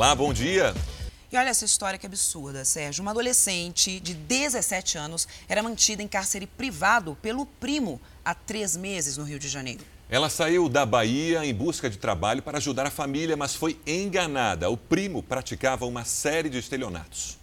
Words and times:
Olá, 0.00 0.14
bom 0.14 0.32
dia. 0.32 0.72
E 1.30 1.36
olha 1.36 1.50
essa 1.50 1.66
história 1.66 1.98
que 1.98 2.06
absurda, 2.06 2.64
Sérgio. 2.64 3.02
Uma 3.02 3.10
adolescente 3.10 4.00
de 4.00 4.14
17 4.14 4.96
anos 4.96 5.28
era 5.46 5.62
mantida 5.62 6.02
em 6.02 6.08
cárcere 6.08 6.46
privado 6.46 7.18
pelo 7.20 7.44
primo 7.44 8.00
há 8.24 8.34
três 8.34 8.74
meses 8.78 9.18
no 9.18 9.24
Rio 9.24 9.38
de 9.38 9.46
Janeiro. 9.46 9.84
Ela 10.08 10.30
saiu 10.30 10.70
da 10.70 10.86
Bahia 10.86 11.44
em 11.44 11.54
busca 11.54 11.90
de 11.90 11.98
trabalho 11.98 12.40
para 12.42 12.56
ajudar 12.56 12.86
a 12.86 12.90
família, 12.90 13.36
mas 13.36 13.54
foi 13.54 13.78
enganada. 13.86 14.70
O 14.70 14.76
primo 14.78 15.22
praticava 15.22 15.84
uma 15.84 16.06
série 16.06 16.48
de 16.48 16.56
estelionatos. 16.56 17.36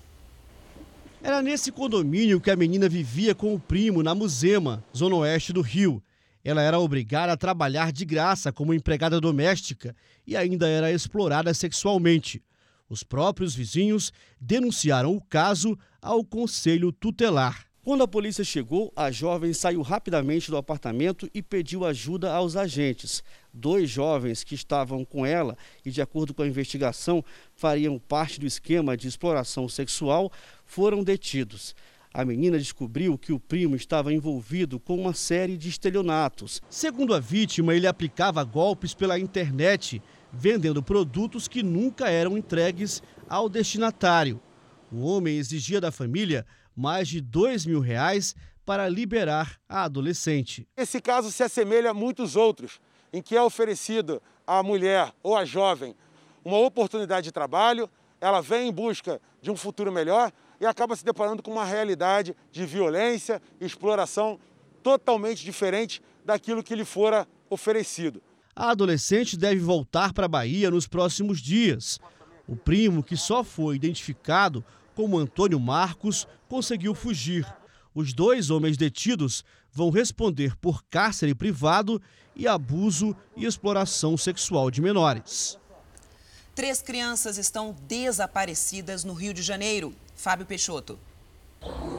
Era 1.22 1.44
nesse 1.44 1.72
condomínio 1.72 2.42
que 2.42 2.50
a 2.50 2.56
menina 2.56 2.90
vivia 2.90 3.36
com 3.36 3.54
o 3.54 3.60
primo, 3.60 4.02
na 4.02 4.16
Musema, 4.16 4.84
zona 4.96 5.16
oeste 5.18 5.54
do 5.54 5.62
Rio. 5.62 6.02
Ela 6.44 6.64
era 6.64 6.80
obrigada 6.80 7.34
a 7.34 7.38
trabalhar 7.38 7.92
de 7.92 8.04
graça 8.04 8.52
como 8.52 8.74
empregada 8.74 9.22
doméstica 9.22 9.96
e 10.26 10.36
ainda 10.36 10.68
era 10.68 10.92
explorada 10.92 11.54
sexualmente. 11.54 12.42
Os 12.90 13.04
próprios 13.04 13.54
vizinhos 13.54 14.14
denunciaram 14.40 15.16
o 15.16 15.22
caso 15.22 15.78
ao 16.02 16.24
conselho 16.24 16.92
tutelar. 16.92 17.68
Quando 17.88 18.04
a 18.04 18.08
polícia 18.08 18.44
chegou, 18.44 18.92
a 18.98 19.10
jovem 19.10 19.54
saiu 19.54 19.82
rapidamente 19.82 20.52
do 20.52 20.58
apartamento 20.58 21.30
e 21.34 21.42
pediu 21.42 21.86
ajuda 21.86 22.34
aos 22.34 22.58
agentes. 22.58 23.24
Dois 23.54 23.90
jovens 23.90 24.44
que 24.44 24.56
estavam 24.56 25.06
com 25.06 25.26
ela 25.26 25.58
e, 25.86 25.90
de 25.90 26.02
acordo 26.02 26.34
com 26.34 26.42
a 26.42 26.48
investigação, 26.48 27.24
fariam 27.56 27.98
parte 27.98 28.42
do 28.42 28.46
esquema 28.46 28.98
de 28.98 29.08
exploração 29.08 29.70
sexual, 29.70 30.30
foram 30.66 31.02
detidos. 31.02 31.74
A 32.14 32.26
menina 32.26 32.58
descobriu 32.58 33.18
que 33.18 33.32
o 33.32 33.40
primo 33.40 33.76
estava 33.76 34.12
envolvido 34.12 34.80
com 34.80 35.00
uma 35.00 35.14
série 35.14 35.56
de 35.56 35.70
estelionatos. 35.70 36.62
Segundo 36.70 37.14
a 37.14 37.20
vítima, 37.20 37.74
ele 37.74 37.88
aplicava 37.88 38.44
golpes 38.44 38.94
pela 38.94 39.20
internet 39.20 40.02
vendendo 40.32 40.84
produtos 40.84 41.48
que 41.48 41.64
nunca 41.64 42.10
eram 42.10 42.38
entregues 42.38 43.02
ao 43.30 43.50
destinatário. 43.50 44.40
O 44.92 45.06
homem 45.06 45.38
exigia 45.38 45.82
da 45.82 45.92
família 45.92 46.46
mais 46.76 47.08
de 47.08 47.20
dois 47.20 47.66
mil 47.66 47.80
reais 47.80 48.36
para 48.66 48.88
liberar 48.90 49.60
a 49.68 49.84
adolescente. 49.84 50.68
Esse 50.76 51.02
caso 51.02 51.32
se 51.32 51.42
assemelha 51.42 51.92
a 51.92 51.94
muitos 51.94 52.36
outros, 52.36 52.80
em 53.12 53.22
que 53.22 53.36
é 53.36 53.42
oferecido 53.42 54.22
à 54.46 54.62
mulher 54.62 55.14
ou 55.24 55.36
à 55.36 55.46
jovem 55.46 55.96
uma 56.48 56.60
oportunidade 56.60 57.26
de 57.26 57.32
trabalho, 57.32 57.90
ela 58.22 58.42
vem 58.42 58.70
em 58.70 58.72
busca 58.72 59.22
de 59.42 59.52
um 59.52 59.56
futuro 59.56 59.92
melhor 59.92 60.32
e 60.62 60.66
acaba 60.66 60.96
se 60.96 61.04
deparando 61.04 61.44
com 61.44 61.52
uma 61.52 61.66
realidade 61.66 62.36
de 62.52 62.66
violência 62.66 63.42
e 63.60 63.66
exploração 63.66 64.40
totalmente 64.82 65.44
diferente 65.44 66.02
daquilo 66.24 66.64
que 66.64 66.74
lhe 66.74 66.86
fora 66.86 67.28
oferecido. 67.50 68.22
A 68.60 68.72
adolescente 68.72 69.38
deve 69.38 69.62
voltar 69.62 70.12
para 70.12 70.26
a 70.26 70.28
Bahia 70.28 70.72
nos 70.72 70.88
próximos 70.88 71.40
dias. 71.40 72.00
O 72.48 72.56
primo, 72.56 73.04
que 73.04 73.16
só 73.16 73.44
foi 73.44 73.76
identificado 73.76 74.66
como 74.96 75.20
Antônio 75.20 75.60
Marcos, 75.60 76.28
conseguiu 76.50 76.96
fugir. 76.96 77.46
Os 77.94 78.14
dois 78.14 78.50
homens 78.50 78.76
detidos 78.76 79.46
vão 79.72 79.92
responder 79.92 80.56
por 80.58 80.84
cárcere 80.90 81.36
privado 81.36 82.02
e 82.36 82.48
abuso 82.48 83.16
e 83.36 83.46
exploração 83.46 84.18
sexual 84.18 84.72
de 84.72 84.82
menores. 84.82 85.60
Três 86.56 86.82
crianças 86.82 87.38
estão 87.38 87.76
desaparecidas 87.88 89.04
no 89.04 89.14
Rio 89.14 89.36
de 89.36 89.44
Janeiro. 89.44 89.94
Fábio 90.16 90.48
Peixoto. 90.48 90.98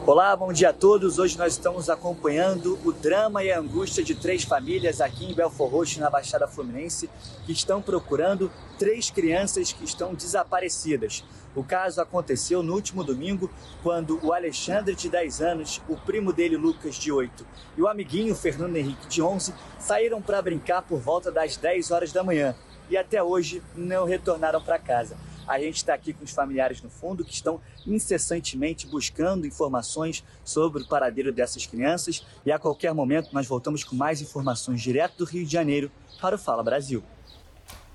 Olá, 0.06 0.34
bom 0.37 0.53
dia 0.53 0.70
a 0.70 0.73
todos. 0.73 1.19
Hoje 1.19 1.37
nós 1.37 1.53
estamos 1.53 1.91
acompanhando 1.91 2.78
o 2.84 2.92
drama 2.92 3.42
e 3.45 3.53
a 3.53 3.59
angústia 3.59 4.03
de 4.03 4.14
três 4.14 4.42
famílias 4.42 5.01
aqui 5.01 5.27
em 5.27 5.34
Belfor 5.34 5.69
Roxo, 5.69 6.01
na 6.01 6.09
Baixada 6.09 6.48
Fluminense, 6.48 7.11
que 7.45 7.53
estão 7.53 7.83
procurando 7.83 8.51
três 8.79 9.11
crianças 9.11 9.73
que 9.73 9.84
estão 9.84 10.14
desaparecidas. 10.14 11.24
O 11.55 11.63
caso 11.63 12.01
aconteceu 12.01 12.63
no 12.63 12.73
último 12.74 13.02
domingo, 13.05 13.51
quando 13.83 14.18
o 14.24 14.33
Alexandre, 14.33 14.95
de 14.95 15.08
10 15.08 15.42
anos, 15.42 15.83
o 15.89 15.97
primo 15.97 16.33
dele, 16.33 16.57
Lucas, 16.57 16.95
de 16.95 17.13
8, 17.13 17.47
e 17.77 17.83
o 17.83 17.89
amiguinho, 17.89 18.35
Fernando 18.35 18.77
Henrique, 18.77 19.08
de 19.08 19.20
11, 19.20 19.52
saíram 19.79 20.23
para 20.23 20.41
brincar 20.41 20.83
por 20.83 21.01
volta 21.01 21.30
das 21.30 21.57
10 21.57 21.91
horas 21.91 22.13
da 22.13 22.23
manhã 22.23 22.55
e 22.91 22.97
até 22.97 23.23
hoje 23.23 23.63
não 23.77 24.07
retornaram 24.07 24.63
para 24.63 24.79
casa. 24.79 25.17
A 25.48 25.59
gente 25.59 25.77
está 25.77 25.95
aqui 25.95 26.13
com 26.13 26.23
os 26.23 26.31
familiares 26.31 26.83
no 26.83 26.91
fundo 26.91 27.25
que 27.25 27.33
estão 27.33 27.59
incessantemente 27.86 28.86
buscando 28.86 29.47
informações 29.47 30.23
sobre 30.45 30.83
o 30.83 30.86
paradeiro 30.86 31.33
dessas 31.33 31.64
crianças 31.64 32.23
e 32.45 32.53
a 32.53 32.59
qualquer 32.59 32.92
momento 32.92 33.31
nós 33.33 33.47
voltamos 33.47 33.83
com 33.83 33.97
mais 33.97 34.20
informações 34.20 34.83
direto 34.83 35.17
do 35.17 35.25
Rio 35.25 35.47
de 35.47 35.51
Janeiro 35.51 35.91
para 36.20 36.36
o 36.36 36.39
Fala 36.39 36.63
Brasil. 36.63 37.03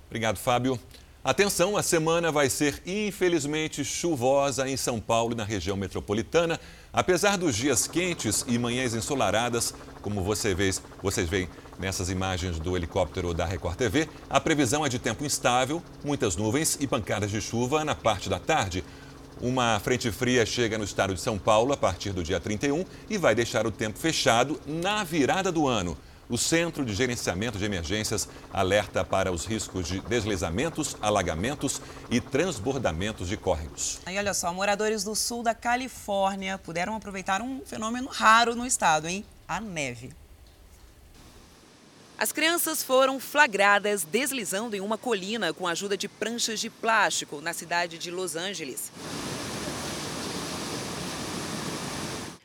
Obrigado, 0.08 0.38
Fábio. 0.38 0.80
Atenção, 1.24 1.78
a 1.78 1.84
semana 1.84 2.34
vai 2.34 2.50
ser 2.50 2.82
infelizmente 2.86 3.86
chuvosa 3.86 4.68
em 4.68 4.76
São 4.76 5.00
Paulo 5.00 5.34
e 5.34 5.38
na 5.38 5.46
região 5.46 5.78
metropolitana. 5.78 6.60
Apesar 6.92 7.38
dos 7.38 7.56
dias 7.56 7.88
quentes 7.88 8.44
e 8.46 8.60
manhãs 8.60 8.94
ensolaradas, 8.94 9.74
como 10.02 10.22
você 10.22 10.54
vê, 10.54 10.70
vocês 11.02 11.30
veem 11.30 11.48
nessas 11.84 12.10
imagens 12.10 12.60
do 12.60 12.78
helicóptero 12.78 13.34
da 13.34 13.46
Record 13.46 13.76
TV, 13.76 14.10
a 14.30 14.40
previsão 14.40 14.86
é 14.86 14.90
de 14.90 14.98
tempo 14.98 15.26
instável, 15.26 15.84
muitas 16.04 16.38
nuvens 16.38 16.78
e 16.80 16.88
pancadas 16.88 17.30
de 17.30 17.42
chuva 17.42 17.84
na 17.84 17.94
parte 17.94 18.30
da 18.30 18.40
tarde. 18.40 18.86
Uma 19.42 19.80
frente 19.82 20.10
fria 20.10 20.46
chega 20.46 20.78
no 20.78 20.86
estado 20.86 21.14
de 21.14 21.20
São 21.20 21.38
Paulo 21.38 21.74
a 21.74 21.78
partir 21.78 22.14
do 22.14 22.24
dia 22.24 22.40
31 22.40 22.86
e 23.10 23.18
vai 23.18 23.36
deixar 23.36 23.68
o 23.68 23.72
tempo 23.72 24.00
fechado 24.00 24.58
na 24.66 25.04
virada 25.04 25.52
do 25.52 25.68
ano. 25.68 25.98
O 26.30 26.38
Centro 26.38 26.86
de 26.86 26.94
Gerenciamento 26.94 27.58
de 27.58 27.66
Emergências 27.66 28.30
alerta 28.54 29.04
para 29.04 29.30
os 29.30 29.46
riscos 29.46 29.86
de 29.86 30.00
deslizamentos, 30.00 30.96
alagamentos 31.02 31.82
e 32.10 32.22
transbordamentos 32.22 33.28
de 33.28 33.36
córregos. 33.36 34.00
Aí, 34.06 34.18
olha 34.18 34.34
só, 34.34 34.54
moradores 34.54 35.04
do 35.04 35.16
sul 35.16 35.44
da 35.44 35.54
Califórnia 35.54 36.58
puderam 36.58 36.96
aproveitar 36.96 37.42
um 37.42 37.62
fenômeno 37.66 38.08
raro 38.08 38.56
no 38.56 38.66
estado, 38.66 39.06
hein? 39.06 39.26
A 39.46 39.60
neve. 39.60 40.23
As 42.24 42.32
crianças 42.32 42.82
foram 42.82 43.20
flagradas 43.20 44.06
deslizando 44.06 44.78
em 44.78 44.80
uma 44.80 44.98
colina 44.98 45.54
com 45.54 45.68
a 45.68 45.72
ajuda 45.72 45.98
de 45.98 46.08
pranchas 46.08 46.58
de 46.58 46.70
plástico 46.70 47.42
na 47.42 47.52
cidade 47.52 47.98
de 47.98 48.10
Los 48.10 48.38
Angeles. 48.38 48.90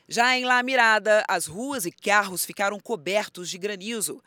Já 0.09 0.37
em 0.37 0.45
La 0.45 0.65
Mirada, 0.65 1.25
as 1.29 1.47
ruas 1.47 1.87
e 1.87 1.93
carros 1.93 2.45
ficaram 2.45 2.81
cobertos 2.81 3.49
de 3.49 3.57
granizo. 3.57 4.21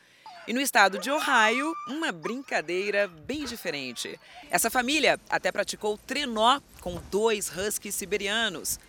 E 0.47 0.53
no 0.53 0.61
estado 0.61 0.97
de 0.97 1.11
Ohio, 1.11 1.73
uma 1.85 2.13
brincadeira 2.13 3.09
bem 3.09 3.43
diferente. 3.43 4.17
Essa 4.49 4.69
família 4.69 5.19
até 5.29 5.51
praticou 5.51 5.97
trenó 5.97 6.61
com 6.79 6.95
dois 7.11 7.51
huskies 7.53 7.95
siberianos. 7.95 8.79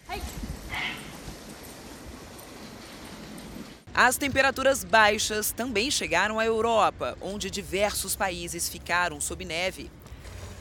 As 3.94 4.16
temperaturas 4.16 4.84
baixas 4.84 5.52
também 5.52 5.90
chegaram 5.90 6.40
à 6.40 6.46
Europa, 6.46 7.16
onde 7.20 7.50
diversos 7.50 8.16
países 8.16 8.66
ficaram 8.66 9.20
sob 9.20 9.44
neve. 9.44 9.90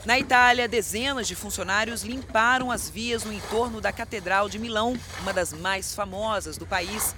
Na 0.05 0.19
Itália, 0.19 0.67
dezenas 0.67 1.29
de 1.29 1.35
funcionários 1.35 2.03
limparam 2.03 2.69
as 2.69 2.89
vias 2.89 3.23
no 3.23 3.31
entorno 3.31 3.79
da 3.79 3.93
Catedral 3.93 4.49
de 4.49 4.59
Milão, 4.59 4.99
uma 5.21 5.31
das 5.31 5.53
mais 5.53 5.95
famosas 5.95 6.57
do 6.57 6.67
país. 6.67 7.15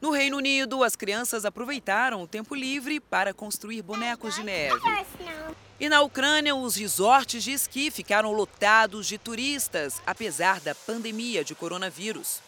No 0.00 0.10
Reino 0.10 0.36
Unido, 0.36 0.82
as 0.82 0.96
crianças 0.96 1.44
aproveitaram 1.44 2.22
o 2.22 2.26
tempo 2.26 2.52
livre 2.52 2.98
para 2.98 3.32
construir 3.32 3.82
bonecos 3.82 4.34
de 4.34 4.42
neve. 4.42 4.80
E 5.78 5.88
na 5.88 6.00
Ucrânia, 6.00 6.56
os 6.56 6.74
resorts 6.74 7.44
de 7.44 7.52
esqui 7.52 7.90
ficaram 7.92 8.32
lotados 8.32 9.06
de 9.06 9.16
turistas, 9.16 10.02
apesar 10.04 10.58
da 10.58 10.74
pandemia 10.74 11.44
de 11.44 11.54
coronavírus. 11.54 12.40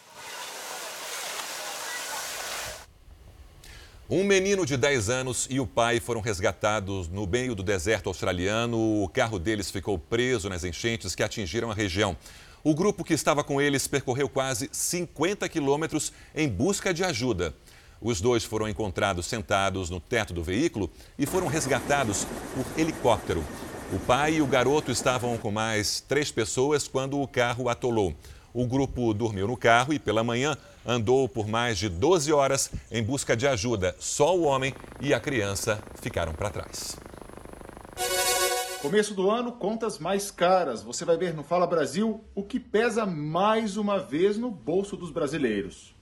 Um 4.11 4.23
menino 4.23 4.65
de 4.65 4.75
10 4.75 5.07
anos 5.11 5.47
e 5.51 5.59
o 5.59 5.67
pai 5.67 5.99
foram 5.99 6.19
resgatados 6.19 7.07
no 7.07 7.27
meio 7.27 7.53
do 7.53 7.61
deserto 7.61 8.07
australiano. 8.07 9.03
O 9.03 9.07
carro 9.07 9.37
deles 9.37 9.69
ficou 9.69 9.99
preso 9.99 10.49
nas 10.49 10.63
enchentes 10.63 11.13
que 11.13 11.21
atingiram 11.21 11.69
a 11.69 11.75
região. 11.75 12.17
O 12.63 12.73
grupo 12.73 13.03
que 13.03 13.13
estava 13.13 13.43
com 13.43 13.61
eles 13.61 13.87
percorreu 13.87 14.27
quase 14.27 14.67
50 14.71 15.47
quilômetros 15.47 16.11
em 16.33 16.49
busca 16.49 16.91
de 16.91 17.03
ajuda. 17.03 17.53
Os 18.01 18.19
dois 18.19 18.43
foram 18.43 18.67
encontrados 18.67 19.27
sentados 19.27 19.91
no 19.91 19.99
teto 19.99 20.33
do 20.33 20.43
veículo 20.43 20.89
e 21.15 21.27
foram 21.27 21.45
resgatados 21.45 22.25
por 22.55 22.65
helicóptero. 22.81 23.43
O 23.93 23.99
pai 23.99 24.37
e 24.37 24.41
o 24.41 24.47
garoto 24.47 24.91
estavam 24.91 25.37
com 25.37 25.51
mais 25.51 26.01
três 26.01 26.31
pessoas 26.31 26.87
quando 26.87 27.21
o 27.21 27.27
carro 27.27 27.69
atolou. 27.69 28.15
O 28.51 28.65
grupo 28.65 29.13
dormiu 29.13 29.47
no 29.47 29.55
carro 29.55 29.93
e, 29.93 29.99
pela 29.99 30.23
manhã, 30.23 30.57
andou 30.85 31.27
por 31.27 31.47
mais 31.47 31.77
de 31.77 31.89
12 31.89 32.31
horas 32.31 32.71
em 32.91 33.03
busca 33.03 33.35
de 33.35 33.47
ajuda. 33.47 33.95
Só 33.99 34.35
o 34.35 34.43
homem 34.43 34.73
e 34.99 35.13
a 35.13 35.19
criança 35.19 35.81
ficaram 36.01 36.33
para 36.33 36.49
trás. 36.49 36.97
Começo 38.81 39.13
do 39.13 39.29
ano, 39.29 39.51
contas 39.51 39.99
mais 39.99 40.31
caras. 40.31 40.81
Você 40.81 41.03
vai 41.03 41.17
ver 41.17 41.33
no 41.33 41.43
Fala 41.43 41.67
Brasil 41.67 42.23
o 42.33 42.43
que 42.43 42.59
pesa 42.59 43.05
mais 43.05 43.75
uma 43.75 43.99
vez 43.99 44.37
no 44.37 44.49
bolso 44.49 44.95
dos 44.95 45.11
brasileiros. 45.11 45.98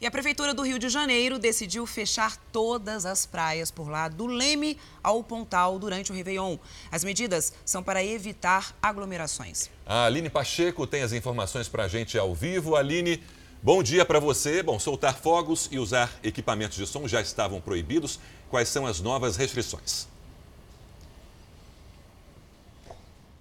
E 0.00 0.06
a 0.06 0.12
Prefeitura 0.12 0.54
do 0.54 0.62
Rio 0.62 0.78
de 0.78 0.88
Janeiro 0.88 1.40
decidiu 1.40 1.84
fechar 1.84 2.36
todas 2.52 3.04
as 3.04 3.26
praias 3.26 3.68
por 3.68 3.88
lá, 3.88 4.06
do 4.06 4.26
Leme 4.26 4.78
ao 5.02 5.24
Pontal, 5.24 5.76
durante 5.76 6.12
o 6.12 6.14
Réveillon. 6.14 6.56
As 6.88 7.02
medidas 7.02 7.52
são 7.64 7.82
para 7.82 8.04
evitar 8.04 8.76
aglomerações. 8.80 9.68
A 9.84 10.04
Aline 10.04 10.30
Pacheco 10.30 10.86
tem 10.86 11.02
as 11.02 11.12
informações 11.12 11.68
para 11.68 11.82
a 11.82 11.88
gente 11.88 12.16
ao 12.16 12.32
vivo. 12.32 12.76
Aline, 12.76 13.20
bom 13.60 13.82
dia 13.82 14.04
para 14.04 14.20
você. 14.20 14.62
Bom, 14.62 14.78
soltar 14.78 15.18
fogos 15.18 15.68
e 15.72 15.80
usar 15.80 16.12
equipamentos 16.22 16.76
de 16.76 16.86
som 16.86 17.08
já 17.08 17.20
estavam 17.20 17.60
proibidos. 17.60 18.20
Quais 18.48 18.68
são 18.68 18.86
as 18.86 19.00
novas 19.00 19.36
restrições? 19.36 20.06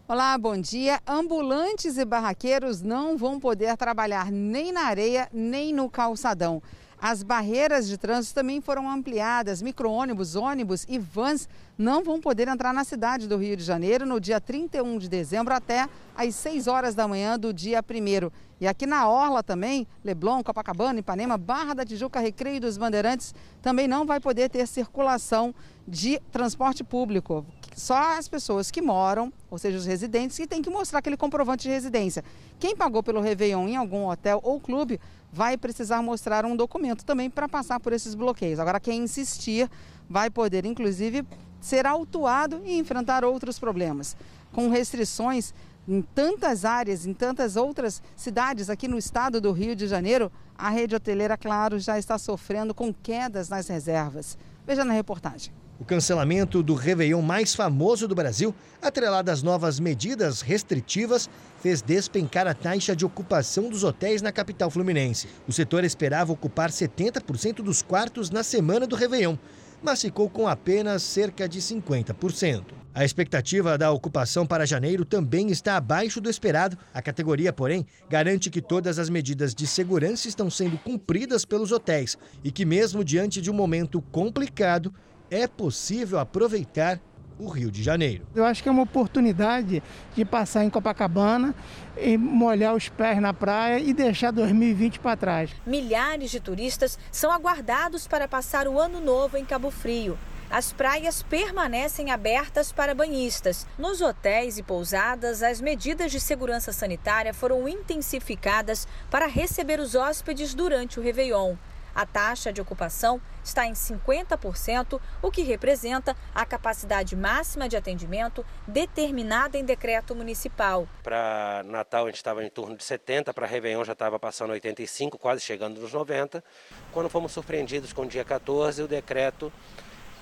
Olá, 0.10 0.38
bom 0.38 0.58
dia. 0.58 1.02
Ambulantes 1.06 1.98
e 1.98 2.06
barraqueiros 2.06 2.82
não 2.82 3.18
vão 3.18 3.42
poder 3.42 3.76
trabalhar 3.76 4.32
nem 4.32 4.72
na 4.72 4.84
areia 4.84 5.28
nem 5.34 5.74
no 5.74 5.90
calçadão. 5.90 6.64
As 6.98 7.22
barreiras 7.22 7.90
de 7.90 7.98
trânsito 7.98 8.36
também 8.36 8.62
foram 8.62 8.90
ampliadas. 8.90 9.62
Micro-ônibus, 9.62 10.38
ônibus 10.38 10.86
e 10.88 10.98
vans 10.98 11.50
não 11.78 12.06
vão 12.06 12.22
poder 12.22 12.48
entrar 12.48 12.74
na 12.74 12.86
cidade 12.86 13.28
do 13.28 13.36
Rio 13.36 13.58
de 13.58 13.64
Janeiro 13.64 14.06
no 14.06 14.18
dia 14.18 14.40
31 14.40 14.98
de 14.98 15.10
dezembro 15.10 15.54
até 15.54 15.90
às 16.16 16.34
6 16.36 16.68
horas 16.68 16.96
da 16.96 17.06
manhã 17.06 17.38
do 17.38 17.52
dia 17.52 17.84
1. 17.84 18.32
E 18.62 18.68
aqui 18.68 18.88
na 18.88 19.10
Orla 19.10 19.44
também, 19.44 19.86
Leblon, 20.06 20.42
Copacabana, 20.42 21.00
Ipanema, 21.00 21.38
Barra 21.38 21.74
da 21.74 21.86
Tijuca, 21.86 22.22
Recreio 22.22 22.62
dos 22.62 22.78
Bandeirantes, 22.78 23.36
também 23.62 23.90
não 23.90 24.06
vai 24.06 24.22
poder 24.22 24.50
ter 24.50 24.66
circulação 24.68 25.54
de 25.88 26.20
transporte 26.32 26.84
público. 26.84 27.46
Só 27.76 28.18
as 28.18 28.28
pessoas 28.28 28.70
que 28.70 28.82
moram, 28.82 29.32
ou 29.50 29.58
seja, 29.58 29.78
os 29.78 29.86
residentes, 29.86 30.36
que 30.36 30.48
têm 30.48 30.62
que 30.62 30.70
mostrar 30.70 31.00
aquele 31.00 31.16
comprovante 31.16 31.64
de 31.64 31.70
residência. 31.70 32.24
Quem 32.60 32.76
pagou 32.76 33.02
pelo 33.02 33.22
Réveillon 33.22 33.68
em 33.68 33.76
algum 33.76 34.08
hotel 34.10 34.42
ou 34.44 34.60
clube 34.60 35.00
vai 35.32 35.58
precisar 35.58 36.02
mostrar 36.02 36.44
um 36.46 36.56
documento 36.56 37.06
também 37.06 37.30
para 37.30 37.48
passar 37.48 37.80
por 37.80 37.94
esses 37.94 38.16
bloqueios. 38.16 38.60
Agora, 38.60 38.80
quem 38.80 39.04
insistir 39.04 39.70
vai 40.10 40.30
poder, 40.30 40.66
inclusive, 40.66 41.24
ser 41.62 41.86
autuado 41.86 42.62
e 42.66 42.78
enfrentar 42.78 43.24
outros 43.24 43.60
problemas. 43.60 44.18
Com 44.52 44.70
restrições 44.70 45.54
em 45.88 46.02
tantas 46.02 46.66
áreas, 46.66 47.06
em 47.06 47.14
tantas 47.14 47.56
outras 47.56 48.02
cidades 48.16 48.70
aqui 48.70 48.88
no 48.88 48.98
estado 48.98 49.40
do 49.40 49.52
Rio 49.52 49.76
de 49.76 49.88
Janeiro, 49.88 50.32
a 50.58 50.70
rede 50.70 50.96
hoteleira, 50.96 51.38
claro, 51.38 51.80
já 51.80 51.98
está 51.98 52.18
sofrendo 52.18 52.74
com 52.74 52.94
quedas 52.94 53.48
nas 53.48 53.68
reservas. 53.68 54.38
Veja 54.66 54.84
na 54.84 54.94
reportagem. 54.94 55.54
O 55.80 55.86
cancelamento 55.86 56.64
do 56.64 56.74
Réveillon 56.74 57.22
mais 57.22 57.54
famoso 57.54 58.08
do 58.08 58.16
Brasil, 58.16 58.54
atrelado 58.82 59.30
às 59.30 59.44
novas 59.44 59.80
medidas 59.80 60.42
restritivas, 60.42 61.30
fez 61.62 61.84
despencar 61.84 62.48
a 62.48 62.54
taxa 62.54 62.96
de 62.96 63.06
ocupação 63.06 63.70
dos 63.70 63.84
hotéis 63.84 64.22
na 64.22 64.32
capital 64.32 64.72
fluminense. 64.72 65.28
O 65.48 65.54
setor 65.54 65.84
esperava 65.84 66.34
ocupar 66.34 66.72
70% 66.72 67.58
dos 67.58 67.84
quartos 67.84 68.32
na 68.32 68.42
semana 68.42 68.88
do 68.88 68.96
Réveillon, 68.96 69.38
mas 69.82 70.02
ficou 70.02 70.28
com 70.28 70.48
apenas 70.48 71.04
cerca 71.04 71.48
de 71.48 71.62
50%. 71.62 72.64
A 72.98 73.06
expectativa 73.06 73.78
da 73.78 73.92
ocupação 73.92 74.44
para 74.44 74.66
janeiro 74.66 75.06
também 75.06 75.52
está 75.52 75.78
abaixo 75.78 76.20
do 76.20 76.32
esperado. 76.32 76.76
A 76.92 77.00
categoria, 77.00 77.54
porém, 77.54 77.86
garante 78.10 78.50
que 78.50 78.60
todas 78.60 78.98
as 78.98 79.08
medidas 79.08 79.54
de 79.54 79.68
segurança 79.68 80.28
estão 80.28 80.50
sendo 80.50 80.80
cumpridas 80.80 81.46
pelos 81.46 81.72
hotéis 81.72 82.18
e 82.44 82.52
que, 82.52 82.66
mesmo 82.66 83.04
diante 83.04 83.40
de 83.40 83.52
um 83.52 83.54
momento 83.54 84.02
complicado, 84.12 84.92
é 85.30 85.48
possível 85.48 86.20
aproveitar 86.20 87.00
o 87.40 87.48
Rio 87.48 87.70
de 87.70 87.84
Janeiro. 87.84 88.26
Eu 88.36 88.44
acho 88.44 88.64
que 88.64 88.70
é 88.70 88.72
uma 88.72 88.84
oportunidade 88.84 89.84
de 90.16 90.26
passar 90.26 90.64
em 90.64 90.70
Copacabana 90.70 91.54
e 91.96 92.18
molhar 92.18 92.76
os 92.76 92.90
pés 92.90 93.22
na 93.22 93.34
praia 93.34 93.80
e 93.80 93.94
deixar 93.94 94.32
2020 94.32 95.00
para 95.00 95.16
trás. 95.16 95.52
Milhares 95.66 96.32
de 96.32 96.40
turistas 96.40 96.98
são 97.12 97.32
aguardados 97.32 98.08
para 98.08 98.28
passar 98.28 98.68
o 98.68 98.80
ano 98.80 99.00
novo 99.00 99.38
em 99.38 99.46
Cabo 99.46 99.70
Frio. 99.70 100.18
As 100.50 100.72
praias 100.72 101.22
permanecem 101.22 102.10
abertas 102.10 102.72
para 102.72 102.96
banhistas. 102.96 103.68
Nos 103.78 104.00
hotéis 104.00 104.58
e 104.58 104.64
pousadas, 104.64 105.44
as 105.44 105.60
medidas 105.60 106.10
de 106.10 106.22
segurança 106.22 106.72
sanitária 106.72 107.34
foram 107.34 107.68
intensificadas 107.68 108.88
para 109.12 109.28
receber 109.28 109.80
os 109.80 109.94
hóspedes 109.94 110.54
durante 110.54 111.00
o 111.00 111.04
Réveillon. 111.04 111.56
A 111.98 112.06
taxa 112.06 112.54
de 112.54 112.62
ocupação 112.62 113.20
está 113.44 113.66
em 113.66 113.74
50%, 113.74 115.02
o 115.20 115.32
que 115.32 115.42
representa 115.42 116.16
a 116.36 116.46
capacidade 116.46 117.16
máxima 117.16 117.68
de 117.68 117.76
atendimento 117.76 118.46
determinada 118.68 119.58
em 119.58 119.66
decreto 119.66 120.14
municipal. 120.14 120.88
Para 121.02 121.64
Natal 121.66 122.04
a 122.04 122.10
gente 122.10 122.18
estava 122.18 122.44
em 122.44 122.52
torno 122.52 122.78
de 122.78 122.84
70, 122.84 123.34
para 123.34 123.48
Réveillon 123.48 123.84
já 123.84 123.94
estava 123.94 124.20
passando 124.20 124.52
85, 124.52 125.18
quase 125.18 125.42
chegando 125.42 125.82
nos 125.82 125.92
90. 125.92 126.44
Quando 126.92 127.10
fomos 127.10 127.32
surpreendidos 127.32 127.92
com 127.92 128.04
o 128.04 128.08
dia 128.08 128.24
14, 128.24 128.84
o 128.84 128.88
decreto 128.88 129.52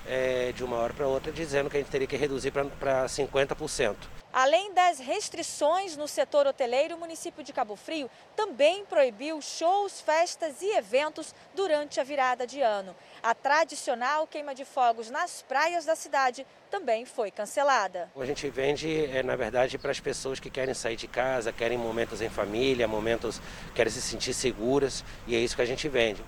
é, 0.07 0.51
de 0.51 0.63
uma 0.63 0.77
hora 0.77 0.93
para 0.93 1.07
outra 1.07 1.31
dizendo 1.31 1.69
que 1.69 1.77
a 1.77 1.79
gente 1.79 1.89
teria 1.89 2.07
que 2.07 2.15
reduzir 2.15 2.51
para 2.51 3.05
50%. 3.05 3.95
Além 4.35 4.73
das 4.73 4.99
restrições 4.99 5.95
no 5.95 6.09
setor 6.09 6.45
hoteleiro, 6.45 6.95
o 6.95 6.99
município 6.99 7.41
de 7.41 7.53
Cabo 7.53 7.77
Frio 7.77 8.09
também 8.35 8.83
proibiu 8.83 9.41
shows, 9.41 10.01
festas 10.01 10.61
e 10.61 10.75
eventos 10.75 11.33
durante 11.55 12.01
a 12.01 12.03
virada 12.03 12.45
de 12.45 12.59
ano. 12.59 12.93
A 13.23 13.33
tradicional 13.33 14.27
queima 14.27 14.53
de 14.53 14.65
fogos 14.65 15.09
nas 15.09 15.41
praias 15.41 15.85
da 15.85 15.95
cidade 15.95 16.45
também 16.69 17.05
foi 17.05 17.31
cancelada. 17.31 18.11
A 18.13 18.25
gente 18.25 18.49
vende, 18.49 19.05
é, 19.05 19.23
na 19.23 19.37
verdade, 19.37 19.77
para 19.77 19.91
as 19.91 20.01
pessoas 20.01 20.37
que 20.37 20.49
querem 20.49 20.73
sair 20.73 20.97
de 20.97 21.07
casa, 21.07 21.53
querem 21.53 21.77
momentos 21.77 22.21
em 22.21 22.29
família, 22.29 22.89
momentos 22.89 23.39
querem 23.73 23.91
se 23.91 24.01
sentir 24.01 24.33
seguras, 24.33 25.01
e 25.25 25.33
é 25.33 25.39
isso 25.39 25.55
que 25.55 25.61
a 25.61 25.65
gente 25.65 25.87
vende. 25.87 26.21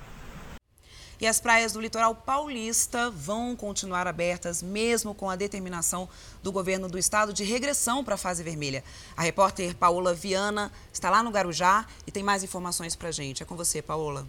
E 1.20 1.26
as 1.26 1.40
praias 1.40 1.72
do 1.74 1.82
litoral 1.82 2.14
paulista 2.14 3.10
vão 3.10 3.56
continuar 3.56 4.06
abertas, 4.06 4.62
mesmo 4.62 5.16
com 5.16 5.30
a 5.30 5.36
determinação 5.36 6.08
do 6.44 6.52
governo 6.52 6.88
do 6.88 6.98
estado 6.98 7.34
de 7.34 7.44
regressão 7.44 8.04
para 8.04 8.16
a 8.16 8.18
fase 8.18 8.44
vermelha. 8.44 8.84
A 9.16 9.24
repórter 9.24 9.76
Paola 9.76 10.14
Viana 10.14 10.72
está 10.94 11.10
lá 11.10 11.24
no 11.24 11.32
Garujá 11.32 11.88
e 12.06 12.12
tem 12.12 12.22
mais 12.22 12.44
informações 12.44 12.96
para 12.96 13.12
gente. 13.12 13.42
É 13.42 13.46
com 13.46 13.56
você, 13.56 13.82
Paola. 13.82 14.28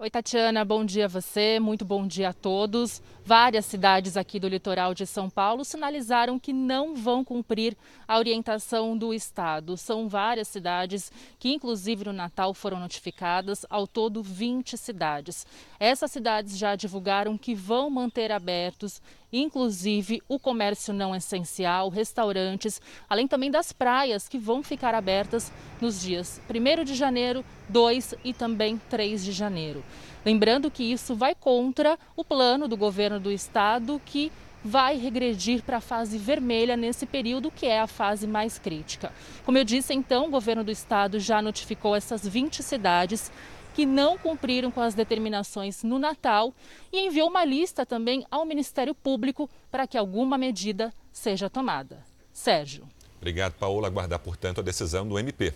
Oi, 0.00 0.08
Tatiana, 0.08 0.64
bom 0.64 0.84
dia 0.84 1.06
a 1.06 1.08
você, 1.08 1.58
muito 1.58 1.84
bom 1.84 2.06
dia 2.06 2.28
a 2.28 2.32
todos. 2.32 3.02
Várias 3.24 3.66
cidades 3.66 4.16
aqui 4.16 4.38
do 4.38 4.46
litoral 4.46 4.94
de 4.94 5.04
São 5.04 5.28
Paulo 5.28 5.64
sinalizaram 5.64 6.38
que 6.38 6.52
não 6.52 6.94
vão 6.94 7.24
cumprir 7.24 7.76
a 8.06 8.16
orientação 8.16 8.96
do 8.96 9.12
Estado. 9.12 9.76
São 9.76 10.08
várias 10.08 10.46
cidades 10.46 11.10
que, 11.36 11.52
inclusive 11.52 12.04
no 12.04 12.12
Natal, 12.12 12.54
foram 12.54 12.78
notificadas, 12.78 13.66
ao 13.68 13.88
todo 13.88 14.22
20 14.22 14.78
cidades. 14.78 15.44
Essas 15.80 16.10
cidades 16.10 16.58
já 16.58 16.74
divulgaram 16.74 17.38
que 17.38 17.54
vão 17.54 17.88
manter 17.88 18.32
abertos 18.32 19.00
inclusive 19.32 20.22
o 20.28 20.38
comércio 20.38 20.92
não 20.92 21.14
essencial, 21.14 21.88
restaurantes, 21.88 22.80
além 23.08 23.28
também 23.28 23.50
das 23.50 23.72
praias 23.72 24.28
que 24.28 24.38
vão 24.38 24.62
ficar 24.62 24.94
abertas 24.94 25.52
nos 25.80 26.00
dias 26.00 26.40
1 26.48 26.84
de 26.84 26.94
janeiro, 26.94 27.44
2 27.68 28.14
e 28.24 28.32
também 28.32 28.80
3 28.88 29.24
de 29.24 29.32
janeiro. 29.32 29.84
Lembrando 30.24 30.70
que 30.70 30.82
isso 30.82 31.14
vai 31.14 31.34
contra 31.34 31.98
o 32.16 32.24
plano 32.24 32.66
do 32.66 32.76
governo 32.76 33.20
do 33.20 33.30
estado 33.30 34.00
que 34.04 34.32
vai 34.64 34.96
regredir 34.96 35.62
para 35.62 35.76
a 35.76 35.80
fase 35.80 36.18
vermelha 36.18 36.76
nesse 36.76 37.06
período, 37.06 37.50
que 37.50 37.66
é 37.66 37.80
a 37.80 37.86
fase 37.86 38.26
mais 38.26 38.58
crítica. 38.58 39.12
Como 39.44 39.56
eu 39.56 39.62
disse, 39.62 39.94
então, 39.94 40.26
o 40.26 40.30
governo 40.30 40.64
do 40.64 40.70
estado 40.70 41.20
já 41.20 41.40
notificou 41.40 41.94
essas 41.94 42.26
20 42.26 42.62
cidades 42.62 43.30
que 43.78 43.86
não 43.86 44.18
cumpriram 44.18 44.72
com 44.72 44.80
as 44.80 44.92
determinações 44.92 45.84
no 45.84 46.00
Natal 46.00 46.52
e 46.92 47.06
enviou 47.06 47.28
uma 47.28 47.44
lista 47.44 47.86
também 47.86 48.26
ao 48.28 48.44
Ministério 48.44 48.92
Público 48.92 49.48
para 49.70 49.86
que 49.86 49.96
alguma 49.96 50.36
medida 50.36 50.92
seja 51.12 51.48
tomada. 51.48 52.04
Sérgio. 52.32 52.88
Obrigado, 53.18 53.52
Paola. 53.52 53.86
Aguardar, 53.86 54.18
portanto, 54.18 54.58
a 54.58 54.64
decisão 54.64 55.06
do 55.06 55.16
MP. 55.16 55.54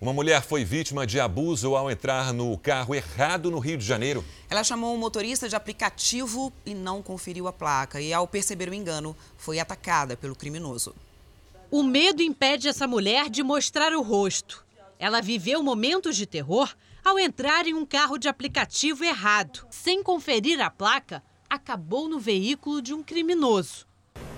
Uma 0.00 0.12
mulher 0.12 0.42
foi 0.42 0.64
vítima 0.64 1.06
de 1.06 1.20
abuso 1.20 1.76
ao 1.76 1.88
entrar 1.88 2.32
no 2.32 2.58
carro 2.58 2.96
errado 2.96 3.48
no 3.48 3.60
Rio 3.60 3.78
de 3.78 3.86
Janeiro. 3.86 4.24
Ela 4.50 4.64
chamou 4.64 4.92
um 4.92 4.98
motorista 4.98 5.48
de 5.48 5.54
aplicativo 5.54 6.52
e 6.66 6.74
não 6.74 7.00
conferiu 7.00 7.46
a 7.46 7.52
placa. 7.52 8.00
E, 8.00 8.12
ao 8.12 8.26
perceber 8.26 8.70
o 8.70 8.74
engano, 8.74 9.16
foi 9.36 9.60
atacada 9.60 10.16
pelo 10.16 10.34
criminoso. 10.34 10.96
O 11.70 11.84
medo 11.84 12.22
impede 12.22 12.66
essa 12.66 12.88
mulher 12.88 13.30
de 13.30 13.44
mostrar 13.44 13.92
o 13.92 14.02
rosto. 14.02 14.64
Ela 14.98 15.20
viveu 15.20 15.62
momentos 15.62 16.16
de 16.16 16.26
terror 16.26 16.68
ao 17.04 17.18
entrar 17.18 17.66
em 17.66 17.74
um 17.74 17.84
carro 17.84 18.18
de 18.18 18.28
aplicativo 18.28 19.04
errado. 19.04 19.66
Sem 19.70 20.02
conferir 20.02 20.60
a 20.60 20.70
placa, 20.70 21.22
acabou 21.48 22.08
no 22.08 22.18
veículo 22.18 22.80
de 22.80 22.94
um 22.94 23.02
criminoso. 23.02 23.86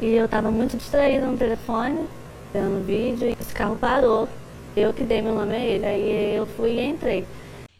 E 0.00 0.06
eu 0.06 0.24
estava 0.24 0.50
muito 0.50 0.76
distraída 0.76 1.26
no 1.26 1.36
telefone, 1.36 2.08
vendo 2.52 2.84
vídeo, 2.84 3.28
e 3.28 3.36
esse 3.40 3.54
carro 3.54 3.76
parou. 3.76 4.28
Eu 4.76 4.92
que 4.92 5.04
dei 5.04 5.22
meu 5.22 5.34
nome 5.34 5.54
a 5.54 5.58
ele, 5.58 5.86
aí 5.86 6.36
eu 6.36 6.46
fui 6.46 6.72
e 6.72 6.84
entrei. 6.84 7.24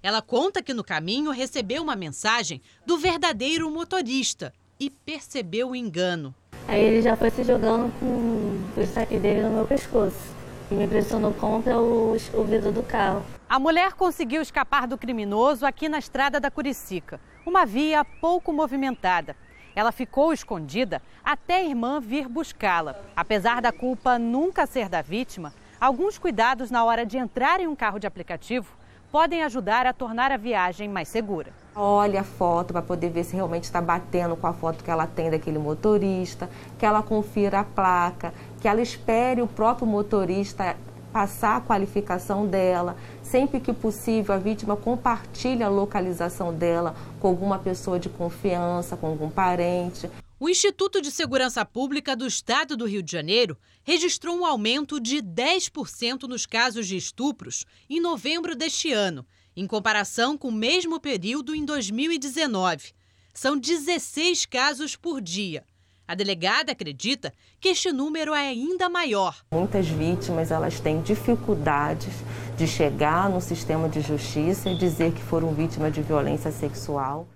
Ela 0.02 0.20
conta 0.20 0.62
que 0.62 0.74
no 0.74 0.84
caminho 0.84 1.30
recebeu 1.30 1.82
uma 1.82 1.96
mensagem 1.96 2.60
do 2.86 2.98
verdadeiro 2.98 3.70
motorista 3.70 4.52
e 4.78 4.90
percebeu 4.90 5.70
o 5.70 5.76
engano. 5.76 6.34
Aí 6.68 6.80
ele 6.80 7.02
já 7.02 7.16
foi 7.16 7.30
se 7.30 7.42
jogando 7.42 7.92
com 7.98 8.80
o 8.80 8.86
saque 8.86 9.18
dele 9.18 9.42
no 9.42 9.50
meu 9.50 9.66
pescoço. 9.66 10.34
Que 10.74 10.80
me 10.80 10.88
pressionou 10.88 11.32
contra 11.32 11.78
o, 11.78 12.16
o 12.34 12.44
vidro 12.44 12.72
do 12.72 12.82
carro. 12.82 13.24
A 13.48 13.60
mulher 13.60 13.92
conseguiu 13.92 14.42
escapar 14.42 14.88
do 14.88 14.98
criminoso 14.98 15.64
aqui 15.64 15.88
na 15.88 16.00
estrada 16.00 16.40
da 16.40 16.50
Curicica, 16.50 17.20
uma 17.46 17.64
via 17.64 18.04
pouco 18.04 18.52
movimentada. 18.52 19.36
Ela 19.76 19.92
ficou 19.92 20.32
escondida 20.32 21.00
até 21.24 21.58
a 21.58 21.64
irmã 21.64 22.00
vir 22.00 22.28
buscá-la. 22.28 22.96
Apesar 23.14 23.62
da 23.62 23.70
culpa 23.70 24.18
nunca 24.18 24.66
ser 24.66 24.88
da 24.88 25.00
vítima, 25.00 25.54
alguns 25.80 26.18
cuidados 26.18 26.72
na 26.72 26.84
hora 26.84 27.06
de 27.06 27.18
entrar 27.18 27.60
em 27.60 27.68
um 27.68 27.76
carro 27.76 28.00
de 28.00 28.06
aplicativo 28.08 28.74
podem 29.12 29.44
ajudar 29.44 29.86
a 29.86 29.92
tornar 29.92 30.32
a 30.32 30.36
viagem 30.36 30.88
mais 30.88 31.06
segura. 31.06 31.52
Olhe 31.76 32.16
a 32.16 32.22
foto 32.22 32.72
para 32.72 32.82
poder 32.82 33.10
ver 33.10 33.24
se 33.24 33.34
realmente 33.34 33.64
está 33.64 33.80
batendo 33.80 34.36
com 34.36 34.46
a 34.46 34.52
foto 34.52 34.84
que 34.84 34.90
ela 34.90 35.08
tem 35.08 35.28
daquele 35.28 35.58
motorista, 35.58 36.48
que 36.78 36.86
ela 36.86 37.02
confira 37.02 37.60
a 37.60 37.64
placa, 37.64 38.32
que 38.60 38.68
ela 38.68 38.80
espere 38.80 39.42
o 39.42 39.48
próprio 39.48 39.84
motorista 39.84 40.76
passar 41.12 41.56
a 41.56 41.60
qualificação 41.60 42.46
dela. 42.46 42.96
Sempre 43.22 43.58
que 43.58 43.72
possível, 43.72 44.34
a 44.36 44.38
vítima 44.38 44.76
compartilha 44.76 45.66
a 45.66 45.68
localização 45.68 46.54
dela 46.54 46.94
com 47.18 47.26
alguma 47.26 47.58
pessoa 47.58 47.98
de 47.98 48.08
confiança, 48.08 48.96
com 48.96 49.08
algum 49.08 49.28
parente. 49.28 50.08
O 50.38 50.48
Instituto 50.48 51.00
de 51.00 51.10
Segurança 51.10 51.64
Pública 51.64 52.14
do 52.14 52.26
Estado 52.26 52.76
do 52.76 52.84
Rio 52.84 53.02
de 53.02 53.10
Janeiro 53.10 53.56
registrou 53.82 54.36
um 54.36 54.44
aumento 54.44 55.00
de 55.00 55.16
10% 55.22 56.24
nos 56.24 56.46
casos 56.46 56.86
de 56.86 56.96
estupros 56.96 57.64
em 57.90 58.00
novembro 58.00 58.54
deste 58.54 58.92
ano, 58.92 59.24
em 59.56 59.66
comparação 59.66 60.36
com 60.36 60.48
o 60.48 60.52
mesmo 60.52 60.98
período 61.00 61.54
em 61.54 61.64
2019. 61.64 62.92
São 63.32 63.58
16 63.58 64.46
casos 64.46 64.96
por 64.96 65.20
dia. 65.20 65.64
A 66.06 66.14
delegada 66.14 66.72
acredita 66.72 67.32
que 67.58 67.68
este 67.68 67.90
número 67.90 68.34
é 68.34 68.48
ainda 68.48 68.88
maior. 68.90 69.42
Muitas 69.50 69.88
vítimas 69.88 70.50
elas 70.50 70.78
têm 70.78 71.00
dificuldades 71.00 72.12
de 72.56 72.66
chegar 72.66 73.30
no 73.30 73.40
sistema 73.40 73.88
de 73.88 74.02
justiça 74.02 74.68
e 74.68 74.76
dizer 74.76 75.12
que 75.12 75.22
foram 75.22 75.54
vítimas 75.54 75.92
de 75.94 76.02
violência 76.02 76.52
sexual. 76.52 77.26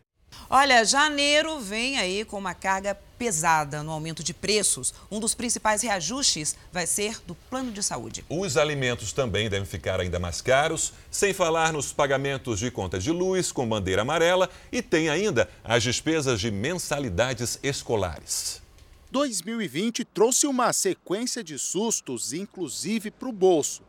Olha, 0.51 0.85
janeiro 0.85 1.61
vem 1.61 1.99
aí 1.99 2.25
com 2.25 2.39
uma 2.39 2.55
carga 2.55 2.95
pesada 3.19 3.83
no 3.83 3.91
aumento 3.91 4.23
de 4.23 4.33
preços. 4.33 4.95
Um 5.11 5.21
dos 5.21 5.35
principais 5.35 5.83
reajustes 5.83 6.57
vai 6.73 6.87
ser 6.87 7.21
do 7.27 7.35
plano 7.35 7.71
de 7.71 7.83
saúde. 7.83 8.25
Os 8.31 8.57
alimentos 8.57 9.13
também 9.13 9.51
devem 9.51 9.67
ficar 9.67 10.01
ainda 10.01 10.19
mais 10.19 10.41
caros, 10.41 10.93
sem 11.11 11.35
falar 11.35 11.73
nos 11.73 11.93
pagamentos 11.93 12.59
de 12.61 12.71
conta 12.71 12.99
de 12.99 13.11
luz 13.11 13.53
com 13.53 13.69
bandeira 13.69 14.03
amarela 14.03 14.49
e 14.73 14.81
tem 14.81 15.09
ainda 15.09 15.51
as 15.63 15.83
despesas 15.83 16.41
de 16.41 16.51
mensalidades 16.51 17.59
escolares. 17.63 18.63
2020 19.11 20.05
trouxe 20.05 20.47
uma 20.47 20.73
sequência 20.73 21.43
de 21.43 21.59
sustos, 21.59 22.33
inclusive 22.33 23.11
para 23.11 23.29
o 23.29 23.33
bolso. 23.33 23.83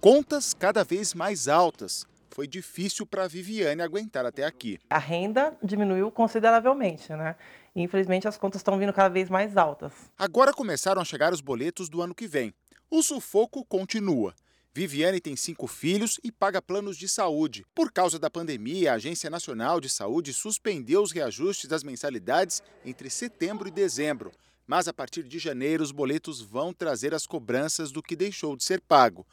Contas 0.00 0.54
cada 0.54 0.84
vez 0.84 1.14
mais 1.14 1.48
altas 1.48 2.06
foi 2.36 2.46
difícil 2.46 3.06
para 3.06 3.24
a 3.24 3.26
Viviane 3.26 3.80
aguentar 3.80 4.26
até 4.26 4.44
aqui. 4.44 4.78
A 4.90 4.98
renda 4.98 5.56
diminuiu 5.62 6.10
consideravelmente, 6.10 7.10
né? 7.14 7.34
E, 7.74 7.80
infelizmente 7.80 8.28
as 8.28 8.36
contas 8.36 8.60
estão 8.60 8.78
vindo 8.78 8.92
cada 8.92 9.08
vez 9.08 9.30
mais 9.30 9.56
altas. 9.56 9.94
Agora 10.18 10.52
começaram 10.52 11.00
a 11.00 11.04
chegar 11.04 11.32
os 11.32 11.40
boletos 11.40 11.88
do 11.88 12.02
ano 12.02 12.14
que 12.14 12.28
vem. 12.28 12.52
O 12.90 13.02
sufoco 13.02 13.64
continua. 13.64 14.34
Viviane 14.74 15.18
tem 15.18 15.34
cinco 15.34 15.66
filhos 15.66 16.20
e 16.22 16.30
paga 16.30 16.60
planos 16.60 16.98
de 16.98 17.08
saúde. 17.08 17.64
Por 17.74 17.90
causa 17.90 18.18
da 18.18 18.28
pandemia, 18.28 18.92
a 18.92 18.96
Agência 18.96 19.30
Nacional 19.30 19.80
de 19.80 19.88
Saúde 19.88 20.34
suspendeu 20.34 21.00
os 21.00 21.12
reajustes 21.12 21.70
das 21.70 21.82
mensalidades 21.82 22.62
entre 22.84 23.08
setembro 23.08 23.66
e 23.66 23.70
dezembro. 23.70 24.30
Mas 24.66 24.88
a 24.88 24.92
partir 24.92 25.22
de 25.22 25.38
janeiro, 25.38 25.82
os 25.82 25.90
boletos 25.90 26.42
vão 26.42 26.70
trazer 26.74 27.14
as 27.14 27.26
cobranças 27.26 27.90
do 27.90 28.02
que 28.02 28.14
deixou 28.14 28.56
de 28.56 28.64
ser 28.64 28.82
pago. 28.82 29.26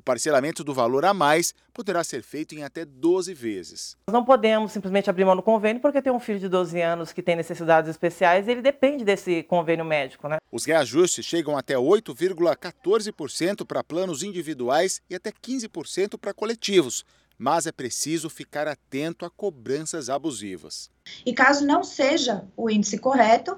O 0.00 0.02
parcelamento 0.02 0.64
do 0.64 0.72
valor 0.72 1.04
a 1.04 1.12
mais 1.12 1.52
poderá 1.74 2.02
ser 2.02 2.22
feito 2.22 2.54
em 2.54 2.64
até 2.64 2.86
12 2.86 3.34
vezes. 3.34 3.98
Nós 4.08 4.14
não 4.14 4.24
podemos 4.24 4.72
simplesmente 4.72 5.10
abrir 5.10 5.26
mão 5.26 5.36
do 5.36 5.42
convênio 5.42 5.82
porque 5.82 6.00
tem 6.00 6.10
um 6.10 6.18
filho 6.18 6.38
de 6.38 6.48
12 6.48 6.80
anos 6.80 7.12
que 7.12 7.20
tem 7.20 7.36
necessidades 7.36 7.90
especiais 7.90 8.48
e 8.48 8.50
ele 8.50 8.62
depende 8.62 9.04
desse 9.04 9.42
convênio 9.42 9.84
médico. 9.84 10.26
Né? 10.26 10.38
Os 10.50 10.64
reajustes 10.64 11.22
chegam 11.22 11.54
até 11.54 11.74
8,14% 11.74 13.66
para 13.66 13.84
planos 13.84 14.22
individuais 14.22 15.02
e 15.10 15.14
até 15.14 15.30
15% 15.30 16.16
para 16.18 16.32
coletivos. 16.32 17.04
Mas 17.42 17.66
é 17.66 17.72
preciso 17.72 18.28
ficar 18.28 18.68
atento 18.68 19.24
a 19.24 19.30
cobranças 19.30 20.10
abusivas. 20.10 20.90
E 21.24 21.32
caso 21.32 21.64
não 21.64 21.82
seja 21.82 22.44
o 22.54 22.68
índice 22.68 22.98
correto, 22.98 23.56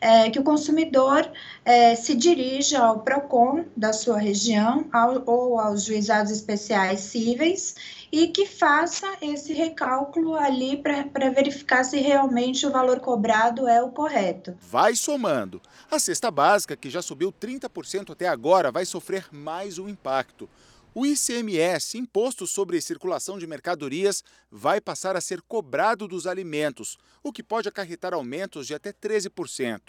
é, 0.00 0.30
que 0.30 0.38
o 0.38 0.42
consumidor 0.42 1.30
é, 1.62 1.94
se 1.94 2.14
dirija 2.14 2.78
ao 2.78 3.00
PROCON 3.00 3.66
da 3.76 3.92
sua 3.92 4.16
região 4.18 4.88
ao, 4.90 5.22
ou 5.26 5.60
aos 5.60 5.84
juizados 5.84 6.32
especiais 6.32 7.00
cíveis 7.00 7.74
e 8.10 8.28
que 8.28 8.46
faça 8.46 9.06
esse 9.20 9.52
recálculo 9.52 10.34
ali 10.34 10.78
para 10.78 11.28
verificar 11.28 11.84
se 11.84 11.98
realmente 12.00 12.66
o 12.66 12.70
valor 12.70 13.00
cobrado 13.00 13.68
é 13.68 13.82
o 13.82 13.90
correto. 13.90 14.56
Vai 14.62 14.96
somando. 14.96 15.60
A 15.90 15.98
cesta 15.98 16.30
básica, 16.30 16.74
que 16.74 16.88
já 16.88 17.02
subiu 17.02 17.30
30% 17.30 18.12
até 18.12 18.26
agora, 18.26 18.72
vai 18.72 18.86
sofrer 18.86 19.26
mais 19.30 19.78
um 19.78 19.90
impacto. 19.90 20.48
O 20.92 21.06
ICMS, 21.06 21.96
Imposto 21.96 22.48
sobre 22.48 22.80
Circulação 22.80 23.38
de 23.38 23.46
Mercadorias, 23.46 24.24
vai 24.50 24.80
passar 24.80 25.14
a 25.14 25.20
ser 25.20 25.40
cobrado 25.40 26.08
dos 26.08 26.26
alimentos, 26.26 26.98
o 27.22 27.32
que 27.32 27.44
pode 27.44 27.68
acarretar 27.68 28.12
aumentos 28.12 28.66
de 28.66 28.74
até 28.74 28.92
13%. 28.92 29.80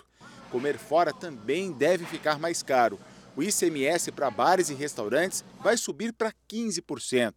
Comer 0.52 0.78
fora 0.78 1.12
também 1.12 1.72
deve 1.72 2.06
ficar 2.06 2.38
mais 2.38 2.62
caro. 2.62 3.00
O 3.36 3.42
ICMS 3.42 4.12
para 4.12 4.30
bares 4.30 4.70
e 4.70 4.76
restaurantes 4.76 5.44
vai 5.60 5.76
subir 5.76 6.14
para 6.14 6.32
15%. 6.48 7.34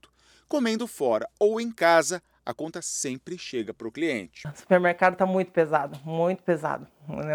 Comendo 0.46 0.86
fora 0.86 1.26
ou 1.38 1.58
em 1.58 1.72
casa, 1.72 2.22
a 2.46 2.52
conta 2.52 2.82
sempre 2.82 3.38
chega 3.38 3.72
para 3.72 3.88
o 3.88 3.92
cliente. 3.92 4.46
O 4.46 4.56
supermercado 4.56 5.14
está 5.14 5.24
muito 5.24 5.50
pesado, 5.50 5.98
muito 6.04 6.42
pesado. 6.42 6.86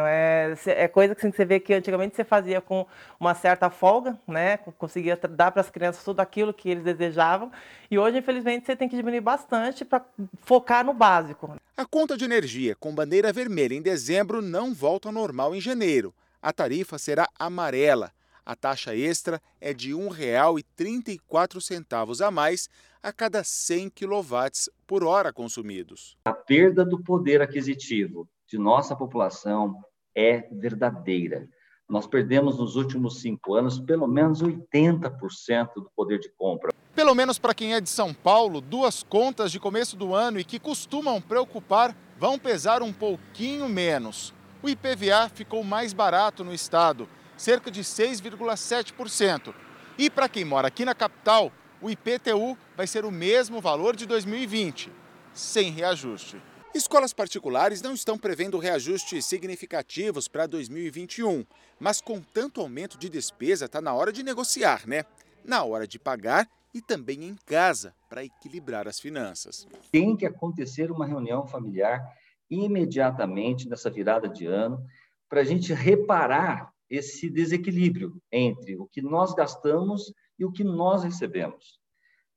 É, 0.07 0.53
é 0.67 0.87
coisa 0.87 1.15
que, 1.15 1.21
assim, 1.25 1.35
você 1.35 1.45
vê 1.45 1.59
que 1.59 1.73
antigamente 1.73 2.15
você 2.15 2.23
fazia 2.23 2.61
com 2.61 2.85
uma 3.19 3.33
certa 3.33 3.69
folga, 3.69 4.17
né? 4.27 4.57
conseguia 4.77 5.17
dar 5.29 5.51
para 5.51 5.61
as 5.61 5.69
crianças 5.69 6.03
tudo 6.03 6.19
aquilo 6.19 6.53
que 6.53 6.69
eles 6.69 6.83
desejavam. 6.83 7.51
E 7.89 7.97
hoje, 7.97 8.19
infelizmente, 8.19 8.65
você 8.65 8.75
tem 8.75 8.87
que 8.87 8.95
diminuir 8.95 9.21
bastante 9.21 9.83
para 9.83 10.05
focar 10.43 10.85
no 10.85 10.93
básico. 10.93 11.55
A 11.75 11.85
conta 11.85 12.15
de 12.15 12.25
energia 12.25 12.75
com 12.75 12.93
bandeira 12.93 13.33
vermelha 13.33 13.73
em 13.73 13.81
dezembro 13.81 14.41
não 14.41 14.73
volta 14.73 15.09
ao 15.09 15.13
normal 15.13 15.55
em 15.55 15.61
janeiro. 15.61 16.13
A 16.41 16.53
tarifa 16.53 16.97
será 16.97 17.27
amarela. 17.37 18.11
A 18.49 18.55
taxa 18.55 18.95
extra 18.95 19.39
é 19.61 19.75
de 19.75 19.93
R$ 19.93 20.09
1,34 20.09 22.25
a 22.25 22.31
mais 22.31 22.67
a 23.03 23.13
cada 23.13 23.43
100 23.43 23.91
kW 23.91 24.71
por 24.87 25.03
hora 25.03 25.31
consumidos. 25.31 26.17
A 26.25 26.33
perda 26.33 26.83
do 26.83 26.99
poder 27.03 27.43
aquisitivo 27.43 28.27
de 28.47 28.57
nossa 28.57 28.95
população 28.95 29.75
é 30.15 30.47
verdadeira. 30.51 31.47
Nós 31.87 32.07
perdemos 32.07 32.57
nos 32.57 32.75
últimos 32.75 33.21
cinco 33.21 33.53
anos 33.53 33.79
pelo 33.79 34.07
menos 34.07 34.41
80% 34.41 35.75
do 35.75 35.91
poder 35.95 36.17
de 36.17 36.29
compra. 36.29 36.73
Pelo 36.95 37.13
menos 37.13 37.37
para 37.37 37.53
quem 37.53 37.75
é 37.75 37.79
de 37.79 37.89
São 37.89 38.15
Paulo, 38.15 38.61
duas 38.61 39.03
contas 39.03 39.51
de 39.51 39.59
começo 39.59 39.95
do 39.95 40.15
ano 40.15 40.39
e 40.39 40.43
que 40.43 40.57
costumam 40.57 41.21
preocupar 41.21 41.95
vão 42.17 42.39
pesar 42.39 42.81
um 42.81 42.91
pouquinho 42.91 43.69
menos. 43.69 44.33
O 44.63 44.67
IPVA 44.67 45.29
ficou 45.29 45.63
mais 45.63 45.93
barato 45.93 46.43
no 46.43 46.51
estado, 46.51 47.07
cerca 47.39 47.71
de 47.71 47.81
6,7%. 47.81 49.53
E 49.97 50.09
para 50.09 50.27
quem 50.27 50.43
mora 50.43 50.67
aqui 50.67 50.83
na 50.83 50.93
capital, 50.93 51.51
o 51.81 51.89
IPTU 51.89 52.57
vai 52.75 52.85
ser 52.85 53.05
o 53.05 53.11
mesmo 53.11 53.61
valor 53.61 53.95
de 53.95 54.05
2020, 54.05 54.91
sem 55.33 55.71
reajuste. 55.71 56.41
Escolas 56.75 57.13
particulares 57.13 57.81
não 57.81 57.93
estão 57.93 58.17
prevendo 58.17 58.59
reajustes 58.59 59.25
significativos 59.25 60.27
para 60.27 60.45
2021, 60.45 61.45
mas 61.79 62.01
com 62.01 62.21
tanto 62.21 62.61
aumento 62.61 62.97
de 62.97 63.09
despesa, 63.09 63.65
está 63.65 63.81
na 63.81 63.93
hora 63.93 64.11
de 64.11 64.21
negociar, 64.21 64.85
né? 64.85 65.03
Na 65.43 65.63
hora 65.63 65.87
de 65.87 65.97
pagar 65.97 66.47
e 66.73 66.81
também 66.81 67.23
em 67.23 67.35
casa, 67.45 67.95
para 68.07 68.23
equilibrar 68.23 68.87
as 68.87 68.99
finanças. 68.99 69.65
Tem 69.91 70.15
que 70.15 70.25
acontecer 70.25 70.91
uma 70.91 71.05
reunião 71.05 71.47
familiar 71.47 72.05
imediatamente 72.49 73.67
nessa 73.67 73.89
virada 73.89 74.27
de 74.27 74.45
ano, 74.45 74.85
para 75.27 75.41
a 75.41 75.43
gente 75.43 75.73
reparar 75.73 76.71
esse 76.89 77.29
desequilíbrio 77.29 78.19
entre 78.31 78.75
o 78.77 78.87
que 78.87 79.01
nós 79.01 79.33
gastamos 79.33 80.13
e 80.37 80.45
o 80.45 80.51
que 80.51 80.63
nós 80.63 81.03
recebemos. 81.03 81.79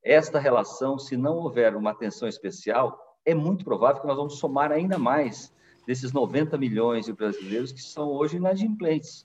Esta 0.05 0.39
relação, 0.39 0.99
se 0.99 1.17
não 1.17 1.37
houver 1.37 1.77
uma 1.77 1.93
atenção 1.93 2.29
especial, 2.29 2.99
é 3.25 3.35
muito 3.35 3.65
provável 3.65 4.01
que 4.01 4.07
nós 4.07 4.17
vamos 4.17 4.39
somar 4.39 4.73
ainda 4.73 4.99
mais 4.99 5.53
desses 5.87 6.13
90 6.13 6.59
milhões 6.59 7.07
de 7.07 7.13
brasileiros 7.13 7.73
que 7.73 7.81
são 7.81 8.09
hoje 8.09 8.37
inadimplentes. 8.37 9.25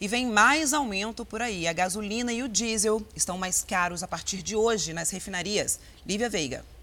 E 0.00 0.08
vem 0.08 0.26
mais 0.26 0.72
aumento 0.72 1.24
por 1.24 1.40
aí. 1.40 1.66
A 1.66 1.72
gasolina 1.72 2.32
e 2.32 2.42
o 2.42 2.48
diesel 2.48 3.02
estão 3.14 3.38
mais 3.38 3.64
caros 3.64 4.02
a 4.02 4.08
partir 4.08 4.42
de 4.42 4.54
hoje 4.54 4.92
nas 4.92 5.10
refinarias. 5.10 5.80
Lívia 6.04 6.28
Veiga. 6.28 6.73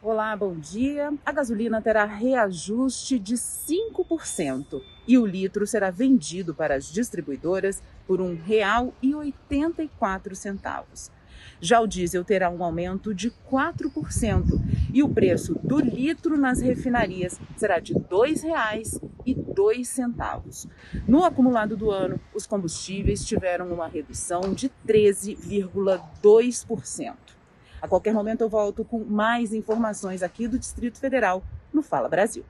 Olá, 0.00 0.36
bom 0.36 0.54
dia. 0.54 1.12
A 1.26 1.32
gasolina 1.32 1.82
terá 1.82 2.04
reajuste 2.04 3.18
de 3.18 3.34
5% 3.34 4.80
e 5.08 5.18
o 5.18 5.26
litro 5.26 5.66
será 5.66 5.90
vendido 5.90 6.54
para 6.54 6.76
as 6.76 6.88
distribuidoras 6.88 7.82
por 8.06 8.20
R$ 8.20 8.38
1,84. 9.02 11.10
Já 11.60 11.80
o 11.80 11.86
diesel 11.88 12.24
terá 12.24 12.48
um 12.48 12.62
aumento 12.62 13.12
de 13.12 13.32
4% 13.50 14.44
e 14.94 15.02
o 15.02 15.08
preço 15.08 15.58
do 15.64 15.80
litro 15.80 16.38
nas 16.38 16.60
refinarias 16.60 17.40
será 17.56 17.80
de 17.80 17.92
R$ 17.92 17.98
2,02. 18.08 20.68
No 21.08 21.24
acumulado 21.24 21.76
do 21.76 21.90
ano, 21.90 22.20
os 22.32 22.46
combustíveis 22.46 23.26
tiveram 23.26 23.72
uma 23.72 23.88
redução 23.88 24.54
de 24.54 24.70
13,2%. 24.86 27.27
A 27.80 27.86
qualquer 27.86 28.12
momento 28.12 28.40
eu 28.40 28.48
volto 28.48 28.84
com 28.84 29.04
mais 29.04 29.52
informações 29.52 30.22
aqui 30.22 30.48
do 30.48 30.58
Distrito 30.58 30.98
Federal 30.98 31.42
no 31.72 31.82
Fala 31.82 32.08
Brasil. 32.08 32.44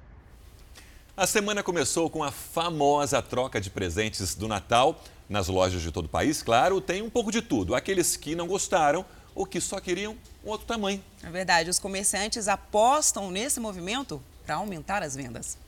A 1.16 1.26
semana 1.26 1.62
começou 1.62 2.08
com 2.08 2.22
a 2.22 2.30
famosa 2.30 3.20
troca 3.20 3.60
de 3.60 3.70
presentes 3.70 4.34
do 4.34 4.48
Natal. 4.48 5.00
Nas 5.28 5.48
lojas 5.48 5.82
de 5.82 5.92
todo 5.92 6.06
o 6.06 6.08
país, 6.08 6.42
claro, 6.42 6.80
tem 6.80 7.02
um 7.02 7.10
pouco 7.10 7.30
de 7.30 7.42
tudo. 7.42 7.74
Aqueles 7.74 8.16
que 8.16 8.34
não 8.34 8.46
gostaram 8.46 9.04
ou 9.34 9.44
que 9.44 9.60
só 9.60 9.78
queriam 9.78 10.16
um 10.42 10.48
outro 10.48 10.66
tamanho. 10.66 11.04
É 11.22 11.28
verdade, 11.28 11.68
os 11.68 11.78
comerciantes 11.78 12.48
apostam 12.48 13.30
nesse 13.30 13.60
movimento 13.60 14.22
para 14.46 14.54
aumentar 14.54 15.02
as 15.02 15.14
vendas. 15.14 15.58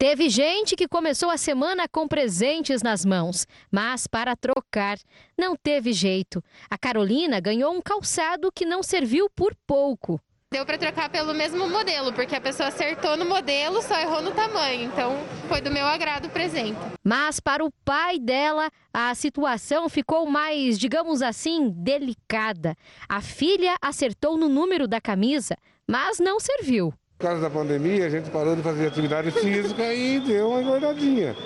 Teve 0.00 0.30
gente 0.30 0.76
que 0.76 0.88
começou 0.88 1.28
a 1.28 1.36
semana 1.36 1.86
com 1.86 2.08
presentes 2.08 2.80
nas 2.80 3.04
mãos, 3.04 3.46
mas 3.70 4.06
para 4.06 4.34
trocar 4.34 4.96
não 5.38 5.54
teve 5.54 5.92
jeito. 5.92 6.42
A 6.70 6.78
Carolina 6.78 7.38
ganhou 7.38 7.70
um 7.70 7.82
calçado 7.82 8.50
que 8.50 8.64
não 8.64 8.82
serviu 8.82 9.28
por 9.28 9.54
pouco. 9.66 10.18
Deu 10.50 10.64
para 10.64 10.78
trocar 10.78 11.10
pelo 11.10 11.34
mesmo 11.34 11.68
modelo, 11.68 12.14
porque 12.14 12.34
a 12.34 12.40
pessoa 12.40 12.70
acertou 12.70 13.14
no 13.14 13.26
modelo, 13.26 13.82
só 13.82 14.00
errou 14.00 14.22
no 14.22 14.30
tamanho. 14.30 14.84
Então, 14.84 15.18
foi 15.48 15.60
do 15.60 15.70
meu 15.70 15.84
agrado 15.84 16.28
o 16.28 16.30
presente. 16.30 16.78
Mas 17.04 17.38
para 17.38 17.62
o 17.62 17.70
pai 17.84 18.18
dela, 18.18 18.70
a 18.94 19.14
situação 19.14 19.86
ficou 19.90 20.24
mais, 20.24 20.78
digamos 20.78 21.20
assim, 21.20 21.68
delicada. 21.68 22.74
A 23.06 23.20
filha 23.20 23.76
acertou 23.82 24.38
no 24.38 24.48
número 24.48 24.88
da 24.88 24.98
camisa, 24.98 25.58
mas 25.86 26.18
não 26.18 26.40
serviu. 26.40 26.90
Por 27.20 27.26
causa 27.26 27.42
da 27.42 27.50
pandemia, 27.50 28.06
a 28.06 28.08
gente 28.08 28.30
parou 28.30 28.56
de 28.56 28.62
fazer 28.62 28.86
atividade 28.86 29.30
física 29.30 29.92
e 29.92 30.18
deu 30.20 30.52
uma 30.52 30.62
engordadinha. 30.62 31.36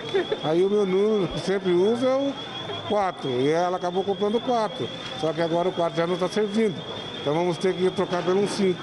Aí 0.44 0.62
o 0.62 0.70
meu 0.70 0.86
número 0.86 1.26
que 1.32 1.40
sempre 1.40 1.72
uso 1.72 2.06
é 2.06 2.14
o 2.14 2.32
4, 2.88 3.28
e 3.28 3.48
ela 3.48 3.76
acabou 3.76 4.04
comprando 4.04 4.36
o 4.36 4.40
4. 4.40 4.88
Só 5.20 5.32
que 5.32 5.42
agora 5.42 5.68
o 5.68 5.72
4 5.72 5.96
já 5.96 6.06
não 6.06 6.14
está 6.14 6.28
servindo. 6.28 6.80
Então 7.20 7.34
vamos 7.34 7.58
ter 7.58 7.74
que 7.74 7.90
trocar 7.90 8.24
pelo 8.24 8.42
um 8.42 8.46
5. 8.46 8.80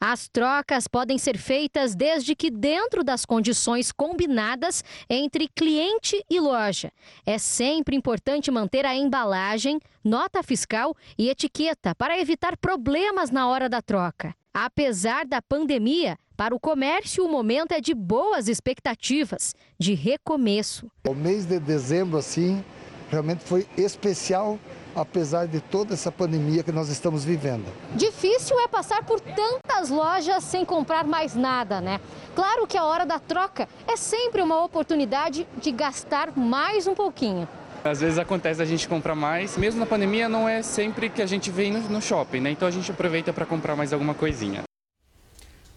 As 0.00 0.28
trocas 0.28 0.86
podem 0.86 1.18
ser 1.18 1.36
feitas 1.36 1.96
desde 1.96 2.36
que 2.36 2.52
dentro 2.52 3.02
das 3.02 3.24
condições 3.24 3.90
combinadas 3.90 4.84
entre 5.10 5.48
cliente 5.48 6.24
e 6.30 6.38
loja. 6.38 6.92
É 7.26 7.36
sempre 7.36 7.96
importante 7.96 8.48
manter 8.48 8.86
a 8.86 8.94
embalagem, 8.94 9.80
nota 10.04 10.40
fiscal 10.44 10.94
e 11.18 11.28
etiqueta 11.28 11.96
para 11.96 12.16
evitar 12.16 12.56
problemas 12.56 13.32
na 13.32 13.48
hora 13.48 13.68
da 13.68 13.82
troca. 13.82 14.36
Apesar 14.60 15.24
da 15.24 15.40
pandemia, 15.40 16.18
para 16.36 16.52
o 16.52 16.58
comércio 16.58 17.24
o 17.24 17.30
momento 17.30 17.70
é 17.70 17.80
de 17.80 17.94
boas 17.94 18.48
expectativas, 18.48 19.54
de 19.78 19.94
recomeço. 19.94 20.90
O 21.06 21.14
mês 21.14 21.46
de 21.46 21.60
dezembro, 21.60 22.18
assim, 22.18 22.64
realmente 23.08 23.44
foi 23.44 23.68
especial 23.76 24.58
apesar 24.96 25.46
de 25.46 25.60
toda 25.60 25.94
essa 25.94 26.10
pandemia 26.10 26.64
que 26.64 26.72
nós 26.72 26.88
estamos 26.88 27.24
vivendo. 27.24 27.66
Difícil 27.94 28.58
é 28.58 28.66
passar 28.66 29.04
por 29.04 29.20
tantas 29.20 29.90
lojas 29.90 30.42
sem 30.42 30.64
comprar 30.64 31.04
mais 31.04 31.36
nada, 31.36 31.80
né? 31.80 32.00
Claro 32.34 32.66
que 32.66 32.76
a 32.76 32.84
hora 32.84 33.06
da 33.06 33.20
troca 33.20 33.68
é 33.86 33.96
sempre 33.96 34.42
uma 34.42 34.64
oportunidade 34.64 35.46
de 35.62 35.70
gastar 35.70 36.36
mais 36.36 36.88
um 36.88 36.96
pouquinho. 36.96 37.46
Às 37.88 38.00
vezes 38.00 38.18
acontece 38.18 38.60
a 38.60 38.66
gente 38.66 38.86
comprar 38.86 39.14
mais, 39.14 39.56
mesmo 39.56 39.80
na 39.80 39.86
pandemia 39.86 40.28
não 40.28 40.46
é 40.46 40.62
sempre 40.62 41.08
que 41.08 41.22
a 41.22 41.26
gente 41.26 41.50
vem 41.50 41.72
no 41.72 42.02
shopping, 42.02 42.40
né? 42.40 42.50
Então 42.50 42.68
a 42.68 42.70
gente 42.70 42.90
aproveita 42.90 43.32
para 43.32 43.46
comprar 43.46 43.74
mais 43.74 43.92
alguma 43.92 44.14
coisinha. 44.14 44.64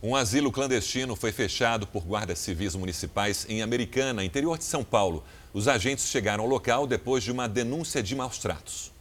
Um 0.03 0.15
asilo 0.15 0.51
clandestino 0.51 1.15
foi 1.15 1.31
fechado 1.31 1.87
por 1.87 2.03
guardas 2.03 2.39
civis 2.39 2.75
municipais 2.75 3.45
em 3.47 3.61
Americana, 3.61 4.25
interior 4.25 4.57
de 4.57 4.65
São 4.65 4.83
Paulo. 4.83 5.23
Os 5.53 5.67
agentes 5.67 6.09
chegaram 6.09 6.43
ao 6.43 6.49
local 6.49 6.85
depois 6.85 7.23
de 7.23 7.31
uma 7.31 7.47
denúncia 7.47 8.03
de 8.03 8.15
maus 8.15 8.37
tratos. 8.39 8.91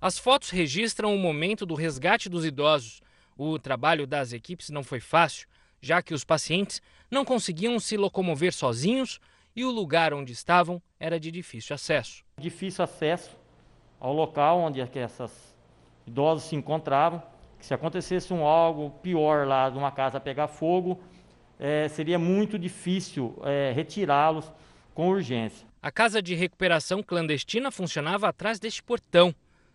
As 0.00 0.16
fotos 0.16 0.50
registram 0.50 1.14
o 1.14 1.18
momento 1.18 1.66
do 1.66 1.74
resgate 1.74 2.28
dos 2.28 2.44
idosos. 2.44 3.02
O 3.36 3.58
trabalho 3.58 4.06
das 4.06 4.32
equipes 4.32 4.70
não 4.70 4.82
foi 4.82 5.00
fácil, 5.00 5.46
já 5.82 6.00
que 6.00 6.14
os 6.14 6.24
pacientes 6.24 6.80
não 7.10 7.24
conseguiam 7.24 7.78
se 7.78 7.96
locomover 7.96 8.52
sozinhos 8.52 9.20
e 9.54 9.64
o 9.64 9.70
lugar 9.70 10.14
onde 10.14 10.32
estavam 10.32 10.80
era 10.98 11.18
de 11.18 11.30
difícil 11.30 11.74
acesso. 11.74 12.24
Difícil 12.38 12.84
acesso 12.84 13.36
ao 14.00 14.12
local 14.12 14.60
onde 14.60 14.80
essas 14.80 15.56
idosos 16.06 16.48
se 16.48 16.56
encontravam. 16.56 17.22
Que 17.58 17.66
se 17.66 17.74
acontecesse 17.74 18.32
um 18.32 18.44
algo 18.44 18.90
pior 19.02 19.46
lá 19.46 19.68
de 19.68 19.76
uma 19.76 19.90
casa 19.90 20.20
pegar 20.20 20.46
fogo, 20.46 21.00
é, 21.58 21.88
seria 21.88 22.18
muito 22.18 22.56
difícil 22.58 23.36
é, 23.44 23.72
retirá-los 23.74 24.50
com 24.94 25.08
urgência. 25.08 25.66
A 25.82 25.90
casa 25.90 26.22
de 26.22 26.34
recuperação 26.34 27.02
clandestina 27.02 27.70
funcionava 27.70 28.28
atrás 28.28 28.60
deste 28.60 28.82
portão. 28.82 29.34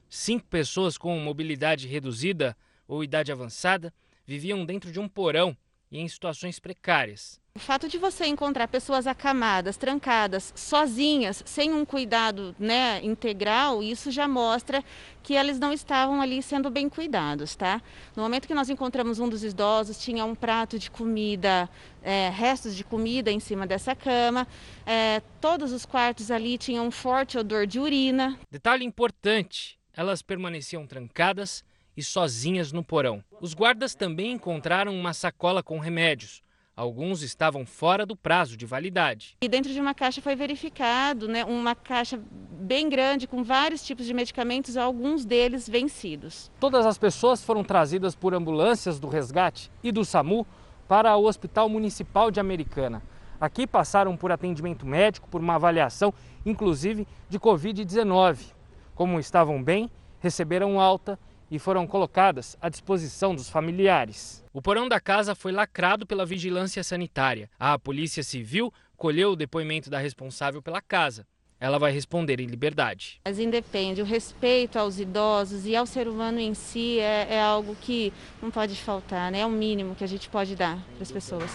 Cinco 0.09 0.45
pessoas 0.47 0.97
com 0.97 1.17
mobilidade 1.19 1.88
reduzida 1.88 2.55
ou 2.88 3.03
idade 3.03 3.31
avançada 3.31 3.93
viviam 4.25 4.65
dentro 4.65 4.91
de 4.91 4.99
um 4.99 5.07
porão 5.07 5.55
e 5.91 5.99
em 5.99 6.07
situações 6.07 6.59
precárias. 6.59 7.41
O 7.56 7.60
fato 7.60 7.88
de 7.88 8.00
você 8.00 8.26
encontrar 8.26 8.68
pessoas 8.68 9.06
acamadas, 9.06 9.78
trancadas, 9.78 10.52
sozinhas, 10.56 11.44
sem 11.46 11.72
um 11.72 11.86
cuidado 11.86 12.56
né, 12.58 13.00
integral, 13.04 13.84
isso 13.84 14.10
já 14.10 14.28
mostra 14.28 14.84
que 15.22 15.36
eles 15.36 15.60
não 15.60 15.72
estavam 15.72 16.20
ali 16.20 16.42
sendo 16.42 16.72
bem 16.72 16.89
cuidados, 16.89 17.56
tá? 17.56 17.80
No 18.16 18.24
momento 18.24 18.48
que 18.48 18.56
nós 18.56 18.72
encontramos 18.72 19.20
um 19.20 19.30
dos 19.30 19.44
idosos, 19.44 20.00
tinha 20.00 20.26
um 20.26 20.34
prato 20.34 20.80
de 20.80 20.89
comida, 20.89 21.70
é, 22.02 22.28
restos 22.30 22.76
de 22.76 22.84
comida 22.84 23.32
em 23.32 23.39
cima 23.39 23.68
dessa 23.68 23.96
cama, 23.96 24.48
é, 24.84 25.22
todos 25.39 25.72
os 25.72 25.86
quartos 25.86 26.32
ali 26.32 26.58
tinham 26.58 26.88
um 26.88 26.92
forte 26.92 27.38
odor 27.38 27.68
de 27.68 27.80
urina. 27.80 28.36
Detalhe 28.50 28.84
importante: 28.84 29.78
elas 29.94 30.24
permaneciam 30.24 30.88
trancadas 30.88 31.63
e 31.96 32.02
sozinhas 32.02 32.72
no 32.72 32.84
porão. 32.84 33.24
Os 33.39 33.54
guardas 33.54 33.94
também 33.94 34.32
encontraram 34.32 35.00
uma 35.00 35.13
sacola 35.13 35.62
com 35.62 35.78
remédios. 35.78 36.42
Alguns 36.75 37.21
estavam 37.21 37.67
fora 37.67 38.03
do 38.03 38.15
prazo 38.15 38.57
de 38.57 38.65
validade. 38.65 39.38
E 39.43 39.47
dentro 39.47 39.71
de 39.71 39.79
uma 39.79 39.93
caixa 39.93 40.23
foi 40.23 40.36
verificado, 40.36 41.27
né, 41.27 41.45
uma 41.45 41.75
caixa 41.75 42.19
bem 42.51 42.89
grande 42.89 43.27
com 43.27 43.43
vários 43.43 43.83
tipos 43.86 44.07
de 44.07 44.13
medicamentos, 44.13 44.75
alguns 44.75 45.23
deles 45.23 45.69
vencidos. 45.69 46.51
Todas 46.59 46.83
as 46.88 46.97
pessoas 46.97 47.43
foram 47.43 47.63
trazidas 47.63 48.15
por 48.15 48.33
ambulâncias 48.33 48.99
do 48.99 49.07
resgate 49.07 49.71
e 49.83 49.91
do 49.91 50.03
SAMU 50.03 50.47
para 50.88 51.15
o 51.15 51.25
Hospital 51.25 51.69
Municipal 51.69 52.31
de 52.31 52.39
Americana. 52.39 53.03
Aqui 53.39 53.67
passaram 53.67 54.17
por 54.17 54.31
atendimento 54.31 54.83
médico, 54.83 55.29
por 55.29 55.41
uma 55.41 55.55
avaliação, 55.55 56.12
inclusive 56.43 57.07
de 57.29 57.39
Covid-19. 57.39 58.51
Como 58.95 59.19
estavam 59.19 59.62
bem, 59.62 59.91
receberam 60.19 60.79
alta 60.79 61.19
e 61.54 61.60
foram 61.60 61.86
colocadas 61.86 62.58
à 62.60 62.68
disposição 62.68 63.36
dos 63.36 63.48
familiares. 63.48 64.44
O 64.52 64.60
porão 64.60 64.89
da 64.89 65.00
casa 65.00 65.36
foi 65.36 65.52
lacrado 65.52 66.04
pela 66.04 66.26
vigilância 66.26 66.84
sanitária. 66.84 67.48
A 67.60 67.78
Polícia 67.78 68.24
Civil 68.24 68.74
colheu 68.98 69.34
o 69.34 69.36
depoimento 69.36 69.88
da 69.88 70.00
responsável 70.00 70.63
pela 70.63 70.82
casa. 70.82 71.28
Ela 71.60 71.78
vai 71.78 71.92
responder 71.92 72.39
em 72.39 72.48
liberdade. 72.48 73.22
Mas 73.24 73.38
independe, 73.38 74.02
o 74.02 74.06
respeito 74.06 74.80
aos 74.80 75.00
idosos 75.00 75.68
e 75.68 75.76
ao 75.76 75.86
ser 75.86 76.08
humano 76.08 76.39
em 76.39 76.56
si 76.56 76.98
é, 76.98 77.36
é 77.36 77.42
algo 77.44 77.76
que 77.76 78.12
não 78.42 78.50
pode 78.50 78.76
faltar, 78.76 79.32
né? 79.32 79.42
é 79.42 79.46
o 79.46 79.52
mínimo 79.52 79.94
que 79.94 80.04
a 80.04 80.08
gente 80.08 80.30
pode 80.30 80.56
dar 80.56 80.84
para 80.96 81.04
as 81.04 81.12
pessoas. 81.12 81.52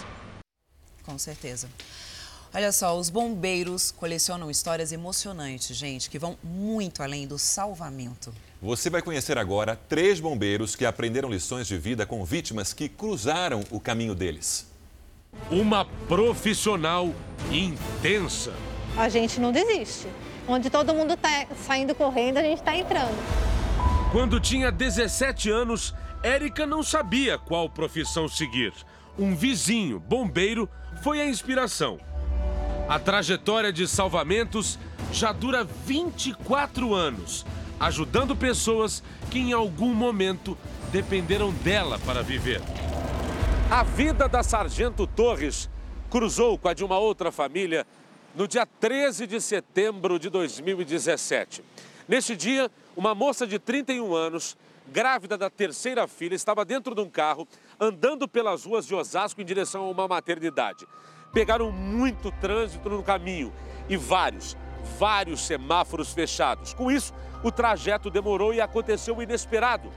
Com 1.02 1.18
certeza. 1.18 1.68
Olha 2.52 2.72
só, 2.72 2.98
os 2.98 3.10
bombeiros 3.10 3.90
colecionam 3.90 4.50
histórias 4.50 4.90
emocionantes, 4.90 5.76
gente, 5.76 6.08
que 6.08 6.18
vão 6.18 6.38
muito 6.42 7.02
além 7.02 7.26
do 7.26 7.38
salvamento. 7.38 8.32
Você 8.60 8.88
vai 8.88 9.02
conhecer 9.02 9.36
agora 9.36 9.78
três 9.88 10.18
bombeiros 10.18 10.74
que 10.74 10.86
aprenderam 10.86 11.28
lições 11.28 11.66
de 11.66 11.76
vida 11.76 12.06
com 12.06 12.24
vítimas 12.24 12.72
que 12.72 12.88
cruzaram 12.88 13.62
o 13.70 13.78
caminho 13.78 14.14
deles. 14.14 14.66
Uma 15.50 15.84
profissional 15.84 17.14
intensa. 17.52 18.52
A 18.96 19.10
gente 19.10 19.38
não 19.38 19.52
desiste. 19.52 20.08
Onde 20.48 20.70
todo 20.70 20.94
mundo 20.94 21.12
está 21.12 21.46
saindo 21.66 21.94
correndo, 21.94 22.38
a 22.38 22.42
gente 22.42 22.60
está 22.60 22.74
entrando. 22.74 23.14
Quando 24.10 24.40
tinha 24.40 24.72
17 24.72 25.50
anos, 25.50 25.94
Érica 26.22 26.66
não 26.66 26.82
sabia 26.82 27.36
qual 27.38 27.68
profissão 27.68 28.26
seguir. 28.26 28.72
Um 29.18 29.36
vizinho, 29.36 30.00
bombeiro, 30.00 30.66
foi 31.02 31.20
a 31.20 31.26
inspiração. 31.26 32.00
A 32.88 32.98
trajetória 32.98 33.70
de 33.70 33.86
salvamentos 33.86 34.78
já 35.12 35.30
dura 35.30 35.62
24 35.62 36.94
anos, 36.94 37.44
ajudando 37.78 38.34
pessoas 38.34 39.02
que 39.30 39.38
em 39.38 39.52
algum 39.52 39.92
momento 39.92 40.56
dependeram 40.90 41.52
dela 41.52 41.98
para 41.98 42.22
viver. 42.22 42.62
A 43.70 43.82
vida 43.82 44.26
da 44.26 44.42
Sargento 44.42 45.06
Torres 45.06 45.68
cruzou 46.08 46.56
com 46.56 46.66
a 46.66 46.72
de 46.72 46.82
uma 46.82 46.98
outra 46.98 47.30
família 47.30 47.86
no 48.34 48.48
dia 48.48 48.64
13 48.64 49.26
de 49.26 49.38
setembro 49.38 50.18
de 50.18 50.30
2017. 50.30 51.62
Neste 52.08 52.34
dia, 52.34 52.70
uma 52.96 53.14
moça 53.14 53.46
de 53.46 53.58
31 53.58 54.14
anos, 54.14 54.56
grávida 54.86 55.36
da 55.36 55.50
terceira 55.50 56.08
filha, 56.08 56.34
estava 56.34 56.64
dentro 56.64 56.94
de 56.94 57.02
um 57.02 57.10
carro, 57.10 57.46
andando 57.78 58.26
pelas 58.26 58.64
ruas 58.64 58.86
de 58.86 58.94
Osasco 58.94 59.42
em 59.42 59.44
direção 59.44 59.82
a 59.82 59.90
uma 59.90 60.08
maternidade. 60.08 60.86
Pegaram 61.32 61.70
muito 61.70 62.30
trânsito 62.32 62.88
no 62.88 63.02
caminho 63.02 63.52
e 63.88 63.96
vários, 63.96 64.56
vários 64.98 65.40
semáforos 65.40 66.12
fechados. 66.12 66.72
Com 66.74 66.90
isso, 66.90 67.12
o 67.42 67.52
trajeto 67.52 68.10
demorou 68.10 68.52
e 68.52 68.60
aconteceu 68.60 69.16
o 69.16 69.22
inesperado. 69.22 69.90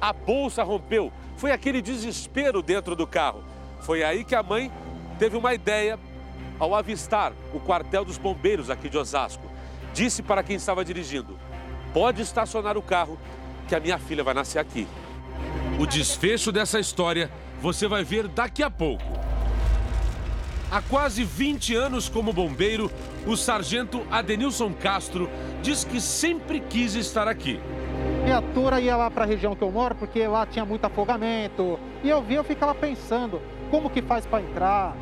A 0.00 0.12
bolsa 0.12 0.62
rompeu. 0.62 1.12
Foi 1.36 1.50
aquele 1.50 1.82
desespero 1.82 2.62
dentro 2.62 2.96
do 2.96 3.06
carro. 3.06 3.44
Foi 3.80 4.02
aí 4.02 4.24
que 4.24 4.34
a 4.34 4.42
mãe 4.42 4.72
teve 5.18 5.36
uma 5.36 5.54
ideia 5.54 5.98
ao 6.58 6.74
avistar 6.74 7.32
o 7.52 7.60
quartel 7.60 8.04
dos 8.04 8.18
bombeiros 8.18 8.70
aqui 8.70 8.88
de 8.88 8.98
Osasco. 8.98 9.48
Disse 9.92 10.22
para 10.22 10.42
quem 10.42 10.56
estava 10.56 10.84
dirigindo: 10.84 11.38
pode 11.92 12.22
estacionar 12.22 12.76
o 12.76 12.82
carro, 12.82 13.18
que 13.68 13.74
a 13.74 13.80
minha 13.80 13.98
filha 13.98 14.24
vai 14.24 14.34
nascer 14.34 14.58
aqui. 14.58 14.86
O 15.78 15.86
desfecho 15.86 16.50
dessa 16.50 16.80
história 16.80 17.30
você 17.60 17.86
vai 17.86 18.02
ver 18.02 18.26
daqui 18.28 18.62
a 18.62 18.70
pouco. 18.70 19.04
Há 20.70 20.82
quase 20.82 21.24
20 21.24 21.74
anos 21.74 22.10
como 22.10 22.30
bombeiro, 22.30 22.90
o 23.26 23.34
sargento 23.36 24.06
Adenilson 24.10 24.74
Castro 24.74 25.30
diz 25.62 25.82
que 25.82 25.98
sempre 25.98 26.60
quis 26.60 26.94
estar 26.94 27.26
aqui. 27.26 27.58
A 28.22 28.26
viatura 28.26 28.78
ia 28.78 28.94
lá 28.94 29.10
para 29.10 29.24
a 29.24 29.26
região 29.26 29.56
que 29.56 29.62
eu 29.62 29.70
moro, 29.70 29.94
porque 29.94 30.26
lá 30.26 30.44
tinha 30.44 30.66
muito 30.66 30.84
afogamento. 30.84 31.80
E 32.04 32.10
eu 32.10 32.22
vi, 32.22 32.34
eu 32.34 32.44
ficava 32.44 32.74
pensando, 32.74 33.40
como 33.70 33.88
que 33.88 34.02
faz 34.02 34.26
para 34.26 34.42
entrar? 34.42 34.94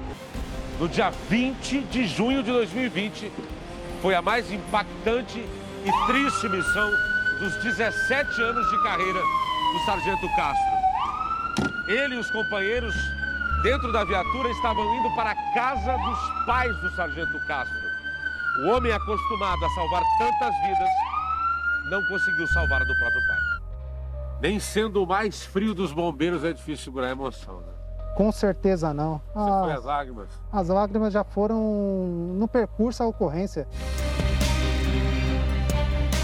No 0.79 0.89
dia 0.89 1.11
20 1.29 1.81
de 1.81 2.07
junho 2.07 2.45
de 2.45 2.53
2020, 2.53 3.33
foi 4.01 4.15
a 4.15 4.23
mais 4.23 4.53
impactante 4.53 5.45
e 5.85 6.07
triste 6.07 6.49
missão 6.49 6.91
dos 7.41 7.57
17 7.65 8.41
anos 8.41 8.71
de 8.71 8.83
carreira 8.85 9.19
do 9.19 9.85
Sargento 9.85 10.29
Castro. 10.37 10.77
Ele 11.89 12.15
e 12.15 12.19
os 12.19 12.31
companheiros 12.31 12.95
dentro 13.63 13.93
da 13.93 14.05
viatura 14.05 14.51
estavam 14.51 14.85
indo 14.97 15.11
para 15.15 15.31
a 15.31 15.55
casa 15.55 15.97
dos 15.97 16.47
pais 16.47 16.77
do 16.81 16.91
Sargento 16.95 17.39
Castro. 17.47 17.87
O 18.65 18.71
homem 18.71 18.93
acostumado 18.93 19.65
a 19.65 19.69
salvar 19.71 20.03
tantas 20.19 20.55
vidas 20.63 20.89
não 21.91 22.03
conseguiu 22.09 22.47
salvar 22.49 22.81
a 22.81 22.85
do 22.85 22.95
próprio 22.99 23.27
pai. 23.29 23.39
Nem 24.41 24.61
sendo 24.61 25.03
o 25.03 25.07
mais 25.07 25.45
frio 25.45 25.75
dos 25.75 25.93
bombeiros 25.93 26.45
é 26.45 26.53
difícil 26.53 26.85
segurar 26.85 27.09
a 27.09 27.11
emoção, 27.13 27.61
né? 27.61 27.73
Com 28.17 28.33
certeza 28.33 28.95
não. 28.95 29.21
Você 29.35 29.51
foi 29.51 29.73
as 29.73 29.85
lágrimas? 29.85 30.29
As 30.51 30.69
lágrimas 30.69 31.13
já 31.13 31.23
foram 31.23 32.35
no 32.35 32.49
percurso 32.49 33.03
à 33.03 33.07
ocorrência. 33.07 33.69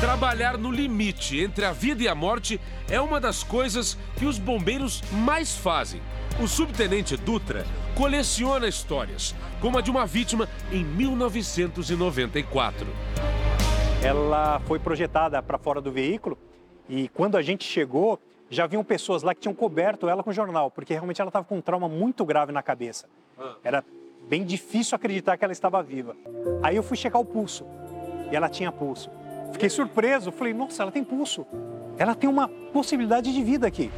Trabalhar 0.01 0.57
no 0.59 0.71
limite 0.71 1.39
entre 1.39 1.65
a 1.65 1.71
vida 1.71 2.03
e 2.03 2.09
a 2.09 2.15
morte 2.15 2.61
é 2.89 3.01
uma 3.01 3.21
das 3.21 3.45
coisas 3.45 3.97
que 4.17 4.25
os 4.25 4.39
bombeiros 4.39 5.03
mais 5.13 5.55
fazem. 5.55 6.03
O 6.41 6.49
subtenente 6.49 7.17
Dutra 7.17 7.65
coleciona 7.97 8.67
histórias, 8.67 9.35
como 9.61 9.79
a 9.79 9.81
de 9.81 9.91
uma 9.91 10.07
vítima 10.07 10.49
em 10.73 10.85
1994. 10.85 12.87
Ela 14.03 14.61
foi 14.61 14.79
projetada 14.79 15.41
para 15.43 15.59
fora 15.59 15.81
do 15.81 15.93
veículo 15.93 16.37
e 16.89 17.09
quando 17.09 17.37
a 17.37 17.43
gente 17.43 17.65
chegou, 17.65 18.19
já 18.51 18.65
haviam 18.65 18.83
pessoas 18.83 19.23
lá 19.23 19.35
que 19.35 19.41
tinham 19.41 19.55
coberto 19.55 20.09
ela 20.09 20.23
com 20.23 20.33
jornal, 20.33 20.71
porque 20.71 20.95
realmente 20.95 21.21
ela 21.21 21.29
estava 21.29 21.45
com 21.45 21.59
um 21.59 21.61
trauma 21.61 21.89
muito 21.89 22.25
grave 22.25 22.51
na 22.51 22.63
cabeça. 22.63 23.07
Era 23.63 23.85
bem 24.29 24.45
difícil 24.45 24.97
acreditar 24.97 25.37
que 25.37 25.45
ela 25.45 25.53
estava 25.53 25.83
viva. 25.83 26.17
Aí 26.63 26.75
eu 26.75 26.83
fui 26.83 26.97
checar 26.97 27.21
o 27.21 27.25
pulso 27.25 27.65
e 28.33 28.37
ela 28.37 28.49
tinha 28.49 28.73
pulso. 28.73 29.11
Fiquei 29.53 29.69
surpreso, 29.69 30.33
falei, 30.33 30.55
nossa, 30.55 30.83
ela 30.83 30.91
tem 30.91 31.05
pulso. 31.05 31.47
Ela 31.99 32.15
tem 32.15 32.29
uma 32.29 32.49
possibilidade 32.49 33.33
de 33.33 33.45
vida 33.45 33.67
aqui. 33.67 33.91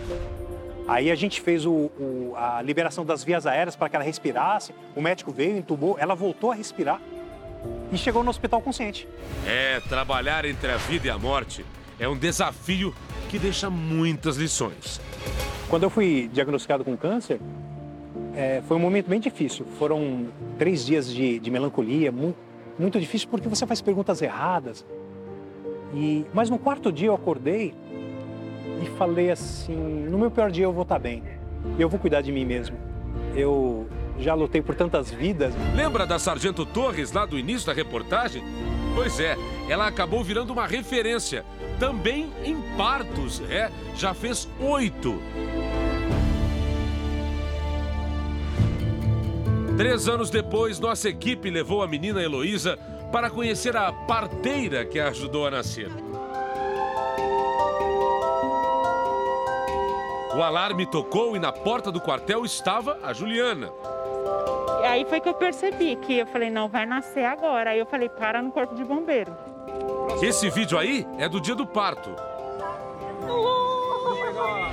Aí 0.87 1.11
a 1.11 1.15
gente 1.15 1.41
fez 1.41 1.65
o, 1.65 1.91
o, 1.99 2.35
a 2.37 2.61
liberação 2.61 3.05
das 3.05 3.25
vias 3.25 3.47
aéreas 3.47 3.75
para 3.75 3.89
que 3.89 3.97
ela 3.97 4.05
respirasse. 4.05 4.75
O 4.95 5.01
médico 5.01 5.33
veio, 5.33 5.57
entubou, 5.57 5.97
ela 5.99 6.15
voltou 6.15 6.53
a 6.53 6.55
respirar 6.55 7.01
e 7.91 7.97
chegou 7.97 8.23
no 8.23 8.31
hospital 8.31 8.61
consciente. 8.61 9.09
É, 9.47 9.81
trabalhar 9.89 10.45
entre 10.45 10.71
a 10.71 10.77
vida 10.77 11.07
e 11.07 11.11
a 11.11 11.19
morte 11.19 11.65
é 11.99 12.09
um 12.09 12.17
desafio 12.17 12.95
que 13.31 13.39
deixa 13.39 13.71
muitas 13.71 14.37
lições. 14.37 15.01
Quando 15.69 15.85
eu 15.85 15.91
fui 15.91 16.29
diagnosticado 16.33 16.85
com 16.85 16.97
câncer, 16.97 17.41
é, 18.37 18.63
foi 18.69 18.77
um 18.77 18.81
momento 18.81 19.09
bem 19.09 19.21
difícil. 19.21 19.65
Foram 19.79 20.27
três 20.59 20.85
dias 20.85 21.13
de, 21.13 21.39
de 21.39 21.51
melancolia, 21.51 22.13
muito, 22.13 22.37
muito 22.79 23.01
difícil 23.01 23.29
porque 23.31 23.49
você 23.49 23.67
faz 23.67 23.81
perguntas 23.81 24.21
erradas. 24.21 24.85
E, 25.95 26.27
mas 26.35 26.51
no 26.51 26.59
quarto 26.59 26.93
dia 26.93 27.09
eu 27.09 27.15
acordei 27.15 27.73
e 28.85 28.87
falei 28.97 29.31
assim: 29.31 29.75
no 29.75 30.19
meu 30.19 30.31
pior 30.31 30.51
dia 30.51 30.65
eu 30.65 30.73
vou 30.73 30.83
estar 30.83 30.99
bem. 30.99 31.23
Eu 31.79 31.89
vou 31.89 31.99
cuidar 31.99 32.21
de 32.21 32.31
mim 32.31 32.45
mesmo. 32.45 32.77
Eu 33.35 33.89
já 34.19 34.35
lutei 34.35 34.63
por 34.63 34.75
tantas 34.75 35.11
vidas. 35.11 35.55
Lembra 35.75 36.07
da 36.07 36.19
Sargento 36.19 36.65
Torres 36.65 37.11
lá 37.11 37.27
do 37.27 37.39
início 37.39 37.67
da 37.67 37.73
reportagem? 37.73 38.45
Pois 38.95 39.19
é, 39.19 39.37
ela 39.69 39.89
acabou 39.89 40.23
virando 40.23 40.53
uma 40.53 40.67
referência. 40.67 41.45
Também 41.81 42.31
em 42.45 42.61
partos, 42.77 43.43
é, 43.51 43.71
já 43.97 44.15
fez 44.15 44.49
oito. 44.61 45.21
Três 49.77 50.07
anos 50.07 50.31
depois, 50.31 50.79
nossa 50.79 51.09
equipe 51.09 51.51
levou 51.51 51.83
a 51.83 51.89
menina 51.89 52.23
Heloísa 52.23 52.79
para 53.11 53.29
conhecer 53.29 53.77
a 53.77 53.93
parteira 53.93 54.85
que 54.85 55.01
a 55.01 55.09
ajudou 55.09 55.47
a 55.47 55.51
nascer. 55.51 55.91
O 60.37 60.43
alarme 60.43 60.85
tocou 60.85 61.37
e 61.37 61.39
na 61.39 61.53
porta 61.53 61.93
do 61.93 62.01
quartel 62.01 62.45
estava 62.45 62.99
a 63.05 63.13
Juliana. 63.13 63.71
Aí 64.83 65.05
foi 65.05 65.21
que 65.21 65.29
eu 65.29 65.35
percebi 65.35 65.95
que 65.95 66.19
eu 66.19 66.27
falei, 66.27 66.51
não, 66.51 66.69
vai 66.69 66.85
nascer 66.85 67.25
agora. 67.25 67.71
Aí 67.71 67.79
eu 67.79 67.87
falei, 67.87 68.09
para 68.09 68.43
no 68.43 68.51
corpo 68.51 68.75
de 68.75 68.83
bombeiro. 68.85 69.33
Esse 70.21 70.51
vídeo 70.51 70.77
aí 70.77 71.07
é 71.19 71.29
do 71.29 71.41
dia 71.41 71.55
do 71.55 71.65
parto. 71.65 72.11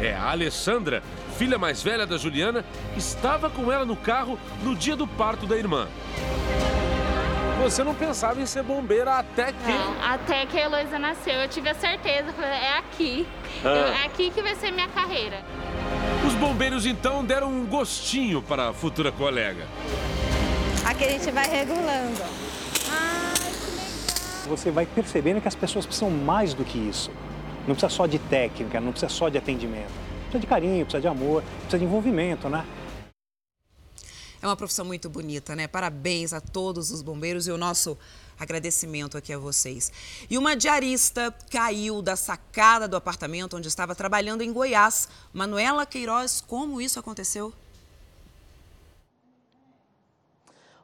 É, 0.02 0.14
a 0.14 0.32
Alessandra, 0.32 1.04
filha 1.38 1.60
mais 1.60 1.84
velha 1.84 2.08
da 2.08 2.18
Juliana, 2.18 2.66
estava 2.98 3.48
com 3.48 3.72
ela 3.72 3.86
no 3.86 3.96
carro 3.96 4.40
no 4.64 4.76
dia 4.76 4.96
do 4.96 5.06
parto 5.08 5.46
da 5.46 5.56
irmã. 5.56 5.88
Você 7.62 7.84
não 7.84 7.94
pensava 7.94 8.42
em 8.42 8.46
ser 8.46 8.64
bombeira 8.64 9.20
até 9.20 9.52
que. 9.52 9.72
Não, 9.72 9.96
até 10.04 10.46
que 10.48 10.58
a 10.58 10.66
Heloísa 10.66 10.98
nasceu. 10.98 11.34
Eu 11.36 11.48
tive 11.48 11.70
a 11.70 11.76
certeza, 11.76 12.34
falei, 12.34 12.50
é 12.52 12.78
aqui. 12.80 13.28
Ah. 13.64 13.68
Eu- 13.68 13.94
é 13.94 14.06
aqui 14.06 14.32
que 14.32 14.42
vai 14.42 14.56
ser 14.56 14.72
minha 14.72 14.88
carreira. 14.90 15.42
Os 16.28 16.34
bombeiros 16.36 16.86
então 16.86 17.24
deram 17.24 17.50
um 17.50 17.66
gostinho 17.66 18.42
para 18.42 18.70
a 18.70 18.74
futura 18.74 19.12
colega. 19.12 19.66
Aqui 20.86 21.06
a 21.06 21.10
gente 21.10 21.30
vai 21.32 21.48
regulando. 21.48 22.22
Você 24.50 24.72
vai 24.72 24.86
percebendo 24.88 25.40
que 25.40 25.48
as 25.48 25.56
pessoas 25.56 25.86
precisam 25.86 26.10
mais 26.10 26.54
do 26.56 26.66
que 26.66 26.78
isso. 26.80 27.12
Não 27.68 27.76
precisa 27.76 27.90
só 27.90 28.08
de 28.08 28.18
técnica, 28.18 28.82
não 28.82 28.92
precisa 28.92 29.10
só 29.12 29.30
de 29.30 29.38
atendimento. 29.38 29.92
Precisa 30.24 30.40
de 30.40 30.48
carinho, 30.48 30.84
precisa 30.84 31.00
de 31.02 31.08
amor, 31.08 31.44
precisa 31.62 31.78
de 31.78 31.86
envolvimento, 31.86 32.50
né? 32.50 32.66
É 34.42 34.48
uma 34.48 34.56
profissão 34.56 34.84
muito 34.84 35.08
bonita, 35.08 35.56
né? 35.56 35.68
Parabéns 35.68 36.34
a 36.34 36.42
todos 36.42 36.90
os 36.90 37.04
bombeiros 37.04 37.48
e 37.48 37.52
o 37.52 37.58
nosso 37.58 37.96
agradecimento 38.40 39.16
aqui 39.16 39.32
a 39.32 39.38
vocês. 39.38 39.92
E 40.28 40.36
uma 40.36 40.56
diarista 40.56 41.32
caiu 41.52 42.02
da 42.02 42.16
sacada 42.16 42.88
do 42.88 42.98
apartamento 42.98 43.56
onde 43.56 43.68
estava 43.68 43.94
trabalhando 43.94 44.42
em 44.42 44.52
Goiás. 44.52 45.08
Manuela 45.32 45.86
Queiroz, 45.86 46.42
como 46.42 46.82
isso 46.82 47.00
aconteceu? 47.00 47.54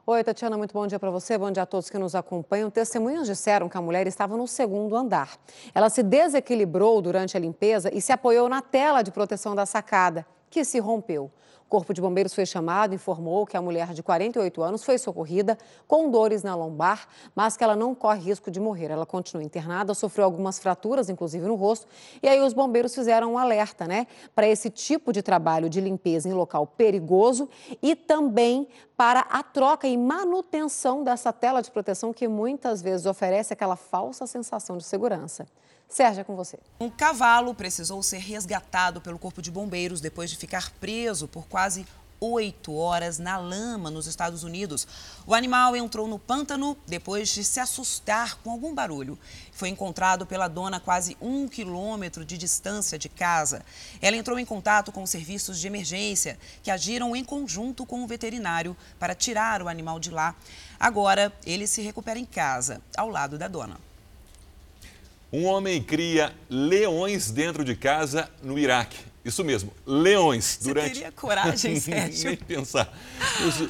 Oi, 0.06 0.24
Tatiana, 0.24 0.56
muito 0.56 0.72
bom 0.72 0.86
dia 0.86 0.98
para 0.98 1.10
você, 1.10 1.36
bom 1.36 1.50
dia 1.50 1.64
a 1.64 1.66
todos 1.66 1.90
que 1.90 1.98
nos 1.98 2.14
acompanham. 2.14 2.70
Testemunhas 2.70 3.26
disseram 3.26 3.68
que 3.68 3.76
a 3.76 3.82
mulher 3.82 4.06
estava 4.06 4.36
no 4.36 4.46
segundo 4.46 4.96
andar. 4.96 5.36
Ela 5.74 5.90
se 5.90 6.02
desequilibrou 6.02 7.02
durante 7.02 7.36
a 7.36 7.40
limpeza 7.40 7.90
e 7.92 8.00
se 8.00 8.12
apoiou 8.12 8.48
na 8.48 8.62
tela 8.62 9.02
de 9.02 9.10
proteção 9.10 9.54
da 9.54 9.66
sacada, 9.66 10.24
que 10.50 10.64
se 10.64 10.78
rompeu. 10.78 11.30
O 11.68 11.70
Corpo 11.70 11.92
de 11.92 12.00
Bombeiros 12.00 12.34
foi 12.34 12.46
chamado 12.46 12.92
e 12.92 12.94
informou 12.94 13.44
que 13.44 13.54
a 13.54 13.60
mulher 13.60 13.92
de 13.92 14.02
48 14.02 14.62
anos 14.62 14.82
foi 14.82 14.96
socorrida 14.96 15.58
com 15.86 16.10
dores 16.10 16.42
na 16.42 16.54
lombar, 16.54 17.06
mas 17.34 17.58
que 17.58 17.62
ela 17.62 17.76
não 17.76 17.94
corre 17.94 18.20
risco 18.20 18.50
de 18.50 18.58
morrer. 18.58 18.90
Ela 18.90 19.04
continua 19.04 19.42
internada, 19.42 19.92
sofreu 19.92 20.24
algumas 20.24 20.58
fraturas, 20.58 21.10
inclusive 21.10 21.46
no 21.46 21.54
rosto, 21.56 21.86
e 22.22 22.26
aí 22.26 22.40
os 22.40 22.54
bombeiros 22.54 22.94
fizeram 22.94 23.34
um 23.34 23.38
alerta, 23.38 23.86
né, 23.86 24.06
para 24.34 24.48
esse 24.48 24.70
tipo 24.70 25.12
de 25.12 25.20
trabalho 25.20 25.68
de 25.68 25.78
limpeza 25.78 26.26
em 26.26 26.32
local 26.32 26.66
perigoso 26.66 27.50
e 27.82 27.94
também 27.94 28.66
para 28.96 29.20
a 29.28 29.42
troca 29.42 29.86
e 29.86 29.94
manutenção 29.94 31.04
dessa 31.04 31.34
tela 31.34 31.60
de 31.60 31.70
proteção 31.70 32.14
que 32.14 32.26
muitas 32.26 32.80
vezes 32.80 33.04
oferece 33.04 33.52
aquela 33.52 33.76
falsa 33.76 34.26
sensação 34.26 34.78
de 34.78 34.84
segurança. 34.84 35.46
Sérgio, 35.88 36.20
é 36.20 36.24
com 36.24 36.36
você. 36.36 36.58
Um 36.78 36.90
cavalo 36.90 37.54
precisou 37.54 38.02
ser 38.02 38.18
resgatado 38.18 39.00
pelo 39.00 39.18
Corpo 39.18 39.40
de 39.40 39.50
Bombeiros 39.50 40.00
depois 40.00 40.30
de 40.30 40.36
ficar 40.36 40.70
preso 40.72 41.26
por 41.26 41.48
quase 41.48 41.86
oito 42.20 42.74
horas 42.74 43.18
na 43.18 43.36
lama 43.36 43.90
nos 43.90 44.06
Estados 44.06 44.42
Unidos. 44.42 44.86
O 45.26 45.34
animal 45.34 45.76
entrou 45.76 46.06
no 46.08 46.18
pântano 46.18 46.76
depois 46.86 47.28
de 47.28 47.44
se 47.44 47.60
assustar 47.60 48.36
com 48.42 48.50
algum 48.50 48.74
barulho. 48.74 49.18
Foi 49.52 49.68
encontrado 49.68 50.26
pela 50.26 50.48
dona 50.48 50.78
a 50.78 50.80
quase 50.80 51.16
um 51.20 51.48
quilômetro 51.48 52.24
de 52.24 52.36
distância 52.36 52.98
de 52.98 53.08
casa. 53.08 53.64
Ela 54.02 54.16
entrou 54.16 54.38
em 54.38 54.44
contato 54.44 54.92
com 54.92 55.02
os 55.02 55.10
serviços 55.10 55.58
de 55.58 55.66
emergência, 55.66 56.38
que 56.62 56.70
agiram 56.70 57.14
em 57.14 57.24
conjunto 57.24 57.86
com 57.86 58.02
o 58.02 58.06
veterinário 58.06 58.76
para 58.98 59.14
tirar 59.14 59.62
o 59.62 59.68
animal 59.68 59.98
de 59.98 60.10
lá. 60.10 60.34
Agora, 60.78 61.32
ele 61.46 61.66
se 61.66 61.82
recupera 61.82 62.18
em 62.18 62.26
casa, 62.26 62.80
ao 62.96 63.08
lado 63.08 63.38
da 63.38 63.48
dona. 63.48 63.87
Um 65.30 65.44
homem 65.44 65.82
cria 65.82 66.34
leões 66.48 67.30
dentro 67.30 67.62
de 67.62 67.76
casa 67.76 68.30
no 68.42 68.58
Iraque. 68.58 68.96
Isso 69.22 69.44
mesmo, 69.44 69.70
leões. 69.86 70.56
Você 70.58 70.68
durante... 70.68 70.94
teria 70.94 71.12
coragem, 71.12 71.76
Sérgio? 71.80 72.30
Nem 72.30 72.36
pensar. 72.38 72.90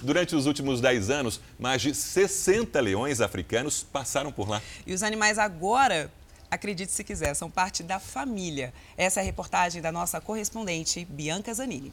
Durante 0.02 0.36
os 0.36 0.46
últimos 0.46 0.80
10 0.80 1.10
anos, 1.10 1.40
mais 1.58 1.82
de 1.82 1.92
60 1.92 2.78
leões 2.80 3.20
africanos 3.20 3.82
passaram 3.82 4.30
por 4.30 4.48
lá. 4.48 4.62
E 4.86 4.94
os 4.94 5.02
animais 5.02 5.36
agora, 5.36 6.12
acredite 6.48 6.92
se 6.92 7.02
quiser, 7.02 7.34
são 7.34 7.50
parte 7.50 7.82
da 7.82 7.98
família. 7.98 8.72
Essa 8.96 9.18
é 9.18 9.22
a 9.24 9.26
reportagem 9.26 9.82
da 9.82 9.90
nossa 9.90 10.20
correspondente, 10.20 11.04
Bianca 11.10 11.52
Zanini. 11.52 11.92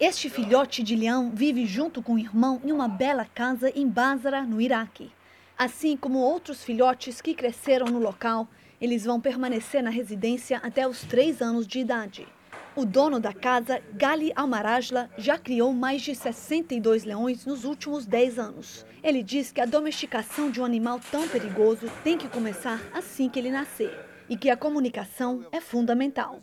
Este 0.00 0.30
filhote 0.30 0.82
de 0.82 0.96
leão 0.96 1.32
vive 1.34 1.66
junto 1.66 2.02
com 2.02 2.14
o 2.14 2.18
irmão 2.18 2.62
em 2.64 2.72
uma 2.72 2.88
bela 2.88 3.26
casa 3.26 3.70
em 3.70 3.86
Basra, 3.86 4.42
no 4.42 4.58
Iraque. 4.58 5.12
Assim 5.56 5.96
como 5.96 6.18
outros 6.18 6.64
filhotes 6.64 7.20
que 7.20 7.32
cresceram 7.32 7.86
no 7.86 8.00
local, 8.00 8.48
eles 8.80 9.04
vão 9.04 9.20
permanecer 9.20 9.82
na 9.84 9.90
residência 9.90 10.58
até 10.58 10.86
os 10.86 11.02
três 11.02 11.40
anos 11.40 11.64
de 11.64 11.78
idade. 11.78 12.26
O 12.74 12.84
dono 12.84 13.20
da 13.20 13.32
casa, 13.32 13.80
Gali 13.92 14.32
Almarajla, 14.34 15.08
já 15.16 15.38
criou 15.38 15.72
mais 15.72 16.02
de 16.02 16.12
62 16.12 17.04
leões 17.04 17.46
nos 17.46 17.64
últimos 17.64 18.04
10 18.04 18.36
anos. 18.36 18.84
Ele 19.00 19.22
diz 19.22 19.52
que 19.52 19.60
a 19.60 19.64
domesticação 19.64 20.50
de 20.50 20.60
um 20.60 20.64
animal 20.64 21.00
tão 21.08 21.28
perigoso 21.28 21.88
tem 22.02 22.18
que 22.18 22.26
começar 22.28 22.82
assim 22.92 23.28
que 23.28 23.38
ele 23.38 23.52
nascer 23.52 23.96
e 24.28 24.36
que 24.36 24.50
a 24.50 24.56
comunicação 24.56 25.46
é 25.52 25.60
fundamental. 25.60 26.40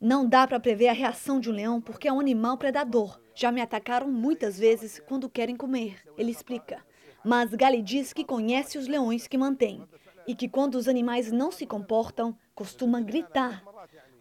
Não 0.00 0.26
dá 0.26 0.46
para 0.46 0.58
prever 0.58 0.88
a 0.88 0.94
reação 0.94 1.38
de 1.38 1.50
um 1.50 1.54
leão 1.54 1.78
porque 1.78 2.08
é 2.08 2.12
um 2.12 2.20
animal 2.20 2.56
predador. 2.56 3.20
Já 3.34 3.52
me 3.52 3.60
atacaram 3.60 4.08
muitas 4.08 4.58
vezes 4.58 4.98
quando 5.06 5.28
querem 5.28 5.56
comer, 5.56 5.98
ele 6.16 6.30
explica. 6.30 6.82
Mas 7.26 7.52
Gali 7.52 7.82
diz 7.82 8.12
que 8.12 8.24
conhece 8.24 8.78
os 8.78 8.86
leões 8.86 9.26
que 9.26 9.36
mantém 9.36 9.82
e 10.28 10.32
que 10.32 10.48
quando 10.48 10.76
os 10.76 10.86
animais 10.86 11.32
não 11.32 11.50
se 11.50 11.66
comportam, 11.66 12.38
costuma 12.54 13.00
gritar. 13.00 13.64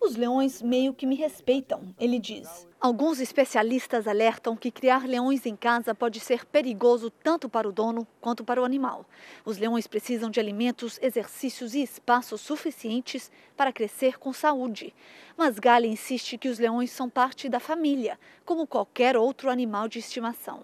Os 0.01 0.15
leões 0.15 0.59
meio 0.59 0.91
que 0.91 1.05
me 1.05 1.13
respeitam, 1.13 1.93
ele 1.99 2.17
diz. 2.17 2.67
Alguns 2.81 3.19
especialistas 3.19 4.07
alertam 4.07 4.57
que 4.57 4.71
criar 4.71 5.07
leões 5.07 5.45
em 5.45 5.55
casa 5.55 5.93
pode 5.93 6.19
ser 6.19 6.45
perigoso 6.47 7.11
tanto 7.11 7.47
para 7.47 7.69
o 7.69 7.71
dono 7.71 8.07
quanto 8.19 8.43
para 8.43 8.59
o 8.59 8.65
animal. 8.65 9.05
Os 9.45 9.59
leões 9.59 9.85
precisam 9.85 10.31
de 10.31 10.39
alimentos, 10.39 10.97
exercícios 10.99 11.75
e 11.75 11.83
espaços 11.83 12.41
suficientes 12.41 13.31
para 13.55 13.71
crescer 13.71 14.17
com 14.17 14.33
saúde. 14.33 14.95
Mas 15.37 15.59
Gali 15.59 15.87
insiste 15.87 16.39
que 16.39 16.49
os 16.49 16.57
leões 16.57 16.89
são 16.89 17.07
parte 17.07 17.47
da 17.49 17.59
família, 17.59 18.19
como 18.43 18.65
qualquer 18.65 19.15
outro 19.15 19.51
animal 19.51 19.87
de 19.87 19.99
estimação. 19.99 20.63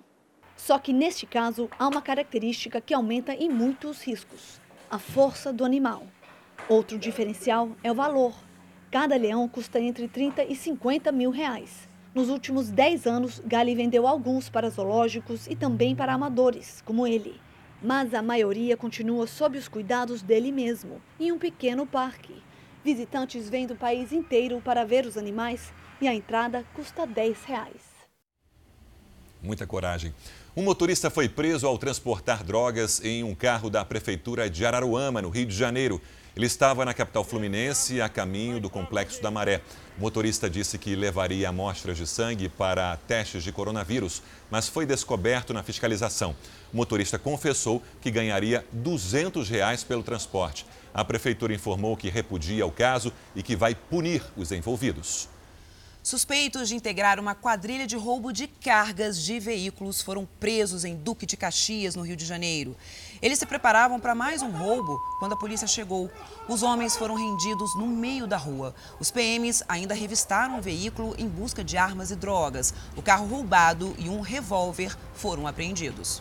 Só 0.63 0.77
que 0.77 0.93
neste 0.93 1.25
caso 1.25 1.67
há 1.79 1.87
uma 1.87 2.03
característica 2.03 2.79
que 2.79 2.93
aumenta 2.93 3.33
em 3.33 3.49
muitos 3.49 4.03
riscos: 4.03 4.61
a 4.91 4.99
força 4.99 5.51
do 5.51 5.65
animal. 5.65 6.03
Outro 6.69 6.99
diferencial 6.99 7.71
é 7.83 7.91
o 7.91 7.95
valor. 7.95 8.35
Cada 8.91 9.15
leão 9.15 9.49
custa 9.49 9.79
entre 9.79 10.07
30 10.07 10.43
e 10.43 10.55
50 10.55 11.11
mil 11.11 11.31
reais. 11.31 11.89
Nos 12.13 12.29
últimos 12.29 12.69
10 12.69 13.07
anos, 13.07 13.41
Gali 13.43 13.73
vendeu 13.73 14.05
alguns 14.05 14.49
para 14.49 14.69
zoológicos 14.69 15.47
e 15.47 15.55
também 15.55 15.95
para 15.95 16.13
amadores, 16.13 16.83
como 16.85 17.07
ele. 17.07 17.41
Mas 17.81 18.13
a 18.13 18.21
maioria 18.21 18.77
continua 18.77 19.25
sob 19.25 19.57
os 19.57 19.67
cuidados 19.67 20.21
dele 20.21 20.51
mesmo, 20.51 21.01
em 21.19 21.31
um 21.31 21.39
pequeno 21.39 21.87
parque. 21.87 22.35
Visitantes 22.83 23.49
vêm 23.49 23.65
do 23.65 23.75
país 23.75 24.11
inteiro 24.11 24.61
para 24.63 24.85
ver 24.85 25.07
os 25.07 25.17
animais 25.17 25.73
e 25.99 26.07
a 26.07 26.13
entrada 26.13 26.63
custa 26.75 27.07
10 27.07 27.45
reais. 27.45 27.81
Muita 29.41 29.65
coragem. 29.65 30.13
Um 30.53 30.63
motorista 30.63 31.09
foi 31.09 31.29
preso 31.29 31.65
ao 31.65 31.77
transportar 31.77 32.43
drogas 32.43 32.99
em 33.05 33.23
um 33.23 33.33
carro 33.33 33.69
da 33.69 33.85
prefeitura 33.85 34.49
de 34.49 34.65
Araruama, 34.65 35.21
no 35.21 35.29
Rio 35.29 35.45
de 35.45 35.55
Janeiro. 35.55 36.01
Ele 36.35 36.45
estava 36.45 36.83
na 36.83 36.93
capital 36.93 37.23
fluminense, 37.23 38.01
a 38.01 38.09
caminho 38.09 38.59
do 38.59 38.69
Complexo 38.69 39.21
da 39.21 39.31
Maré. 39.31 39.61
O 39.97 40.01
motorista 40.01 40.49
disse 40.49 40.77
que 40.77 40.93
levaria 40.93 41.47
amostras 41.47 41.95
de 41.95 42.05
sangue 42.05 42.49
para 42.49 42.97
testes 43.07 43.45
de 43.45 43.51
coronavírus, 43.53 44.21
mas 44.49 44.67
foi 44.67 44.85
descoberto 44.85 45.53
na 45.53 45.63
fiscalização. 45.63 46.35
O 46.73 46.75
motorista 46.75 47.17
confessou 47.17 47.81
que 48.01 48.11
ganharia 48.11 48.65
200 48.73 49.47
reais 49.47 49.85
pelo 49.85 50.03
transporte. 50.03 50.65
A 50.93 51.05
prefeitura 51.05 51.53
informou 51.53 51.95
que 51.95 52.09
repudia 52.09 52.65
o 52.65 52.71
caso 52.73 53.13
e 53.33 53.41
que 53.41 53.55
vai 53.55 53.73
punir 53.73 54.21
os 54.35 54.51
envolvidos. 54.51 55.29
Suspeitos 56.03 56.67
de 56.67 56.75
integrar 56.75 57.19
uma 57.19 57.35
quadrilha 57.35 57.85
de 57.85 57.95
roubo 57.95 58.33
de 58.33 58.47
cargas 58.47 59.23
de 59.23 59.39
veículos 59.39 60.01
foram 60.01 60.27
presos 60.39 60.83
em 60.83 60.95
Duque 60.95 61.27
de 61.27 61.37
Caxias, 61.37 61.95
no 61.95 62.01
Rio 62.01 62.15
de 62.15 62.25
Janeiro. 62.25 62.75
Eles 63.21 63.37
se 63.37 63.45
preparavam 63.45 63.99
para 63.99 64.15
mais 64.15 64.41
um 64.41 64.49
roubo 64.49 64.99
quando 65.19 65.33
a 65.33 65.37
polícia 65.37 65.67
chegou. 65.67 66.09
Os 66.49 66.63
homens 66.63 66.95
foram 66.95 67.13
rendidos 67.13 67.75
no 67.75 67.85
meio 67.85 68.25
da 68.25 68.35
rua. 68.35 68.73
Os 68.99 69.11
PMs 69.11 69.63
ainda 69.69 69.93
revistaram 69.93 70.57
o 70.57 70.61
veículo 70.61 71.13
em 71.19 71.27
busca 71.27 71.63
de 71.63 71.77
armas 71.77 72.09
e 72.09 72.15
drogas. 72.15 72.73
O 72.97 73.01
carro 73.03 73.27
roubado 73.27 73.95
e 73.99 74.09
um 74.09 74.21
revólver 74.21 74.97
foram 75.13 75.45
apreendidos. 75.45 76.19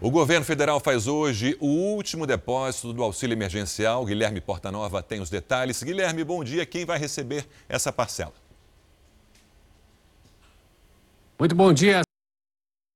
O 0.00 0.10
governo 0.10 0.44
federal 0.44 0.80
faz 0.80 1.06
hoje 1.06 1.56
o 1.60 1.68
último 1.68 2.26
depósito 2.26 2.92
do 2.92 3.04
auxílio 3.04 3.34
emergencial. 3.34 4.04
Guilherme 4.04 4.40
Portanova 4.40 5.00
tem 5.00 5.20
os 5.20 5.30
detalhes. 5.30 5.80
Guilherme, 5.80 6.24
bom 6.24 6.42
dia. 6.42 6.66
Quem 6.66 6.84
vai 6.84 6.98
receber 6.98 7.46
essa 7.68 7.92
parcela? 7.92 8.43
Muito 11.36 11.54
bom 11.56 11.72
dia. 11.72 12.02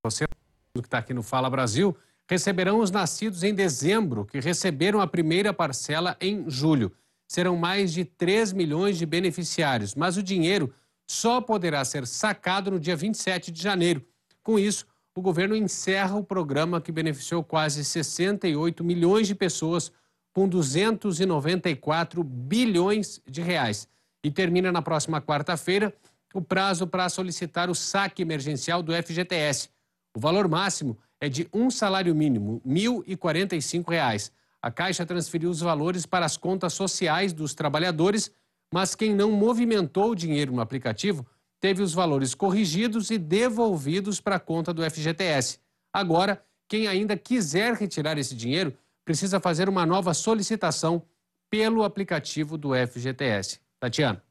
Você 0.05 0.25
que 0.73 0.81
está 0.81 0.99
aqui 0.99 1.13
no 1.13 1.25
Fala 1.25 1.51
Brasil 1.51 1.97
receberão 2.31 2.79
os 2.79 2.89
nascidos 2.89 3.43
em 3.43 3.53
dezembro, 3.53 4.25
que 4.25 4.39
receberam 4.39 5.01
a 5.01 5.09
primeira 5.09 5.53
parcela 5.53 6.17
em 6.21 6.49
julho. 6.49 6.93
Serão 7.27 7.57
mais 7.57 7.93
de 7.93 8.05
3 8.05 8.53
milhões 8.53 8.97
de 8.97 9.05
beneficiários, 9.05 9.97
mas 9.97 10.17
o 10.17 10.23
dinheiro 10.23 10.73
só 11.05 11.41
poderá 11.41 11.85
ser 11.85 12.07
sacado 12.07 12.71
no 12.71 12.79
dia 12.79 12.95
27 12.95 13.51
de 13.51 13.61
janeiro. 13.61 14.05
Com 14.41 14.57
isso, 14.57 14.87
o 15.17 15.21
governo 15.21 15.57
encerra 15.57 16.15
o 16.15 16.23
programa 16.23 16.81
que 16.81 16.93
beneficiou 16.93 17.43
quase 17.43 17.85
68 17.85 18.85
milhões 18.85 19.27
de 19.27 19.35
pessoas 19.35 19.91
com 20.33 20.49
294 20.49 22.23
bilhões 22.23 23.21
de 23.27 23.43
reais. 23.43 23.89
E 24.23 24.31
termina 24.31 24.71
na 24.71 24.81
próxima 24.81 25.21
quarta-feira 25.21 25.93
o 26.35 26.43
prazo 26.43 26.87
para 26.87 27.09
solicitar 27.09 27.71
o 27.71 27.75
saque 27.75 28.23
emergencial 28.23 28.83
do 28.83 28.93
FGTS. 28.93 29.71
O 30.15 30.21
valor 30.21 30.49
máximo 30.49 30.99
é 31.21 31.29
de 31.29 31.49
um 31.53 31.71
salário 31.71 32.15
mínimo, 32.15 32.63
R$ 32.65 32.73
1.045. 32.73 34.31
A 34.61 34.71
Caixa 34.71 35.07
transferiu 35.07 35.51
os 35.51 35.61
valores 35.61 36.05
para 36.05 36.27
as 36.27 36.37
contas 36.37 36.73
sociais 36.73 37.33
dos 37.33 37.55
trabalhadores, 37.55 38.31
mas 38.73 38.95
quem 38.95 39.15
não 39.15 39.31
movimentou 39.31 40.11
o 40.11 40.15
dinheiro 40.15 40.53
no 40.53 40.61
aplicativo 40.61 41.27
teve 41.61 41.83
os 41.83 41.93
valores 41.93 42.35
corrigidos 42.35 43.11
e 43.11 43.19
devolvidos 43.19 44.21
para 44.21 44.37
a 44.37 44.41
conta 44.41 44.73
do 44.73 44.89
FGTS. 44.89 45.59
Agora, 45.93 46.43
quem 46.69 46.87
ainda 46.87 47.17
quiser 47.17 47.75
retirar 47.75 48.19
esse 48.19 48.35
dinheiro 48.35 48.77
precisa 49.05 49.41
fazer 49.41 49.69
uma 49.69 49.87
nova 49.87 50.13
solicitação 50.13 51.03
pelo 51.51 51.83
aplicativo 51.83 52.59
do 52.59 52.71
FGTS. 52.75 53.59
Tatiana. 53.81 54.28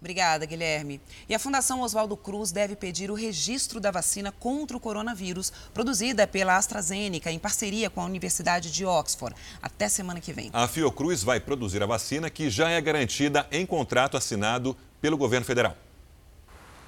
Obrigada, 0.00 0.46
Guilherme. 0.46 0.98
E 1.28 1.34
a 1.34 1.38
Fundação 1.38 1.82
Oswaldo 1.82 2.16
Cruz 2.16 2.50
deve 2.50 2.74
pedir 2.74 3.10
o 3.10 3.14
registro 3.14 3.78
da 3.78 3.90
vacina 3.90 4.32
contra 4.32 4.74
o 4.74 4.80
coronavírus, 4.80 5.52
produzida 5.74 6.26
pela 6.26 6.56
AstraZeneca 6.56 7.30
em 7.30 7.38
parceria 7.38 7.90
com 7.90 8.00
a 8.00 8.06
Universidade 8.06 8.72
de 8.72 8.86
Oxford, 8.86 9.36
até 9.60 9.90
semana 9.90 10.18
que 10.18 10.32
vem. 10.32 10.48
A 10.54 10.66
Fiocruz 10.66 11.22
vai 11.22 11.38
produzir 11.38 11.82
a 11.82 11.86
vacina 11.86 12.30
que 12.30 12.48
já 12.48 12.70
é 12.70 12.80
garantida 12.80 13.46
em 13.52 13.66
contrato 13.66 14.16
assinado 14.16 14.74
pelo 15.02 15.18
governo 15.18 15.44
federal. 15.44 15.76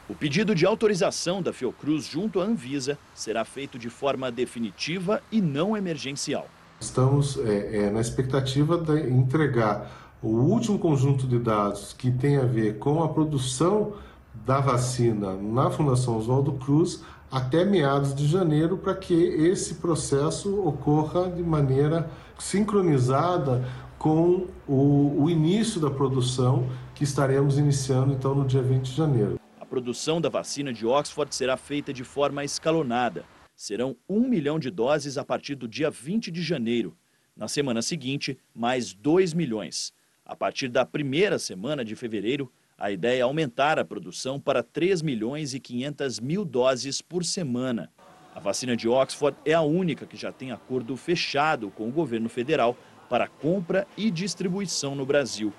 O 0.09 0.15
pedido 0.15 0.55
de 0.55 0.65
autorização 0.65 1.43
da 1.43 1.53
Fiocruz 1.53 2.07
junto 2.07 2.41
à 2.41 2.45
Anvisa 2.45 2.99
será 3.15 3.45
feito 3.45 3.79
de 3.79 3.91
forma 3.91 4.33
definitiva 4.33 5.23
e 5.31 5.41
não 5.41 5.77
emergencial. 5.77 6.49
Estamos 6.81 7.39
é, 7.39 7.77
é, 7.77 7.91
na 7.91 8.01
expectativa 8.01 8.77
de 8.77 9.09
entregar 9.09 10.02
o 10.23 10.29
último 10.29 10.79
conjunto 10.79 11.27
de 11.27 11.39
dados 11.39 11.93
que 11.93 12.11
tem 12.11 12.37
a 12.37 12.45
ver 12.45 12.79
com 12.79 13.03
a 13.03 13.09
produção 13.09 13.95
da 14.47 14.61
vacina 14.61 15.35
na 15.35 15.71
Fundação 15.71 16.17
Oswaldo 16.17 16.53
Cruz 16.53 17.03
até 17.31 17.65
meados 17.65 18.15
de 18.15 18.27
janeiro 18.27 18.77
para 18.77 18.95
que 18.95 19.15
esse 19.15 19.77
processo 19.77 20.61
ocorra 20.61 21.31
de 21.31 21.43
maneira 21.43 22.09
sincronizada 22.39 23.67
com 23.99 24.47
o, 24.69 25.23
o 25.23 25.31
início 25.31 25.81
da 25.81 25.91
produção 25.91 26.69
que 26.95 27.05
estaremos 27.05 27.59
iniciando 27.59 28.13
então 28.13 28.35
no 28.35 28.47
dia 28.47 28.63
20 28.63 28.85
de 28.85 28.97
janeiro. 28.97 29.41
A 29.61 29.67
produção 29.67 30.21
da 30.21 30.29
vacina 30.29 30.73
de 30.73 30.87
Oxford 30.87 31.35
será 31.35 31.57
feita 31.57 31.93
de 31.93 32.05
forma 32.05 32.45
escalonada. 32.45 33.25
Serão 33.57 33.97
um 34.09 34.29
milhão 34.29 34.59
de 34.59 34.71
doses 34.71 35.19
a 35.19 35.25
partir 35.25 35.55
do 35.55 35.67
dia 35.67 35.91
20 35.91 36.31
de 36.31 36.43
janeiro. 36.43 36.97
Na 37.37 37.49
semana 37.49 37.81
seguinte, 37.81 38.39
mais 38.55 38.93
2 38.93 39.33
milhões. 39.33 39.93
A 40.25 40.37
partir 40.37 40.69
da 40.69 40.87
primeira 40.87 41.37
semana 41.37 41.85
de 41.85 41.97
fevereiro, 41.97 42.51
a 42.79 42.93
ideia 42.93 43.19
é 43.19 43.23
aumentar 43.23 43.79
a 43.79 43.85
produção 43.85 44.39
para 44.39 44.63
3 44.63 45.03
milhões 45.03 45.53
e 45.53 45.59
500 45.59 46.21
mil 46.21 46.45
doses 46.45 47.03
por 47.03 47.25
semana. 47.25 47.91
A 48.33 48.39
vacina 48.39 48.77
de 48.77 48.89
Oxford 48.89 49.37
é 49.45 49.53
a 49.53 49.63
única 49.63 50.07
que 50.07 50.17
já 50.17 50.31
tem 50.31 50.53
acordo 50.53 50.97
fechado 50.97 51.71
com 51.71 51.89
o 51.89 51.93
governo 51.93 52.29
federal 52.29 52.77
para 53.11 53.27
compra 53.27 53.87
e 53.97 54.11
distribuição 54.11 54.95
no 54.95 55.05
Brasil. 55.05 55.53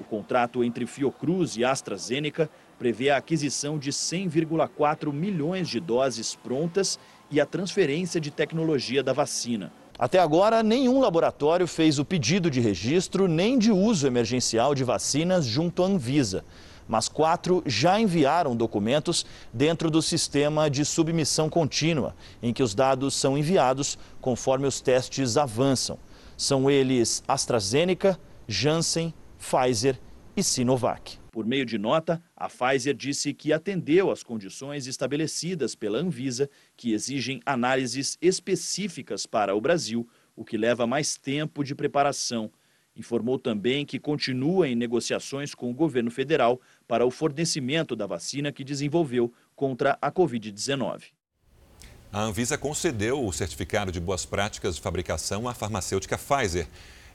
O 0.00 0.04
contrato 0.04 0.64
entre 0.64 0.86
Fiocruz 0.86 1.56
e 1.56 1.64
AstraZeneca 1.64 2.50
prevê 2.78 3.10
a 3.10 3.18
aquisição 3.18 3.78
de 3.78 3.92
100,4 3.92 5.12
milhões 5.12 5.68
de 5.68 5.78
doses 5.78 6.34
prontas 6.34 6.98
e 7.30 7.40
a 7.40 7.46
transferência 7.46 8.20
de 8.20 8.30
tecnologia 8.30 9.02
da 9.02 9.12
vacina. 9.12 9.72
Até 9.98 10.18
agora, 10.18 10.62
nenhum 10.62 11.00
laboratório 11.00 11.66
fez 11.66 11.98
o 11.98 12.04
pedido 12.04 12.50
de 12.50 12.60
registro 12.60 13.26
nem 13.26 13.58
de 13.58 13.72
uso 13.72 14.06
emergencial 14.06 14.74
de 14.74 14.84
vacinas 14.84 15.46
junto 15.46 15.82
à 15.82 15.86
Anvisa. 15.86 16.44
Mas 16.86 17.08
quatro 17.08 17.62
já 17.66 17.98
enviaram 17.98 18.54
documentos 18.54 19.24
dentro 19.52 19.90
do 19.90 20.02
sistema 20.02 20.68
de 20.68 20.84
submissão 20.84 21.48
contínua, 21.48 22.14
em 22.42 22.52
que 22.52 22.62
os 22.62 22.74
dados 22.74 23.14
são 23.14 23.36
enviados 23.36 23.98
conforme 24.20 24.66
os 24.66 24.80
testes 24.80 25.36
avançam. 25.36 25.98
São 26.36 26.70
eles 26.70 27.24
AstraZeneca, 27.26 28.20
Janssen, 28.46 29.12
Pfizer 29.38 29.98
e 30.36 30.42
Sinovac. 30.42 31.25
Por 31.36 31.44
meio 31.44 31.66
de 31.66 31.76
nota, 31.76 32.22
a 32.34 32.48
Pfizer 32.48 32.94
disse 32.94 33.34
que 33.34 33.52
atendeu 33.52 34.10
às 34.10 34.22
condições 34.22 34.86
estabelecidas 34.86 35.74
pela 35.74 35.98
Anvisa, 35.98 36.48
que 36.74 36.94
exigem 36.94 37.42
análises 37.44 38.16
específicas 38.22 39.26
para 39.26 39.54
o 39.54 39.60
Brasil, 39.60 40.08
o 40.34 40.42
que 40.46 40.56
leva 40.56 40.86
mais 40.86 41.18
tempo 41.18 41.62
de 41.62 41.74
preparação. 41.74 42.50
Informou 42.96 43.38
também 43.38 43.84
que 43.84 43.98
continua 43.98 44.66
em 44.66 44.74
negociações 44.74 45.54
com 45.54 45.70
o 45.70 45.74
governo 45.74 46.10
federal 46.10 46.58
para 46.88 47.04
o 47.04 47.10
fornecimento 47.10 47.94
da 47.94 48.06
vacina 48.06 48.50
que 48.50 48.64
desenvolveu 48.64 49.30
contra 49.54 49.98
a 50.00 50.10
Covid-19. 50.10 51.02
A 52.10 52.22
Anvisa 52.22 52.56
concedeu 52.56 53.22
o 53.22 53.30
certificado 53.30 53.92
de 53.92 54.00
boas 54.00 54.24
práticas 54.24 54.76
de 54.76 54.80
fabricação 54.80 55.46
à 55.46 55.52
farmacêutica 55.52 56.16
Pfizer. 56.16 56.66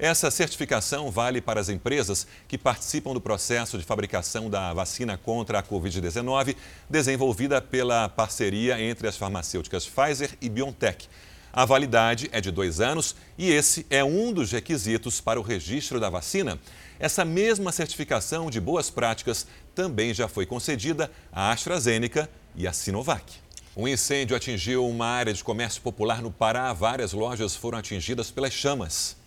Essa 0.02 0.32
certificação 0.32 1.12
vale 1.12 1.40
para 1.40 1.62
as 1.62 1.70
empresas 1.70 2.26
que 2.48 2.58
participam 2.58 3.14
do 3.14 3.22
processo 3.22 3.78
de 3.78 3.84
fabricação 3.84 4.50
da 4.50 4.74
vacina 4.74 5.16
contra 5.16 5.60
a 5.60 5.64
Covid-19, 5.64 6.56
desenvolvida 6.90 7.62
pela 7.62 8.10
parceria 8.10 8.82
entre 8.82 9.08
as 9.08 9.16
farmacêuticas 9.16 9.86
Pfizer 9.86 10.36
e 10.42 10.50
BioNTech. 10.50 11.08
A 11.54 11.66
validade 11.66 12.28
é 12.32 12.42
de 12.42 12.50
dois 12.50 12.82
anos 12.82 13.16
e 13.38 13.52
esse 13.52 13.86
é 13.92 14.04
um 14.04 14.34
dos 14.34 14.52
requisitos 14.52 15.22
para 15.22 15.40
o 15.40 15.44
registro 15.44 16.00
da 16.00 16.10
vacina. 16.10 16.58
Essa 17.00 17.24
mesma 17.24 17.72
certificação 17.72 18.50
de 18.50 18.60
boas 18.60 18.90
práticas 18.90 19.46
também 19.76 20.16
já 20.16 20.28
foi 20.28 20.48
concedida 20.48 21.12
à 21.32 21.52
AstraZeneca 21.52 22.28
e 22.56 22.68
à 22.68 22.74
Sinovac. 22.74 23.36
Um 23.78 23.88
incêndio 23.88 24.36
atingiu 24.36 24.84
uma 24.88 25.06
área 25.06 25.32
de 25.32 25.44
comércio 25.44 25.80
popular 25.80 26.24
no 26.24 26.32
Pará. 26.32 26.74
Várias 26.74 27.14
lojas 27.14 27.56
foram 27.56 27.78
atingidas 27.78 28.32
pelas 28.32 28.52
chamas. 28.52 29.21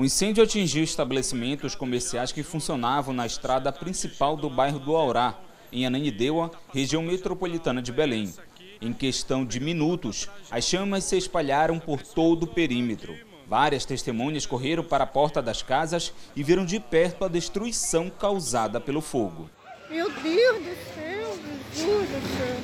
O 0.00 0.04
incêndio 0.06 0.42
atingiu 0.42 0.82
estabelecimentos 0.82 1.74
comerciais 1.74 2.32
que 2.32 2.42
funcionavam 2.42 3.12
na 3.12 3.26
estrada 3.26 3.70
principal 3.70 4.34
do 4.34 4.48
bairro 4.48 4.78
do 4.78 4.96
Aurá, 4.96 5.38
em 5.70 5.84
Ananindeua, 5.84 6.50
região 6.72 7.02
metropolitana 7.02 7.82
de 7.82 7.92
Belém. 7.92 8.32
Em 8.80 8.94
questão 8.94 9.44
de 9.44 9.60
minutos, 9.60 10.26
as 10.50 10.64
chamas 10.64 11.04
se 11.04 11.18
espalharam 11.18 11.78
por 11.78 12.00
todo 12.00 12.44
o 12.44 12.46
perímetro. 12.46 13.14
Várias 13.46 13.84
testemunhas 13.84 14.46
correram 14.46 14.82
para 14.82 15.04
a 15.04 15.06
porta 15.06 15.42
das 15.42 15.62
casas 15.62 16.14
e 16.34 16.42
viram 16.42 16.64
de 16.64 16.80
perto 16.80 17.26
a 17.26 17.28
destruição 17.28 18.08
causada 18.08 18.80
pelo 18.80 19.02
fogo. 19.02 19.50
Meu 19.90 20.10
Deus 20.10 20.62
do 20.62 20.94
céu, 20.94 21.38
Jesus 21.74 22.08
do 22.08 22.38
céu. 22.38 22.56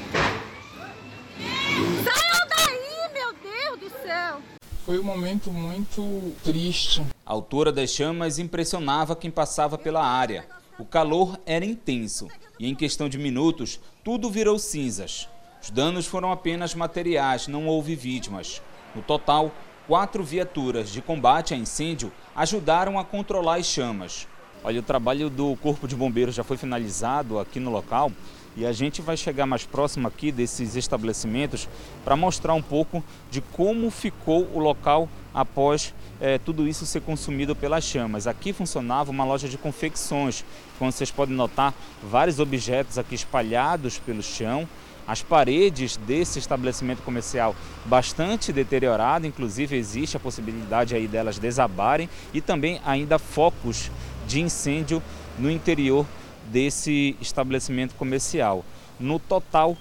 Saiam 2.02 2.48
daí, 2.48 3.12
meu 3.12 3.34
Deus 3.34 3.78
do 3.78 4.02
céu. 4.02 4.55
Foi 4.86 5.00
um 5.00 5.02
momento 5.02 5.50
muito 5.50 6.32
triste. 6.44 7.02
A 7.26 7.32
altura 7.32 7.72
das 7.72 7.90
chamas 7.90 8.38
impressionava 8.38 9.16
quem 9.16 9.32
passava 9.32 9.76
pela 9.76 10.06
área. 10.06 10.46
O 10.78 10.84
calor 10.84 11.40
era 11.44 11.64
intenso 11.64 12.28
e, 12.56 12.68
em 12.68 12.74
questão 12.76 13.08
de 13.08 13.18
minutos, 13.18 13.80
tudo 14.04 14.30
virou 14.30 14.60
cinzas. 14.60 15.28
Os 15.60 15.70
danos 15.70 16.06
foram 16.06 16.30
apenas 16.30 16.72
materiais, 16.72 17.48
não 17.48 17.66
houve 17.66 17.96
vítimas. 17.96 18.62
No 18.94 19.02
total, 19.02 19.50
quatro 19.88 20.22
viaturas 20.22 20.88
de 20.90 21.02
combate 21.02 21.52
a 21.52 21.56
incêndio 21.56 22.12
ajudaram 22.36 22.96
a 22.96 23.04
controlar 23.04 23.56
as 23.56 23.66
chamas. 23.66 24.28
Olha, 24.62 24.78
o 24.78 24.84
trabalho 24.84 25.28
do 25.28 25.56
Corpo 25.56 25.88
de 25.88 25.96
Bombeiros 25.96 26.36
já 26.36 26.44
foi 26.44 26.56
finalizado 26.56 27.40
aqui 27.40 27.58
no 27.58 27.72
local 27.72 28.12
e 28.56 28.64
a 28.64 28.72
gente 28.72 29.02
vai 29.02 29.16
chegar 29.16 29.44
mais 29.46 29.64
próximo 29.64 30.08
aqui 30.08 30.32
desses 30.32 30.76
estabelecimentos 30.76 31.68
para 32.04 32.16
mostrar 32.16 32.54
um 32.54 32.62
pouco 32.62 33.04
de 33.30 33.40
como 33.40 33.90
ficou 33.90 34.48
o 34.54 34.58
local 34.58 35.08
após 35.34 35.92
é, 36.18 36.38
tudo 36.38 36.66
isso 36.66 36.86
ser 36.86 37.02
consumido 37.02 37.54
pelas 37.54 37.84
chamas. 37.84 38.26
Aqui 38.26 38.52
funcionava 38.54 39.10
uma 39.10 39.24
loja 39.24 39.48
de 39.48 39.58
confecções, 39.58 40.44
como 40.78 40.90
vocês 40.90 41.10
podem 41.10 41.36
notar, 41.36 41.74
vários 42.02 42.40
objetos 42.40 42.96
aqui 42.96 43.14
espalhados 43.14 43.98
pelo 43.98 44.22
chão, 44.22 44.66
as 45.06 45.22
paredes 45.22 45.96
desse 45.98 46.38
estabelecimento 46.38 47.02
comercial 47.02 47.54
bastante 47.84 48.52
deteriorado, 48.52 49.26
inclusive 49.26 49.76
existe 49.76 50.16
a 50.16 50.20
possibilidade 50.20 50.96
aí 50.96 51.06
delas 51.06 51.38
desabarem 51.38 52.08
e 52.34 52.40
também 52.40 52.80
ainda 52.84 53.18
focos 53.18 53.90
de 54.26 54.40
incêndio 54.40 55.00
no 55.38 55.50
interior 55.50 56.04
desse 56.50 57.16
estabelecimento 57.20 57.94
comercial. 57.94 58.64
No 58.98 59.18
total, 59.18 59.76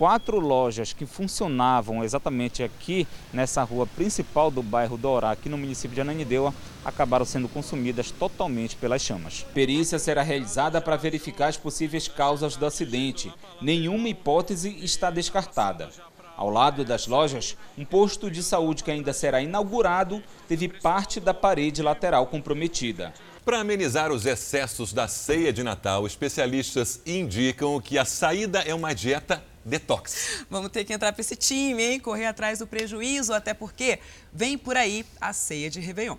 quatro 0.00 0.40
lojas 0.40 0.94
que 0.94 1.04
funcionavam 1.04 2.02
exatamente 2.02 2.62
aqui 2.62 3.06
nessa 3.32 3.62
rua 3.62 3.86
principal 3.86 4.50
do 4.50 4.62
bairro 4.62 4.96
Dorá, 4.96 5.30
aqui 5.30 5.48
no 5.48 5.58
município 5.58 5.94
de 5.94 6.00
Ananindeua, 6.00 6.54
acabaram 6.82 7.26
sendo 7.26 7.48
consumidas 7.48 8.10
totalmente 8.10 8.76
pelas 8.76 9.02
chamas. 9.02 9.44
Perícia 9.52 9.98
será 9.98 10.22
realizada 10.22 10.80
para 10.80 10.96
verificar 10.96 11.48
as 11.48 11.58
possíveis 11.58 12.08
causas 12.08 12.56
do 12.56 12.64
acidente. 12.64 13.30
Nenhuma 13.60 14.08
hipótese 14.08 14.74
está 14.82 15.10
descartada. 15.10 15.90
Ao 16.34 16.48
lado 16.48 16.82
das 16.86 17.06
lojas, 17.06 17.54
um 17.76 17.84
posto 17.84 18.30
de 18.30 18.42
saúde 18.42 18.82
que 18.82 18.90
ainda 18.90 19.12
será 19.12 19.42
inaugurado 19.42 20.22
teve 20.48 20.66
parte 20.66 21.20
da 21.20 21.34
parede 21.34 21.82
lateral 21.82 22.26
comprometida. 22.26 23.12
Para 23.44 23.60
amenizar 23.60 24.12
os 24.12 24.26
excessos 24.26 24.92
da 24.92 25.08
ceia 25.08 25.52
de 25.52 25.62
Natal, 25.62 26.06
especialistas 26.06 27.00
indicam 27.06 27.80
que 27.80 27.98
a 27.98 28.04
saída 28.04 28.60
é 28.60 28.74
uma 28.74 28.94
dieta 28.94 29.42
detox. 29.64 30.44
Vamos 30.50 30.70
ter 30.70 30.84
que 30.84 30.92
entrar 30.92 31.12
para 31.12 31.20
esse 31.20 31.36
time, 31.36 31.82
hein? 31.82 32.00
Correr 32.00 32.26
atrás 32.26 32.58
do 32.58 32.66
prejuízo, 32.66 33.32
até 33.32 33.54
porque 33.54 33.98
vem 34.32 34.58
por 34.58 34.76
aí 34.76 35.06
a 35.20 35.32
ceia 35.32 35.70
de 35.70 35.80
Réveillon. 35.80 36.16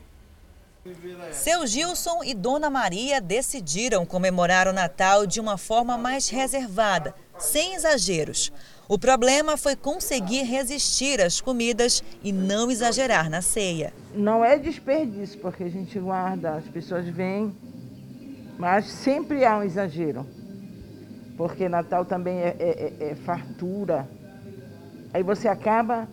Seu 1.32 1.68
Gilson 1.68 2.24
e 2.24 2.34
Dona 2.34 2.68
Maria 2.68 3.22
decidiram 3.22 4.04
comemorar 4.04 4.68
o 4.68 4.74
Natal 4.74 5.28
de 5.28 5.40
uma 5.40 5.56
forma 5.56 5.96
mais 5.96 6.28
reservada, 6.28 7.14
sem 7.38 7.76
exageros. 7.76 8.52
O 8.92 9.00
problema 9.00 9.56
foi 9.56 9.74
conseguir 9.74 10.44
resistir 10.44 11.22
às 11.22 11.40
comidas 11.40 12.04
e 12.22 12.34
não 12.34 12.70
exagerar 12.70 13.30
na 13.30 13.42
ceia. 13.42 13.94
Não 14.14 14.44
é 14.44 14.58
desperdício, 14.58 15.40
porque 15.40 15.64
a 15.64 15.70
gente 15.70 15.98
guarda, 15.98 16.56
as 16.56 16.66
pessoas 16.66 17.08
vêm, 17.08 17.56
mas 18.60 18.88
sempre 18.88 19.46
há 19.46 19.60
um 19.60 19.64
exagero. 19.64 20.26
Porque 21.38 21.70
Natal 21.70 22.04
também 22.04 22.40
é, 22.40 22.54
é, 22.60 22.94
é, 23.00 23.12
é 23.12 23.16
fartura. 23.16 24.10
Aí 25.14 25.24
você 25.24 25.48
acaba 25.48 26.06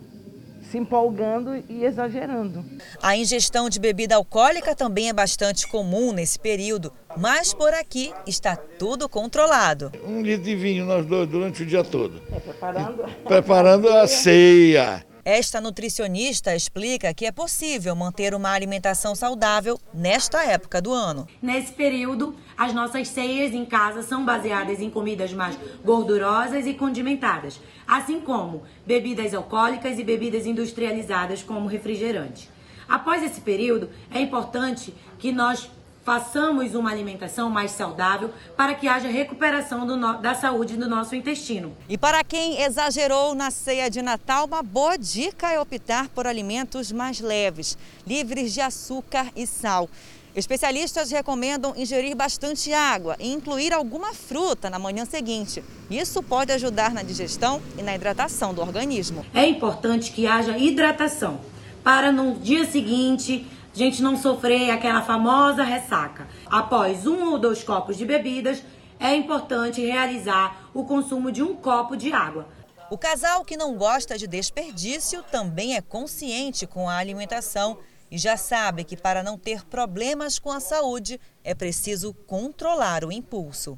se 0.69 0.77
empolgando 0.77 1.63
e 1.67 1.83
exagerando. 1.83 2.63
A 3.01 3.15
ingestão 3.15 3.69
de 3.69 3.79
bebida 3.79 4.15
alcoólica 4.15 4.75
também 4.75 5.09
é 5.09 5.13
bastante 5.13 5.67
comum 5.67 6.11
nesse 6.11 6.39
período, 6.39 6.93
mas 7.17 7.53
por 7.53 7.73
aqui 7.73 8.13
está 8.27 8.55
tudo 8.55 9.09
controlado. 9.09 9.91
Um 10.05 10.21
litro 10.21 10.43
de 10.43 10.55
vinho 10.55 10.85
nós 10.85 11.05
dois 11.05 11.27
durante 11.27 11.63
o 11.63 11.65
dia 11.65 11.83
todo. 11.83 12.21
É, 12.31 12.39
preparando... 12.39 13.05
preparando 13.25 13.89
a 13.89 14.07
ceia. 14.07 15.08
Esta 15.31 15.61
nutricionista 15.61 16.55
explica 16.55 17.13
que 17.13 17.23
é 17.23 17.31
possível 17.31 17.95
manter 17.95 18.33
uma 18.33 18.49
alimentação 18.49 19.13
saudável 19.13 19.79
nesta 19.93 20.43
época 20.43 20.81
do 20.81 20.91
ano. 20.91 21.27
Nesse 21.39 21.71
período, 21.71 22.35
as 22.57 22.73
nossas 22.73 23.09
ceias 23.09 23.53
em 23.53 23.63
casa 23.63 24.01
são 24.01 24.25
baseadas 24.25 24.81
em 24.81 24.89
comidas 24.89 25.31
mais 25.31 25.55
gordurosas 25.85 26.65
e 26.65 26.73
condimentadas, 26.73 27.61
assim 27.87 28.19
como 28.19 28.63
bebidas 28.87 29.31
alcoólicas 29.35 29.99
e 29.99 30.03
bebidas 30.03 30.47
industrializadas 30.47 31.43
como 31.43 31.67
refrigerantes. 31.67 32.49
Após 32.87 33.21
esse 33.21 33.41
período, 33.41 33.91
é 34.09 34.19
importante 34.19 34.91
que 35.19 35.31
nós 35.31 35.69
façamos 36.09 36.73
uma 36.73 36.89
alimentação 36.89 37.51
mais 37.51 37.69
saudável 37.69 38.31
para 38.57 38.73
que 38.73 38.87
haja 38.87 39.07
recuperação 39.07 39.85
no, 39.85 40.17
da 40.17 40.33
saúde 40.33 40.75
do 40.75 40.89
nosso 40.89 41.15
intestino. 41.15 41.71
E 41.87 41.99
para 41.99 42.23
quem 42.23 42.63
exagerou 42.63 43.35
na 43.35 43.51
ceia 43.51 43.91
de 43.91 44.01
Natal, 44.01 44.47
uma 44.47 44.63
boa 44.63 44.97
dica 44.97 45.51
é 45.51 45.59
optar 45.59 46.09
por 46.09 46.25
alimentos 46.25 46.91
mais 46.91 47.19
leves, 47.19 47.77
livres 48.07 48.55
de 48.55 48.59
açúcar 48.59 49.27
e 49.35 49.45
sal. 49.45 49.87
Especialistas 50.35 51.11
recomendam 51.11 51.75
ingerir 51.77 52.15
bastante 52.15 52.73
água 52.73 53.15
e 53.19 53.31
incluir 53.31 53.71
alguma 53.71 54.11
fruta 54.11 54.67
na 54.67 54.79
manhã 54.79 55.05
seguinte. 55.05 55.63
Isso 55.91 56.23
pode 56.23 56.51
ajudar 56.51 56.91
na 56.91 57.03
digestão 57.03 57.61
e 57.77 57.83
na 57.83 57.93
hidratação 57.93 58.51
do 58.51 58.61
organismo. 58.61 59.23
É 59.31 59.47
importante 59.47 60.11
que 60.11 60.25
haja 60.25 60.57
hidratação 60.57 61.39
para 61.83 62.11
no 62.11 62.33
dia 62.33 62.65
seguinte 62.65 63.45
a 63.73 63.77
gente 63.77 64.01
não 64.01 64.17
sofrer 64.17 64.71
aquela 64.71 65.01
famosa 65.01 65.63
ressaca. 65.63 66.27
Após 66.47 67.05
um 67.05 67.31
ou 67.31 67.39
dois 67.39 67.63
copos 67.63 67.97
de 67.97 68.05
bebidas, 68.05 68.63
é 68.99 69.15
importante 69.15 69.81
realizar 69.81 70.69
o 70.73 70.83
consumo 70.83 71.31
de 71.31 71.41
um 71.41 71.55
copo 71.55 71.95
de 71.95 72.11
água. 72.11 72.47
O 72.91 72.97
casal 72.97 73.45
que 73.45 73.55
não 73.55 73.75
gosta 73.75 74.17
de 74.17 74.27
desperdício 74.27 75.23
também 75.31 75.75
é 75.75 75.81
consciente 75.81 76.65
com 76.65 76.89
a 76.89 76.97
alimentação 76.97 77.77
e 78.11 78.17
já 78.17 78.35
sabe 78.35 78.83
que 78.83 78.97
para 78.97 79.21
não 79.21 79.37
ter 79.37 79.63
problemas 79.63 80.39
com 80.39 80.51
a 80.51 80.59
saúde 80.59 81.19
é 81.43 81.53
preciso 81.53 82.13
controlar 82.25 83.05
o 83.05 83.11
impulso. 83.11 83.77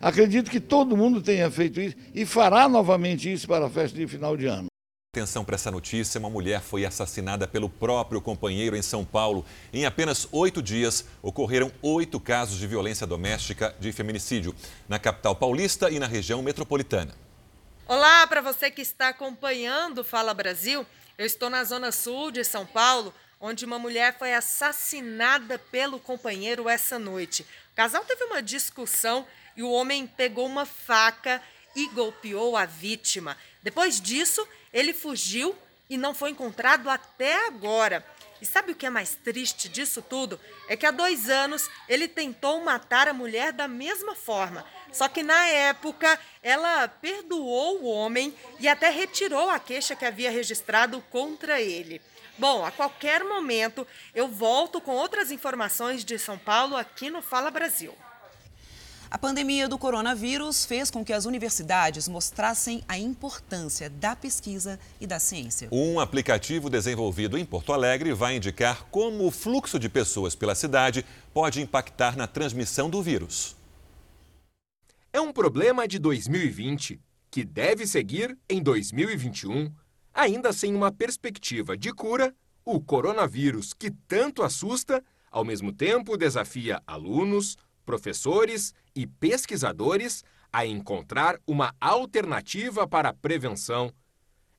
Acredito 0.00 0.50
que 0.50 0.60
todo 0.60 0.96
mundo 0.96 1.20
tenha 1.20 1.50
feito 1.50 1.80
isso 1.80 1.96
e 2.14 2.24
fará 2.24 2.68
novamente 2.68 3.30
isso 3.30 3.46
para 3.46 3.66
a 3.66 3.70
festa 3.70 3.98
de 3.98 4.06
final 4.06 4.36
de 4.36 4.46
ano. 4.46 4.68
Atenção 5.16 5.46
para 5.46 5.54
essa 5.54 5.70
notícia: 5.70 6.18
uma 6.18 6.28
mulher 6.28 6.60
foi 6.60 6.84
assassinada 6.84 7.48
pelo 7.48 7.70
próprio 7.70 8.20
companheiro 8.20 8.76
em 8.76 8.82
São 8.82 9.02
Paulo. 9.02 9.46
Em 9.72 9.86
apenas 9.86 10.28
oito 10.30 10.60
dias, 10.60 11.06
ocorreram 11.22 11.72
oito 11.80 12.20
casos 12.20 12.58
de 12.58 12.66
violência 12.66 13.06
doméstica 13.06 13.74
de 13.80 13.90
feminicídio 13.92 14.54
na 14.86 14.98
capital 14.98 15.34
paulista 15.34 15.90
e 15.90 15.98
na 15.98 16.06
região 16.06 16.42
metropolitana. 16.42 17.14
Olá 17.88 18.26
para 18.26 18.42
você 18.42 18.70
que 18.70 18.82
está 18.82 19.08
acompanhando 19.08 20.04
Fala 20.04 20.34
Brasil. 20.34 20.84
Eu 21.16 21.24
estou 21.24 21.48
na 21.48 21.64
zona 21.64 21.90
sul 21.92 22.30
de 22.30 22.44
São 22.44 22.66
Paulo, 22.66 23.14
onde 23.40 23.64
uma 23.64 23.78
mulher 23.78 24.18
foi 24.18 24.34
assassinada 24.34 25.58
pelo 25.58 25.98
companheiro 25.98 26.68
essa 26.68 26.98
noite. 26.98 27.40
O 27.72 27.74
casal 27.74 28.04
teve 28.04 28.22
uma 28.24 28.42
discussão 28.42 29.26
e 29.56 29.62
o 29.62 29.70
homem 29.70 30.06
pegou 30.06 30.44
uma 30.44 30.66
faca 30.66 31.40
e 31.74 31.88
golpeou 31.88 32.54
a 32.54 32.66
vítima. 32.66 33.34
Depois 33.62 34.00
disso, 34.00 34.46
ele 34.76 34.92
fugiu 34.92 35.56
e 35.88 35.96
não 35.96 36.14
foi 36.14 36.30
encontrado 36.30 36.90
até 36.90 37.46
agora. 37.46 38.04
E 38.42 38.44
sabe 38.44 38.72
o 38.72 38.74
que 38.74 38.84
é 38.84 38.90
mais 38.90 39.14
triste 39.14 39.70
disso 39.70 40.02
tudo? 40.02 40.38
É 40.68 40.76
que 40.76 40.84
há 40.84 40.90
dois 40.90 41.30
anos 41.30 41.70
ele 41.88 42.06
tentou 42.06 42.62
matar 42.62 43.08
a 43.08 43.14
mulher 43.14 43.54
da 43.54 43.66
mesma 43.66 44.14
forma. 44.14 44.66
Só 44.92 45.08
que 45.08 45.22
na 45.22 45.46
época 45.46 46.20
ela 46.42 46.86
perdoou 46.88 47.80
o 47.80 47.86
homem 47.86 48.36
e 48.60 48.68
até 48.68 48.90
retirou 48.90 49.48
a 49.48 49.58
queixa 49.58 49.96
que 49.96 50.04
havia 50.04 50.30
registrado 50.30 51.00
contra 51.10 51.58
ele. 51.58 52.02
Bom, 52.36 52.62
a 52.62 52.70
qualquer 52.70 53.24
momento 53.24 53.86
eu 54.14 54.28
volto 54.28 54.78
com 54.78 54.92
outras 54.92 55.30
informações 55.30 56.04
de 56.04 56.18
São 56.18 56.36
Paulo 56.36 56.76
aqui 56.76 57.08
no 57.08 57.22
Fala 57.22 57.50
Brasil. 57.50 57.96
A 59.16 59.18
pandemia 59.18 59.66
do 59.66 59.78
coronavírus 59.78 60.66
fez 60.66 60.90
com 60.90 61.02
que 61.02 61.10
as 61.10 61.24
universidades 61.24 62.06
mostrassem 62.06 62.84
a 62.86 62.98
importância 62.98 63.88
da 63.88 64.14
pesquisa 64.14 64.78
e 65.00 65.06
da 65.06 65.18
ciência. 65.18 65.70
Um 65.72 65.98
aplicativo 65.98 66.68
desenvolvido 66.68 67.38
em 67.38 67.44
Porto 67.46 67.72
Alegre 67.72 68.12
vai 68.12 68.36
indicar 68.36 68.84
como 68.90 69.26
o 69.26 69.30
fluxo 69.30 69.78
de 69.78 69.88
pessoas 69.88 70.34
pela 70.34 70.54
cidade 70.54 71.02
pode 71.32 71.62
impactar 71.62 72.14
na 72.14 72.26
transmissão 72.26 72.90
do 72.90 73.02
vírus. 73.02 73.56
É 75.10 75.18
um 75.18 75.32
problema 75.32 75.88
de 75.88 75.98
2020 75.98 77.00
que 77.30 77.42
deve 77.42 77.86
seguir 77.86 78.36
em 78.50 78.62
2021 78.62 79.72
Ainda 80.12 80.52
sem 80.52 80.74
uma 80.74 80.92
perspectiva 80.92 81.74
de 81.74 81.90
cura, 81.90 82.34
o 82.66 82.78
coronavírus, 82.78 83.72
que 83.72 83.90
tanto 83.90 84.42
assusta, 84.42 85.02
ao 85.30 85.42
mesmo 85.42 85.72
tempo 85.72 86.18
desafia 86.18 86.82
alunos, 86.86 87.56
professores 87.86 88.74
e 88.96 89.06
pesquisadores 89.06 90.24
a 90.50 90.64
encontrar 90.64 91.38
uma 91.46 91.74
alternativa 91.78 92.88
para 92.88 93.10
a 93.10 93.14
prevenção. 93.14 93.92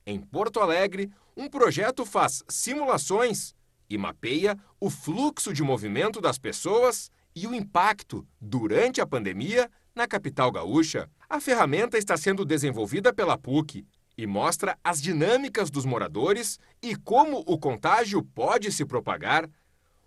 Em 0.06 0.20
Porto 0.20 0.60
Alegre, 0.60 1.10
um 1.36 1.48
projeto 1.48 2.06
faz 2.06 2.44
simulações 2.48 3.52
e 3.90 3.98
mapeia 3.98 4.56
o 4.78 4.88
fluxo 4.88 5.52
de 5.52 5.62
movimento 5.62 6.20
das 6.20 6.38
pessoas 6.38 7.10
e 7.34 7.46
o 7.46 7.54
impacto 7.54 8.26
durante 8.40 9.00
a 9.00 9.06
pandemia 9.06 9.68
na 9.94 10.06
capital 10.06 10.52
gaúcha. 10.52 11.10
A 11.28 11.40
ferramenta 11.40 11.98
está 11.98 12.16
sendo 12.16 12.44
desenvolvida 12.44 13.12
pela 13.12 13.36
PUC 13.36 13.84
e 14.16 14.26
mostra 14.26 14.78
as 14.82 15.02
dinâmicas 15.02 15.70
dos 15.70 15.84
moradores 15.84 16.58
e 16.80 16.94
como 16.94 17.42
o 17.46 17.58
contágio 17.58 18.22
pode 18.22 18.70
se 18.70 18.84
propagar. 18.84 19.48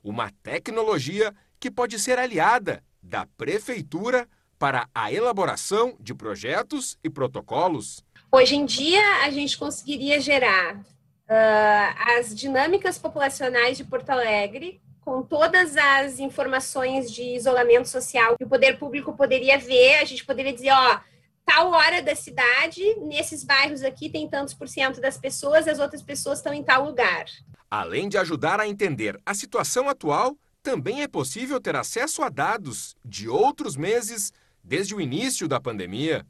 Uma 0.04 0.32
tecnologia 0.42 1.34
que 1.60 1.70
pode 1.70 2.00
ser 2.00 2.18
aliada 2.18 2.84
da 3.02 3.26
prefeitura 3.38 4.28
para 4.60 4.88
a 4.94 5.12
elaboração 5.12 5.96
de 6.00 6.14
projetos 6.14 6.98
e 7.04 7.10
protocolos. 7.10 8.04
Hoje 8.32 8.56
em 8.56 8.66
dia, 8.66 9.02
a 9.24 9.30
gente 9.32 9.58
conseguiria 9.58 10.20
gerar 10.20 10.76
uh, 10.76 12.18
as 12.18 12.36
dinâmicas 12.36 12.98
populacionais 12.98 13.78
de 13.78 13.84
Porto 13.84 14.10
Alegre 14.12 14.80
com 15.02 15.24
todas 15.24 15.76
as 15.76 16.20
informações 16.20 17.12
de 17.12 17.24
isolamento 17.24 17.90
social 17.90 18.38
que 18.38 18.44
o 18.44 18.48
poder 18.48 18.78
público 18.78 19.18
poderia 19.18 19.58
ver, 19.58 19.96
a 19.96 20.06
gente 20.06 20.24
poderia 20.24 20.54
dizer, 20.54 20.72
ó, 20.72 21.00
tal 21.44 21.72
hora 21.72 22.02
da 22.02 22.16
cidade, 22.16 22.82
nesses 23.02 23.44
bairros 23.44 23.84
aqui 23.84 24.10
tem 24.10 24.30
tantos 24.30 24.54
por 24.54 24.70
cento 24.70 25.02
das 25.02 25.18
pessoas, 25.18 25.68
as 25.68 25.80
outras 25.80 26.04
pessoas 26.04 26.38
estão 26.38 26.54
em 26.54 26.64
tal 26.64 26.86
lugar. 26.86 27.26
Além 27.70 28.08
de 28.08 28.18
ajudar 28.18 28.60
a 28.60 28.68
entender 28.68 29.20
a 29.26 29.34
situação 29.34 29.90
atual, 29.90 30.38
também 30.64 31.02
é 31.02 31.08
possível 31.08 31.60
ter 31.60 31.76
acesso 31.76 32.22
a 32.22 32.30
dados 32.30 32.96
de 33.04 33.28
outros 33.28 33.76
meses 33.76 34.32
desde 34.64 34.94
o 34.94 35.02
início 35.02 35.48
da 35.48 35.60
pandemia. 35.60 36.26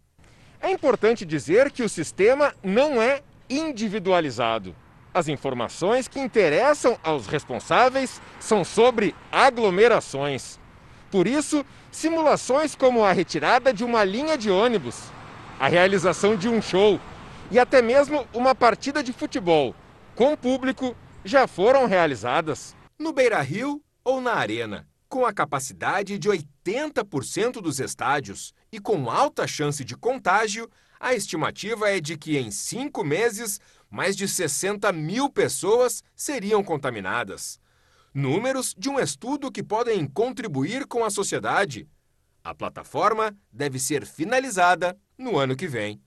É 0.59 0.71
importante 0.71 1.25
dizer 1.25 1.71
que 1.71 1.83
o 1.83 1.89
sistema 1.89 2.53
não 2.63 3.01
é 3.01 3.21
individualizado. 3.49 4.75
As 5.13 5.27
informações 5.27 6.07
que 6.07 6.19
interessam 6.19 6.97
aos 7.03 7.27
responsáveis 7.27 8.21
são 8.39 8.63
sobre 8.63 9.13
aglomerações. 9.31 10.59
Por 11.09 11.27
isso, 11.27 11.65
simulações 11.91 12.73
como 12.73 13.03
a 13.03 13.11
retirada 13.11 13.73
de 13.73 13.83
uma 13.83 14.05
linha 14.05 14.37
de 14.37 14.49
ônibus, 14.49 15.11
a 15.59 15.67
realização 15.67 16.37
de 16.37 16.47
um 16.47 16.61
show 16.61 16.99
e 17.49 17.59
até 17.59 17.81
mesmo 17.81 18.25
uma 18.33 18.55
partida 18.55 19.03
de 19.03 19.11
futebol 19.11 19.75
com 20.15 20.37
público 20.37 20.95
já 21.25 21.47
foram 21.47 21.85
realizadas. 21.85 22.73
No 22.97 23.11
Beira 23.11 23.41
Rio 23.41 23.81
ou 24.03 24.21
na 24.21 24.33
Arena, 24.33 24.87
com 25.07 25.25
a 25.25 25.33
capacidade 25.33 26.17
de 26.17 26.29
80% 26.29 27.61
dos 27.61 27.79
estádios 27.79 28.53
e 28.71 28.79
com 28.79 29.09
alta 29.09 29.45
chance 29.45 29.83
de 29.83 29.95
contágio, 29.95 30.69
a 30.99 31.13
estimativa 31.13 31.89
é 31.89 31.99
de 31.99 32.17
que 32.17 32.37
em 32.37 32.49
cinco 32.51 33.03
meses 33.03 33.59
mais 33.89 34.15
de 34.15 34.27
60 34.27 34.91
mil 34.93 35.29
pessoas 35.29 36.03
seriam 36.15 36.63
contaminadas. 36.63 37.59
Números 38.13 38.73
de 38.77 38.89
um 38.89 38.99
estudo 38.99 39.51
que 39.51 39.61
podem 39.61 40.05
contribuir 40.05 40.85
com 40.85 41.03
a 41.03 41.09
sociedade. 41.09 41.87
A 42.43 42.55
plataforma 42.55 43.35
deve 43.51 43.79
ser 43.79 44.05
finalizada 44.05 44.97
no 45.17 45.37
ano 45.37 45.55
que 45.55 45.67
vem. 45.67 46.01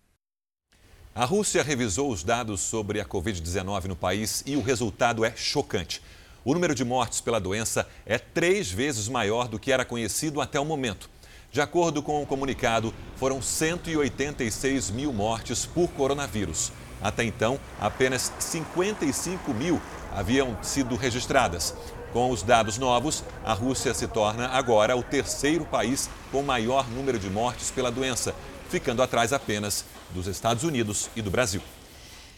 A 1.15 1.25
Rússia 1.25 1.63
revisou 1.63 2.11
os 2.11 2.25
dados 2.25 2.61
sobre 2.61 3.01
a 3.01 3.05
Covid-19 3.05 3.85
no 3.85 3.95
país 3.95 4.43
e 4.47 4.57
o 4.57 4.63
resultado 4.63 5.25
é 5.25 5.35
chocante. 5.37 6.03
O 6.45 6.53
número 6.53 6.75
de 6.75 6.85
mortes 6.85 7.23
pela 7.23 7.41
doença 7.41 7.89
é 8.05 8.19
três 8.19 8.71
vezes 8.71 9.09
maior 9.09 9.49
do 9.49 9.59
que 9.59 9.73
era 9.73 9.83
conhecido 9.83 10.43
até 10.43 10.61
o 10.61 10.65
momento. 10.65 11.09
De 11.51 11.59
acordo 11.59 12.03
com 12.03 12.23
o 12.23 12.27
comunicado, 12.27 12.93
foram 13.17 13.41
186 13.41 14.91
mil 14.91 15.11
mortes 15.11 15.65
por 15.65 15.89
coronavírus. 15.93 16.71
Até 17.01 17.25
então, 17.25 17.59
apenas 17.81 18.31
55 18.39 19.55
mil 19.55 19.81
haviam 20.13 20.59
sido 20.63 20.97
registradas. 20.97 21.75
Com 22.13 22.31
os 22.31 22.43
dados 22.43 22.77
novos, 22.77 23.25
a 23.43 23.55
Rússia 23.55 23.95
se 23.95 24.07
torna 24.07 24.49
agora 24.49 24.95
o 24.95 25.03
terceiro 25.03 25.65
país 25.65 26.11
com 26.31 26.43
maior 26.43 26.87
número 26.91 27.19
de 27.19 27.31
mortes 27.31 27.71
pela 27.71 27.91
doença, 27.91 28.35
ficando 28.69 29.03
atrás 29.03 29.33
apenas 29.33 29.87
dos 30.11 30.27
Estados 30.27 30.63
Unidos 30.63 31.09
e 31.17 31.23
do 31.23 31.31
Brasil. 31.31 31.63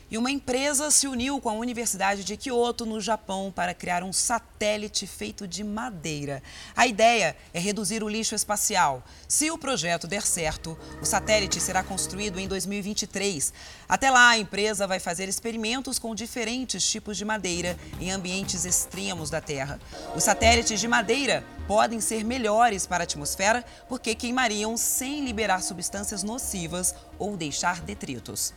E 0.09 0.17
uma 0.17 0.31
empresa 0.31 0.89
se 0.89 1.09
uniu 1.09 1.41
com 1.41 1.51
a 1.51 1.55
Universidade 1.55 2.23
de 2.23 2.37
Kyoto, 2.37 2.87
no 2.87 3.01
Japão, 3.01 3.53
para 3.53 3.75
criar 3.75 4.05
um 4.05 4.13
satélite 4.13 5.05
feito 5.05 5.49
de 5.49 5.65
madeira. 5.65 6.41
A 6.77 6.87
ideia 6.87 7.37
é 7.53 7.59
reduzir 7.59 8.05
o 8.05 8.09
lixo 8.09 8.33
espacial. 8.37 9.03
Se 9.27 9.51
o 9.51 9.59
projeto 9.59 10.07
der 10.07 10.23
certo, 10.23 10.79
o 11.03 11.05
satélite 11.05 11.61
será 11.61 11.83
construído 11.83 12.39
em 12.39 12.47
2023. 12.47 13.53
Até 13.89 14.09
lá, 14.09 14.29
a 14.29 14.39
empresa 14.39 14.87
vai 14.87 15.01
fazer 15.01 15.29
experimentos 15.29 15.99
com 15.99 16.15
diferentes 16.15 16.89
tipos 16.89 17.17
de 17.17 17.25
madeira 17.25 17.77
em 18.01 18.13
ambientes 18.13 18.65
extremos 18.65 19.29
da 19.29 19.41
Terra. 19.41 19.81
Os 20.15 20.23
satélites 20.23 20.79
de 20.79 20.87
madeira 20.87 21.45
podem 21.67 22.01
ser 22.01 22.25
melhores 22.25 22.87
para 22.87 23.03
a 23.03 23.07
atmosfera 23.07 23.65
porque 23.89 24.15
queimariam 24.15 24.77
sem 24.77 25.25
liberar 25.25 25.63
substâncias 25.63 26.23
nocivas 26.23 26.95
ou 27.19 27.37
deixar 27.37 27.81
detritos. 27.81 28.55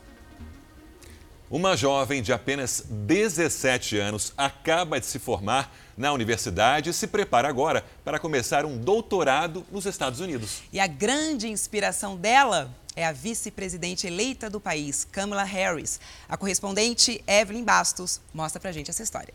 Uma 1.51 1.75
jovem 1.75 2.21
de 2.21 2.31
apenas 2.31 2.83
17 2.87 3.97
anos 3.97 4.31
acaba 4.37 4.99
de 4.99 5.07
se 5.07 5.17
formar 5.17 5.75
na 5.97 6.13
universidade 6.13 6.91
e 6.91 6.93
se 6.93 7.07
prepara 7.07 7.49
agora 7.49 7.83
para 8.05 8.19
começar 8.19 8.65
um 8.65 8.77
doutorado 8.77 9.65
nos 9.71 9.87
Estados 9.87 10.19
Unidos. 10.19 10.61
E 10.71 10.79
a 10.79 10.85
grande 10.85 11.47
inspiração 11.47 12.15
dela 12.15 12.71
é 12.95 13.03
a 13.03 13.11
vice-presidente 13.11 14.05
eleita 14.05 14.47
do 14.47 14.59
país, 14.59 15.07
Kamala 15.11 15.43
Harris. 15.43 15.99
A 16.27 16.37
correspondente 16.37 17.23
Evelyn 17.25 17.63
Bastos 17.63 18.21
mostra 18.31 18.59
pra 18.59 18.71
gente 18.71 18.91
essa 18.91 19.01
história. 19.01 19.33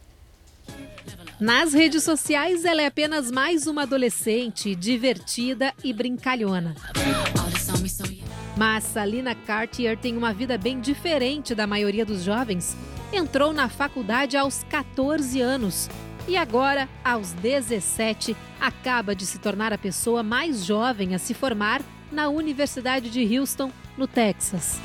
Nas 1.40 1.74
redes 1.74 2.04
sociais, 2.04 2.64
ela 2.64 2.80
é 2.80 2.86
apenas 2.86 3.28
mais 3.28 3.66
uma 3.66 3.82
adolescente 3.82 4.72
divertida 4.76 5.74
e 5.82 5.92
brincalhona. 5.92 6.76
Mas 8.56 8.84
Salina 8.84 9.34
Cartier 9.34 9.96
tem 9.96 10.16
uma 10.16 10.32
vida 10.32 10.56
bem 10.56 10.80
diferente 10.80 11.54
da 11.54 11.66
maioria 11.66 12.06
dos 12.06 12.22
jovens. 12.22 12.76
Entrou 13.12 13.52
na 13.52 13.68
faculdade 13.68 14.36
aos 14.36 14.62
14 14.64 15.40
anos 15.40 15.88
e 16.26 16.36
agora, 16.36 16.88
aos 17.04 17.32
17, 17.32 18.36
acaba 18.60 19.14
de 19.14 19.26
se 19.26 19.38
tornar 19.38 19.72
a 19.72 19.78
pessoa 19.78 20.22
mais 20.22 20.64
jovem 20.64 21.14
a 21.14 21.18
se 21.18 21.34
formar 21.34 21.82
na 22.10 22.28
Universidade 22.28 23.10
de 23.10 23.38
Houston, 23.38 23.70
no 23.98 24.06
Texas. 24.06 24.80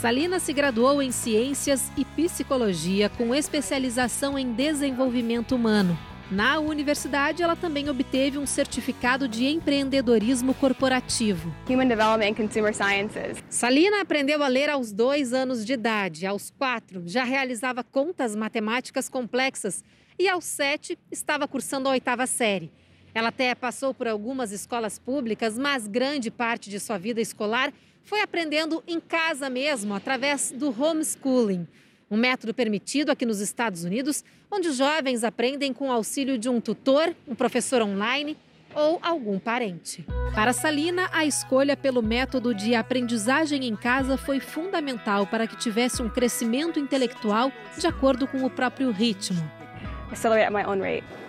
Salina 0.00 0.38
se 0.38 0.52
graduou 0.52 1.00
em 1.00 1.10
Ciências 1.10 1.90
e 1.96 2.04
Psicologia 2.04 3.08
com 3.08 3.34
especialização 3.34 4.38
em 4.38 4.52
desenvolvimento 4.52 5.54
humano. 5.54 5.96
Na 6.30 6.58
universidade, 6.58 7.42
ela 7.42 7.54
também 7.54 7.90
obteve 7.90 8.38
um 8.38 8.46
certificado 8.46 9.28
de 9.28 9.44
empreendedorismo 9.44 10.54
corporativo. 10.54 11.54
Human 11.68 11.86
Development 11.86 12.30
and 12.30 12.34
Consumer 12.34 12.74
Sciences. 12.74 13.44
Salina 13.50 14.00
aprendeu 14.00 14.42
a 14.42 14.48
ler 14.48 14.70
aos 14.70 14.90
dois 14.90 15.34
anos 15.34 15.66
de 15.66 15.74
idade. 15.74 16.26
Aos 16.26 16.50
quatro, 16.50 17.02
já 17.04 17.24
realizava 17.24 17.84
contas 17.84 18.34
matemáticas 18.34 19.08
complexas. 19.08 19.84
E 20.18 20.26
aos 20.26 20.44
sete, 20.44 20.98
estava 21.12 21.46
cursando 21.46 21.88
a 21.88 21.92
oitava 21.92 22.26
série. 22.26 22.72
Ela 23.14 23.28
até 23.28 23.54
passou 23.54 23.92
por 23.92 24.08
algumas 24.08 24.50
escolas 24.50 24.98
públicas, 24.98 25.58
mas 25.58 25.86
grande 25.86 26.30
parte 26.30 26.70
de 26.70 26.80
sua 26.80 26.96
vida 26.96 27.20
escolar 27.20 27.70
foi 28.02 28.22
aprendendo 28.22 28.82
em 28.86 28.98
casa 28.98 29.50
mesmo, 29.50 29.94
através 29.94 30.52
do 30.52 30.68
homeschooling 30.68 31.66
um 32.10 32.16
método 32.16 32.54
permitido 32.54 33.10
aqui 33.10 33.24
nos 33.24 33.40
Estados 33.40 33.84
Unidos, 33.84 34.24
onde 34.50 34.68
os 34.68 34.76
jovens 34.76 35.24
aprendem 35.24 35.72
com 35.72 35.88
o 35.88 35.92
auxílio 35.92 36.38
de 36.38 36.48
um 36.48 36.60
tutor, 36.60 37.14
um 37.26 37.34
professor 37.34 37.82
online 37.82 38.36
ou 38.74 38.98
algum 39.02 39.38
parente. 39.38 40.04
Para 40.34 40.52
Salina, 40.52 41.08
a 41.12 41.24
escolha 41.24 41.76
pelo 41.76 42.02
método 42.02 42.54
de 42.54 42.74
aprendizagem 42.74 43.64
em 43.66 43.76
casa 43.76 44.16
foi 44.16 44.40
fundamental 44.40 45.26
para 45.26 45.46
que 45.46 45.56
tivesse 45.56 46.02
um 46.02 46.08
crescimento 46.08 46.78
intelectual 46.78 47.52
de 47.78 47.86
acordo 47.86 48.26
com 48.26 48.44
o 48.44 48.50
próprio 48.50 48.90
ritmo. 48.90 49.48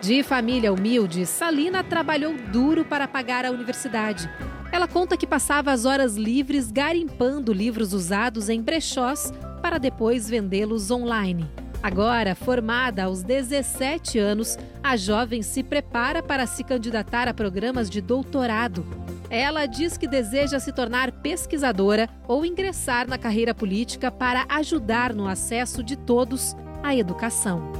De 0.01 0.21
família 0.21 0.73
humilde, 0.73 1.25
Salina 1.25 1.83
trabalhou 1.83 2.35
duro 2.51 2.83
para 2.83 3.07
pagar 3.07 3.45
a 3.45 3.51
universidade. 3.51 4.29
Ela 4.71 4.87
conta 4.87 5.15
que 5.15 5.25
passava 5.25 5.71
as 5.71 5.85
horas 5.85 6.15
livres 6.15 6.71
garimpando 6.71 7.53
livros 7.53 7.93
usados 7.93 8.49
em 8.49 8.61
brechós 8.61 9.31
para 9.65 9.79
depois 9.79 10.29
vendê-los 10.29 10.91
online. 10.91 11.49
Agora, 11.81 12.35
formada 12.35 13.05
aos 13.05 13.23
17 13.23 14.19
anos, 14.19 14.59
a 14.83 14.95
jovem 14.95 15.41
se 15.41 15.63
prepara 15.63 16.21
para 16.21 16.45
se 16.45 16.63
candidatar 16.63 17.27
a 17.27 17.33
programas 17.33 17.89
de 17.89 17.99
doutorado. 17.99 18.85
Ela 19.27 19.65
diz 19.65 19.97
que 19.97 20.07
deseja 20.07 20.59
se 20.59 20.71
tornar 20.71 21.11
pesquisadora 21.13 22.07
ou 22.27 22.45
ingressar 22.45 23.07
na 23.07 23.17
carreira 23.17 23.55
política 23.55 24.11
para 24.11 24.45
ajudar 24.49 25.15
no 25.15 25.27
acesso 25.27 25.81
de 25.81 25.95
todos 25.95 26.55
à 26.83 26.95
educação. 26.95 27.71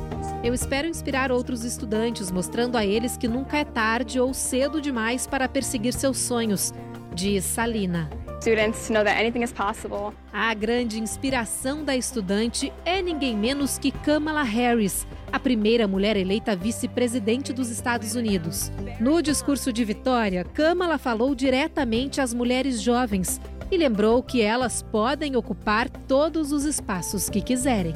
Eu 0.44 0.56
espero 0.56 0.88
inspirar 0.88 1.32
outros 1.32 1.64
estudantes, 1.64 2.32
mostrando 2.32 2.80
a 2.80 2.84
eles 2.84 3.16
que 3.16 3.28
nunca 3.28 3.58
é 3.58 3.64
tarde 3.64 4.20
ou 4.20 4.34
cedo 4.34 4.82
demais 4.82 5.28
para 5.28 5.48
perseguir 5.48 5.94
seus 5.94 6.18
sonhos, 6.18 6.74
diz 7.14 7.44
Salina 7.44 8.10
students 8.46 8.86
to 8.86 8.93
know 8.93 9.04
that 9.04 9.18
anything 9.20 9.41
is 9.41 9.52
possible. 9.52 10.14
A 10.32 10.54
grande 10.54 11.00
inspiração 11.00 11.84
da 11.84 11.96
estudante 11.96 12.72
é 12.86 13.02
ninguém 13.02 13.36
menos 13.36 13.80
que 13.80 13.89
Kamala 13.89 14.43
Harris, 14.43 15.08
a 15.32 15.39
primeira 15.39 15.88
mulher 15.88 16.16
eleita 16.16 16.56
vice-presidente 16.56 17.52
dos 17.52 17.72
Estados 17.72 18.14
Unidos. 18.14 18.72
No 19.00 19.20
discurso 19.20 19.74
de 19.74 19.84
vitória, 19.84 20.43
Kamala 20.43 21.00
falou 21.00 21.34
diretamente 21.34 22.22
às 22.22 22.36
mulheres 22.36 22.80
jovens 22.80 23.41
e 23.72 23.78
lembrou 23.78 24.22
que 24.22 24.43
elas 24.43 24.84
podem 24.84 25.36
ocupar 25.36 25.89
todos 25.89 26.52
os 26.52 26.66
espaços 26.66 27.28
que 27.28 27.41
quiserem. 27.41 27.96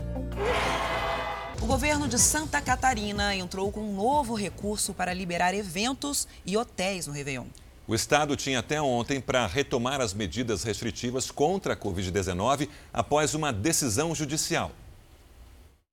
O 1.62 1.68
governo 1.68 2.08
de 2.08 2.18
Santa 2.18 2.60
Catarina 2.60 3.36
entrou 3.36 3.72
com 3.72 3.82
um 3.82 3.94
novo 3.94 4.34
recurso 4.34 4.96
para 4.96 5.14
liberar 5.14 5.54
eventos 5.54 6.28
e 6.44 6.58
hotéis 6.58 7.06
no 7.06 7.14
Réveillon. 7.14 7.46
O 7.90 7.96
Estado 7.96 8.36
tinha 8.36 8.60
até 8.60 8.80
ontem 8.80 9.20
para 9.20 9.48
retomar 9.48 10.00
as 10.00 10.14
medidas 10.14 10.62
restritivas 10.62 11.32
contra 11.32 11.74
a 11.74 11.76
Covid-19 11.76 12.70
após 12.94 13.34
uma 13.34 13.52
decisão 13.52 14.14
judicial. 14.14 14.72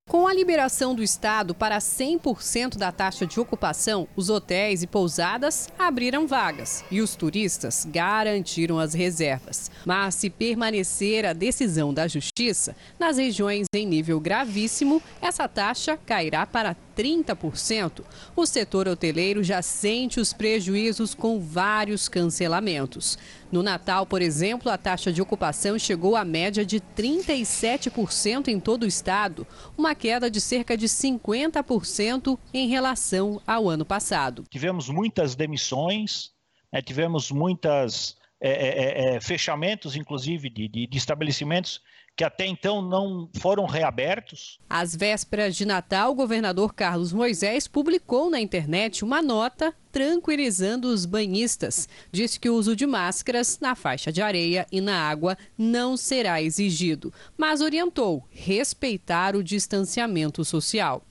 Com 0.07 0.29
a 0.29 0.35
liberação 0.35 0.95
do 0.95 1.03
Estado 1.03 1.55
para 1.55 1.79
100% 1.79 2.77
da 2.77 2.93
taxa 2.93 3.27
de 3.27 3.41
ocupação, 3.41 4.07
os 4.15 4.29
hotéis 4.29 4.83
e 4.83 4.87
pousadas 4.87 5.71
abriram 5.79 6.27
vagas 6.27 6.85
e 6.91 7.01
os 7.01 7.17
turistas 7.17 7.87
garantiram 7.91 8.79
as 8.79 8.93
reservas. 8.93 9.71
Mas, 9.87 10.17
se 10.17 10.29
permanecer 10.29 11.25
a 11.25 11.33
decisão 11.33 11.95
da 11.95 12.07
Justiça, 12.07 12.77
nas 12.99 13.17
regiões 13.17 13.67
em 13.75 13.87
nível 13.87 14.21
gravíssimo, 14.21 15.03
essa 15.21 15.49
taxa 15.49 15.99
cairá 16.05 16.47
para 16.47 16.77
30%. 16.97 18.03
O 18.35 18.47
setor 18.47 18.89
hoteleiro 18.89 19.45
já 19.45 19.61
sente 19.61 20.19
os 20.19 20.33
prejuízos 20.33 21.15
com 21.15 21.39
vários 21.39 22.09
cancelamentos. 22.09 23.19
No 23.53 23.63
Natal, 23.63 24.07
por 24.07 24.23
exemplo, 24.23 24.71
a 24.71 24.79
taxa 24.79 25.13
de 25.13 25.23
ocupação 25.23 25.79
chegou 25.79 26.17
à 26.17 26.25
média 26.25 26.65
de 26.65 26.81
37% 26.81 28.49
em 28.49 28.59
todo 28.59 28.85
o 28.85 28.87
estado, 28.87 29.47
uma 29.77 29.95
queda 29.95 30.31
de 30.31 30.41
cerca 30.41 30.77
de 30.77 30.87
50% 30.87 32.39
em 32.53 32.69
relação 32.69 33.41
ao 33.47 33.69
ano 33.69 33.85
passado. 33.85 34.45
Tivemos 34.51 34.89
muitas 34.89 35.35
demissões, 35.35 36.33
né, 36.73 36.83
tivemos 36.83 37.31
muitas 37.31 38.17
é, 38.41 38.51
é, 38.51 39.17
é, 39.17 39.21
fechamentos, 39.21 39.97
inclusive, 39.97 40.51
de, 40.51 40.69
de, 40.69 40.87
de 40.87 40.99
estabelecimentos 40.99 41.81
que 42.17 42.25
até 42.25 42.47
então 42.47 42.81
não 42.81 43.29
foram 43.39 43.67
reabertos. 43.67 44.59
Às 44.71 44.97
vésperas 44.97 45.55
de 45.55 45.67
Natal, 45.67 46.13
o 46.13 46.15
governador 46.15 46.73
Carlos 46.73 47.13
Moisés 47.13 47.69
publicou 47.69 48.31
na 48.31 48.41
internet 48.41 49.05
uma 49.05 49.21
nota 49.21 49.75
tranquilizando 49.93 50.89
os 50.89 51.05
banhistas. 51.05 51.87
Disse 52.11 52.41
que 52.41 52.49
o 52.49 52.55
uso 52.55 52.75
de 52.75 52.87
máscaras 52.87 53.61
na 53.61 53.75
faixa 53.75 54.11
de 54.11 54.23
areia 54.23 54.67
e 54.73 54.81
na 54.81 54.99
água 54.99 55.37
não 55.59 55.95
será 55.95 56.41
exigido, 56.41 57.13
mas 57.37 57.61
orientou 57.61 58.27
respeitar 58.31 59.37
o 59.37 59.45
distanciamento 59.45 60.43
social. 60.43 61.05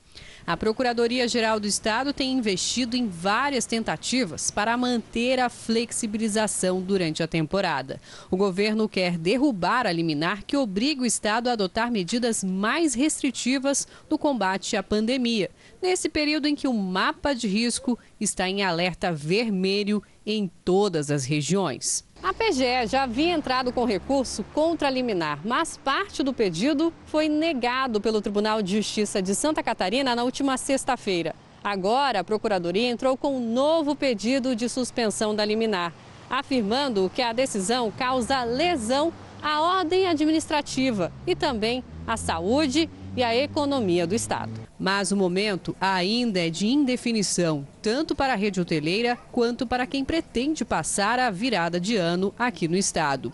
A 0.48 0.56
Procuradoria-Geral 0.56 1.60
do 1.60 1.66
Estado 1.66 2.14
tem 2.14 2.32
investido 2.32 2.96
em 2.96 3.08
várias 3.08 3.66
tentativas 3.66 4.52
para 4.52 4.78
manter 4.78 5.39
a 5.39 5.50
flexibilização 5.50 6.84
durante 6.84 7.24
a 7.24 7.28
temporada. 7.28 8.00
O 8.30 8.38
governo 8.38 8.88
quer 8.88 9.18
derrubar 9.18 9.88
a 9.88 9.91
liminar 9.91 10.43
que 10.46 10.56
obriga 10.56 11.02
o 11.02 11.06
Estado 11.06 11.48
a 11.48 11.54
adotar 11.54 11.91
medidas 11.91 12.43
mais 12.43 12.93
restritivas 12.93 13.88
no 14.08 14.20
combate 14.20 14.78
à 14.78 14.84
pandemia, 14.84 15.50
nesse 15.82 16.08
período 16.08 16.48
em 16.48 16.54
que 16.54 16.68
o 16.68 16.74
mapa 16.74 17.34
de 17.34 17.48
risco 17.48 17.98
está 18.22 18.48
em 18.48 18.62
alerta 18.62 19.12
vermelho 19.12 20.04
em 20.24 20.48
todas 20.64 21.10
as 21.10 21.26
regiões. 21.26 22.05
A 22.24 22.34
PGE 22.34 22.88
já 22.88 23.03
havia 23.03 23.34
entrado 23.34 23.72
com 23.72 23.86
recurso 23.86 24.43
contra 24.53 24.88
a 24.88 24.91
liminar, 24.91 25.39
mas 25.45 25.78
parte 25.78 26.24
do 26.24 26.34
pedido 26.34 26.91
foi 27.05 27.30
negado 27.30 28.01
pelo 28.01 28.22
Tribunal 28.22 28.61
de 28.61 28.78
Justiça 28.78 29.22
de 29.22 29.36
Santa 29.36 29.61
Catarina 29.61 30.16
na 30.16 30.24
última 30.24 30.57
sexta-feira. 30.57 31.36
Agora, 31.63 32.20
a 32.20 32.24
Procuradoria 32.24 32.89
entrou 32.89 33.16
com 33.16 33.38
um 33.38 33.53
novo 33.53 33.95
pedido 33.95 34.55
de 34.55 34.68
suspensão 34.68 35.36
da 35.36 35.45
liminar, 35.45 35.93
afirmando 36.30 37.11
que 37.13 37.22
a 37.22 37.34
decisão 37.34 37.91
causa 37.91 38.43
lesão 38.43 39.13
à 39.41 39.61
ordem 39.61 40.07
administrativa 40.07 41.11
e 41.28 41.36
também 41.36 41.84
a 42.07 42.18
saúde 42.18 42.89
e 43.16 43.24
a 43.24 43.36
economia 43.36 44.05
do 44.05 44.13
estado. 44.13 44.51
Mas 44.78 45.11
o 45.11 45.16
momento 45.16 45.76
ainda 45.80 46.39
é 46.39 46.49
de 46.49 46.68
indefinição, 46.68 47.68
tanto 47.82 48.16
para 48.16 48.34
a 48.34 48.36
rede 48.36 48.59
hoteleira 48.59 49.18
quanto 49.32 49.66
para 49.66 49.88
quem 49.88 50.03
pretende 50.03 50.66
passar 50.66 51.20
a 51.20 51.32
virada 51.32 51.80
de 51.80 51.95
ano 51.95 52.34
aqui 52.38 52.68
no 52.68 52.76
estado. 52.76 53.32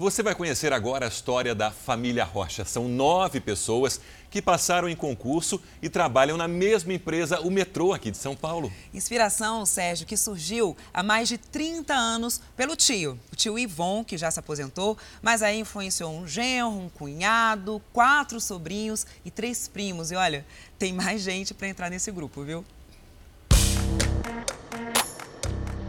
Você 0.00 0.22
vai 0.22 0.34
conhecer 0.34 0.72
agora 0.72 1.04
a 1.04 1.08
história 1.08 1.54
da 1.54 1.70
família 1.70 2.24
Rocha. 2.24 2.64
São 2.64 2.88
nove 2.88 3.38
pessoas 3.38 4.00
que 4.30 4.40
passaram 4.40 4.88
em 4.88 4.94
concurso 4.94 5.60
e 5.82 5.88
trabalham 5.88 6.36
na 6.36 6.46
mesma 6.46 6.92
empresa, 6.92 7.40
o 7.40 7.50
metrô 7.50 7.92
aqui 7.92 8.10
de 8.10 8.16
São 8.16 8.36
Paulo. 8.36 8.72
Inspiração, 8.94 9.66
Sérgio, 9.66 10.06
que 10.06 10.16
surgiu 10.16 10.76
há 10.94 11.02
mais 11.02 11.28
de 11.28 11.36
30 11.36 11.92
anos 11.92 12.40
pelo 12.56 12.76
tio, 12.76 13.18
o 13.32 13.36
tio 13.36 13.58
Ivon, 13.58 14.04
que 14.04 14.16
já 14.16 14.30
se 14.30 14.38
aposentou, 14.38 14.96
mas 15.20 15.42
aí 15.42 15.58
influenciou 15.58 16.12
um 16.12 16.26
genro, 16.26 16.70
um 16.70 16.88
cunhado, 16.88 17.82
quatro 17.92 18.40
sobrinhos 18.40 19.06
e 19.24 19.30
três 19.30 19.66
primos. 19.66 20.10
E 20.10 20.14
olha, 20.14 20.46
tem 20.78 20.92
mais 20.92 21.22
gente 21.22 21.52
para 21.52 21.68
entrar 21.68 21.90
nesse 21.90 22.10
grupo, 22.12 22.42
viu? 22.44 22.64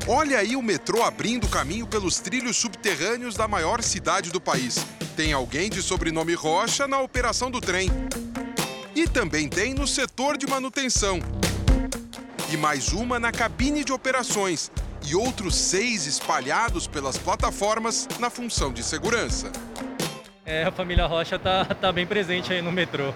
Olha 0.08 0.40
aí 0.40 0.56
o 0.56 0.62
metrô 0.62 1.04
abrindo 1.04 1.48
caminho 1.48 1.86
pelos 1.86 2.20
trilhos 2.20 2.58
subterrâneos 2.58 3.36
da 3.36 3.48
maior 3.48 3.84
cidade 3.84 4.32
do 4.32 4.42
país. 4.42 4.84
Tem 5.16 5.32
alguém 5.32 5.70
de 5.70 5.82
sobrenome 5.82 6.34
Rocha 6.34 6.88
na 6.88 7.00
operação 7.00 7.52
do 7.52 7.62
trem. 7.62 7.90
E 8.94 9.08
também 9.08 9.48
tem 9.48 9.74
no 9.74 9.88
setor 9.88 10.38
de 10.38 10.46
manutenção. 10.46 11.20
E 12.52 12.58
mais 12.58 12.92
uma 12.92 13.20
na 13.20 13.32
cabine 13.32 13.86
de 13.86 13.94
operações. 13.94 14.70
E 15.08 15.16
outros 15.16 15.56
seis 15.56 16.06
espalhados 16.06 16.88
pelas 16.88 17.18
plataformas 17.18 18.08
na 18.20 18.30
função 18.30 18.72
de 18.74 18.84
segurança. 18.84 19.50
É, 20.46 20.66
a 20.66 20.72
família 20.72 21.08
Rocha 21.08 21.40
tá, 21.40 21.64
tá 21.66 21.92
bem 21.92 22.06
presente 22.06 22.52
aí 22.52 22.62
no 22.62 22.72
metrô. 22.72 23.14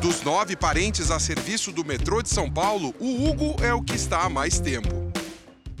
Dos 0.00 0.22
nove 0.22 0.54
parentes 0.54 1.10
a 1.10 1.18
serviço 1.18 1.72
do 1.72 1.84
metrô 1.84 2.22
de 2.22 2.28
São 2.28 2.48
Paulo, 2.48 2.94
o 3.00 3.28
Hugo 3.28 3.56
é 3.60 3.74
o 3.74 3.82
que 3.82 3.96
está 3.96 4.22
há 4.22 4.28
mais 4.28 4.60
tempo. 4.60 4.88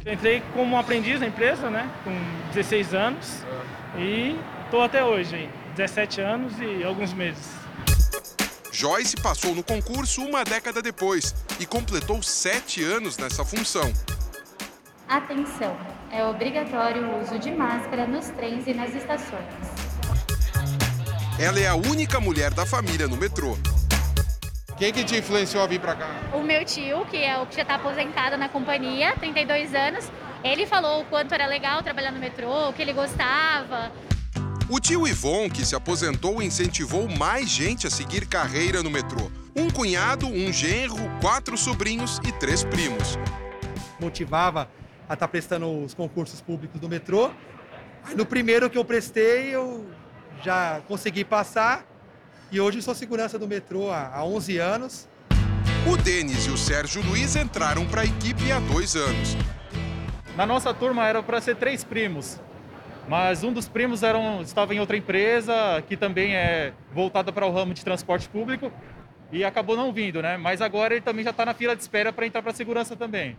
Entrei 0.04 0.42
como 0.52 0.76
aprendiz 0.76 1.20
na 1.20 1.28
empresa, 1.28 1.70
né, 1.70 1.88
com 2.02 2.10
16 2.52 2.94
anos 2.94 3.44
e 3.96 4.36
estou 4.64 4.82
até 4.82 5.04
hoje, 5.04 5.48
17 5.76 6.20
anos 6.20 6.52
e 6.58 6.82
alguns 6.82 7.12
meses. 7.12 7.57
Joyce 8.78 9.16
passou 9.16 9.56
no 9.56 9.64
concurso 9.64 10.24
uma 10.24 10.44
década 10.44 10.80
depois 10.80 11.34
e 11.58 11.66
completou 11.66 12.22
sete 12.22 12.80
anos 12.80 13.18
nessa 13.18 13.44
função. 13.44 13.92
Atenção! 15.08 15.76
É 16.12 16.24
obrigatório 16.24 17.02
o 17.02 17.20
uso 17.20 17.40
de 17.40 17.50
máscara 17.50 18.06
nos 18.06 18.28
trens 18.28 18.68
e 18.68 18.74
nas 18.74 18.94
estações. 18.94 19.42
Ela 21.40 21.58
é 21.58 21.66
a 21.66 21.74
única 21.74 22.20
mulher 22.20 22.54
da 22.54 22.64
família 22.64 23.08
no 23.08 23.16
metrô. 23.16 23.58
Quem 24.78 24.92
que 24.92 25.02
te 25.02 25.16
influenciou 25.16 25.64
a 25.64 25.66
vir 25.66 25.80
para 25.80 25.96
cá? 25.96 26.08
O 26.32 26.40
meu 26.40 26.64
tio, 26.64 27.04
que 27.06 27.16
é 27.16 27.36
o 27.36 27.46
que 27.46 27.56
já 27.56 27.62
está 27.62 27.74
aposentado 27.74 28.36
na 28.36 28.48
companhia, 28.48 29.12
32 29.16 29.74
anos, 29.74 30.08
ele 30.44 30.66
falou 30.66 31.02
o 31.02 31.04
quanto 31.06 31.34
era 31.34 31.48
legal 31.48 31.82
trabalhar 31.82 32.12
no 32.12 32.20
metrô, 32.20 32.68
o 32.68 32.72
que 32.72 32.82
ele 32.82 32.92
gostava. 32.92 33.90
O 34.70 34.78
tio 34.78 35.08
Ivon, 35.08 35.48
que 35.48 35.64
se 35.64 35.74
aposentou, 35.74 36.42
incentivou 36.42 37.08
mais 37.08 37.48
gente 37.48 37.86
a 37.86 37.90
seguir 37.90 38.26
carreira 38.26 38.82
no 38.82 38.90
metrô. 38.90 39.32
Um 39.56 39.70
cunhado, 39.70 40.26
um 40.26 40.52
genro, 40.52 40.96
quatro 41.22 41.56
sobrinhos 41.56 42.20
e 42.28 42.32
três 42.32 42.64
primos. 42.64 43.18
Motivava 43.98 44.68
a 45.08 45.14
estar 45.14 45.16
tá 45.16 45.28
prestando 45.28 45.82
os 45.82 45.94
concursos 45.94 46.42
públicos 46.42 46.78
do 46.78 46.86
metrô. 46.86 47.30
Aí 48.04 48.14
no 48.14 48.26
primeiro 48.26 48.68
que 48.68 48.76
eu 48.76 48.84
prestei, 48.84 49.54
eu 49.54 49.86
já 50.44 50.82
consegui 50.86 51.24
passar 51.24 51.86
e 52.52 52.60
hoje 52.60 52.82
sou 52.82 52.94
segurança 52.94 53.38
do 53.38 53.48
metrô 53.48 53.90
há 53.90 54.22
11 54.22 54.58
anos. 54.58 55.08
O 55.90 55.96
Denis 55.96 56.44
e 56.44 56.50
o 56.50 56.58
Sérgio 56.58 57.02
Luiz 57.04 57.36
entraram 57.36 57.86
para 57.86 58.02
a 58.02 58.04
equipe 58.04 58.52
há 58.52 58.60
dois 58.60 58.94
anos. 58.96 59.34
Na 60.36 60.44
nossa 60.44 60.74
turma 60.74 61.06
era 61.06 61.22
para 61.22 61.40
ser 61.40 61.56
três 61.56 61.82
primos, 61.82 62.38
mas 63.08 63.42
um 63.42 63.52
dos 63.52 63.68
primos 63.68 64.02
era 64.02 64.18
um, 64.18 64.42
estava 64.42 64.74
em 64.74 64.80
outra 64.80 64.96
empresa 64.96 65.82
que 65.88 65.96
também 65.96 66.36
é 66.36 66.72
voltada 66.92 67.32
para 67.32 67.46
o 67.46 67.52
ramo 67.52 67.74
de 67.74 67.84
transporte 67.84 68.28
público 68.28 68.70
e 69.32 69.44
acabou 69.44 69.76
não 69.76 69.92
vindo, 69.92 70.22
né? 70.22 70.36
Mas 70.36 70.60
agora 70.60 70.94
ele 70.94 71.02
também 71.02 71.24
já 71.24 71.30
está 71.30 71.44
na 71.44 71.54
fila 71.54 71.74
de 71.74 71.82
espera 71.82 72.12
para 72.12 72.26
entrar 72.26 72.42
para 72.42 72.52
a 72.52 72.54
segurança 72.54 72.94
também. 72.94 73.36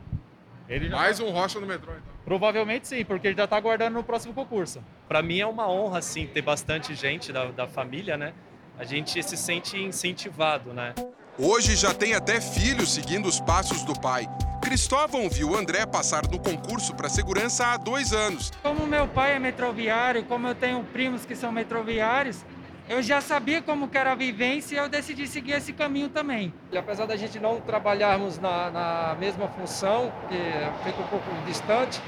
Mais 0.91 1.17
tá... 1.17 1.23
um 1.23 1.31
Rocha 1.31 1.59
no 1.59 1.65
metrô, 1.65 1.91
então? 1.91 2.13
Provavelmente 2.25 2.87
sim, 2.87 3.03
porque 3.03 3.27
ele 3.27 3.37
já 3.37 3.45
está 3.45 3.57
aguardando 3.57 3.95
no 3.95 4.03
próximo 4.03 4.33
concurso. 4.33 4.83
Para 5.07 5.21
mim 5.21 5.39
é 5.39 5.47
uma 5.47 5.67
honra, 5.69 6.01
sim, 6.01 6.27
ter 6.27 6.43
bastante 6.43 6.93
gente 6.93 7.31
da, 7.31 7.45
da 7.45 7.67
família, 7.67 8.17
né? 8.17 8.33
a 8.79 8.85
gente 8.85 9.21
se 9.21 9.35
sente 9.35 9.77
incentivado, 9.77 10.73
né? 10.73 10.95
Hoje 11.37 11.75
já 11.75 11.93
tem 11.93 12.15
até 12.15 12.39
filhos 12.39 12.93
seguindo 12.93 13.27
os 13.27 13.41
passos 13.41 13.83
do 13.83 13.93
pai. 13.99 14.25
Cristóvão 14.61 15.29
viu 15.29 15.55
André 15.55 15.85
passar 15.85 16.27
no 16.27 16.37
concurso 16.37 16.93
para 16.93 17.07
segurança 17.07 17.65
há 17.65 17.77
dois 17.77 18.13
anos. 18.13 18.51
Como 18.61 18.85
meu 18.85 19.07
pai 19.07 19.35
é 19.35 19.39
metroviário, 19.39 20.23
como 20.25 20.47
eu 20.47 20.55
tenho 20.55 20.83
primos 20.83 21.25
que 21.25 21.35
são 21.35 21.51
metroviários, 21.51 22.43
eu 22.87 23.01
já 23.01 23.21
sabia 23.21 23.61
como 23.61 23.87
que 23.87 23.97
era 23.97 24.11
a 24.11 24.15
vivência 24.15 24.75
e 24.75 24.77
eu 24.77 24.89
decidi 24.89 25.27
seguir 25.27 25.53
esse 25.53 25.71
caminho 25.71 26.09
também. 26.09 26.53
E 26.71 26.77
apesar 26.77 27.05
da 27.05 27.15
gente 27.15 27.39
não 27.39 27.61
trabalharmos 27.61 28.37
na, 28.37 28.69
na 28.69 29.15
mesma 29.19 29.47
função, 29.47 30.11
que 30.27 30.35
fica 30.83 31.01
um 31.01 31.07
pouco 31.07 31.25
distante, 31.45 32.01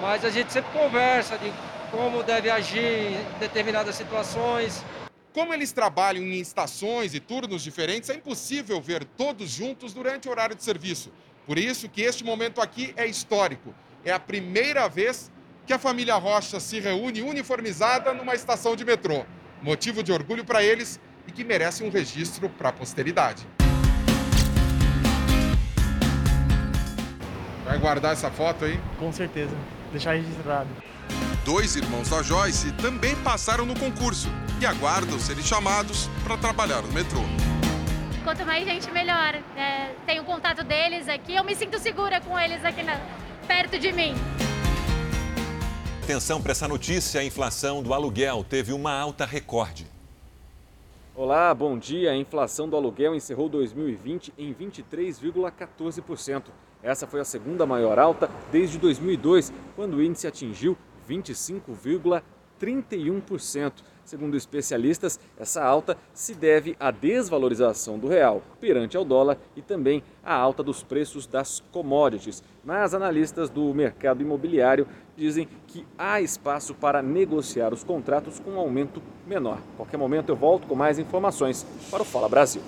mas 0.00 0.24
a 0.24 0.30
gente 0.30 0.52
sempre 0.52 0.70
conversa 0.72 1.38
de 1.38 1.52
como 1.90 2.22
deve 2.22 2.50
agir 2.50 2.84
em 2.84 3.38
determinadas 3.38 3.94
situações. 3.94 4.84
Como 5.32 5.54
eles 5.54 5.70
trabalham 5.70 6.24
em 6.24 6.40
estações 6.40 7.14
e 7.14 7.20
turnos 7.20 7.62
diferentes, 7.62 8.10
é 8.10 8.14
impossível 8.16 8.80
ver 8.80 9.04
todos 9.04 9.48
juntos 9.48 9.92
durante 9.92 10.28
o 10.28 10.30
horário 10.30 10.56
de 10.56 10.62
serviço. 10.62 11.12
Por 11.50 11.58
isso 11.58 11.88
que 11.88 12.02
este 12.02 12.22
momento 12.22 12.60
aqui 12.60 12.94
é 12.96 13.04
histórico. 13.04 13.74
É 14.04 14.12
a 14.12 14.20
primeira 14.20 14.88
vez 14.88 15.32
que 15.66 15.72
a 15.72 15.80
família 15.80 16.14
Rocha 16.14 16.60
se 16.60 16.78
reúne 16.78 17.22
uniformizada 17.22 18.14
numa 18.14 18.36
estação 18.36 18.76
de 18.76 18.84
metrô. 18.84 19.24
Motivo 19.60 20.00
de 20.00 20.12
orgulho 20.12 20.44
para 20.44 20.62
eles 20.62 21.00
e 21.26 21.32
que 21.32 21.42
merece 21.42 21.82
um 21.82 21.90
registro 21.90 22.48
para 22.48 22.68
a 22.68 22.72
posteridade. 22.72 23.44
Vai 27.64 27.78
guardar 27.80 28.12
essa 28.12 28.30
foto 28.30 28.66
aí? 28.66 28.78
Com 28.96 29.12
certeza. 29.12 29.56
Deixar 29.90 30.12
registrado. 30.12 30.68
Dois 31.44 31.74
irmãos 31.74 32.08
da 32.10 32.22
Joyce 32.22 32.70
também 32.74 33.16
passaram 33.24 33.66
no 33.66 33.76
concurso 33.76 34.28
e 34.60 34.66
aguardam 34.66 35.18
serem 35.18 35.42
chamados 35.42 36.08
para 36.22 36.36
trabalhar 36.36 36.80
no 36.82 36.92
metrô. 36.92 37.22
Quanto 38.22 38.44
mais 38.44 38.66
gente, 38.66 38.90
melhor. 38.90 39.34
É, 39.56 39.94
tenho 40.04 40.22
contato 40.24 40.62
deles 40.62 41.08
aqui, 41.08 41.34
eu 41.34 41.42
me 41.42 41.56
sinto 41.56 41.78
segura 41.78 42.20
com 42.20 42.38
eles 42.38 42.62
aqui 42.62 42.82
na, 42.82 43.00
perto 43.46 43.78
de 43.78 43.90
mim. 43.92 44.12
Atenção 46.02 46.42
para 46.42 46.52
essa 46.52 46.68
notícia: 46.68 47.18
a 47.20 47.24
inflação 47.24 47.82
do 47.82 47.94
aluguel 47.94 48.44
teve 48.44 48.74
uma 48.74 48.92
alta 48.92 49.24
recorde. 49.24 49.86
Olá, 51.14 51.54
bom 51.54 51.78
dia. 51.78 52.10
A 52.10 52.16
inflação 52.16 52.68
do 52.68 52.76
aluguel 52.76 53.14
encerrou 53.14 53.48
2020 53.48 54.34
em 54.36 54.52
23,14%. 54.54 56.42
Essa 56.82 57.06
foi 57.06 57.20
a 57.20 57.24
segunda 57.24 57.64
maior 57.64 57.98
alta 57.98 58.28
desde 58.52 58.76
2002, 58.78 59.50
quando 59.74 59.94
o 59.94 60.02
índice 60.02 60.26
atingiu 60.26 60.76
25,31%. 61.08 63.72
Segundo 64.10 64.36
especialistas, 64.36 65.20
essa 65.38 65.62
alta 65.62 65.96
se 66.12 66.34
deve 66.34 66.76
à 66.80 66.90
desvalorização 66.90 67.96
do 67.96 68.08
real 68.08 68.42
perante 68.60 68.96
ao 68.96 69.04
dólar 69.04 69.38
e 69.54 69.62
também 69.62 70.02
à 70.20 70.34
alta 70.34 70.64
dos 70.64 70.82
preços 70.82 71.28
das 71.28 71.62
commodities. 71.70 72.42
Mas 72.64 72.92
analistas 72.92 73.48
do 73.48 73.72
mercado 73.72 74.20
imobiliário 74.20 74.88
dizem 75.16 75.46
que 75.68 75.86
há 75.96 76.20
espaço 76.20 76.74
para 76.74 77.00
negociar 77.00 77.72
os 77.72 77.84
contratos 77.84 78.40
com 78.40 78.50
um 78.50 78.58
aumento 78.58 79.00
menor. 79.24 79.58
A 79.74 79.76
qualquer 79.76 79.96
momento 79.96 80.30
eu 80.30 80.36
volto 80.36 80.66
com 80.66 80.74
mais 80.74 80.98
informações 80.98 81.64
para 81.88 82.02
o 82.02 82.04
Fala 82.04 82.28
Brasil. 82.28 82.62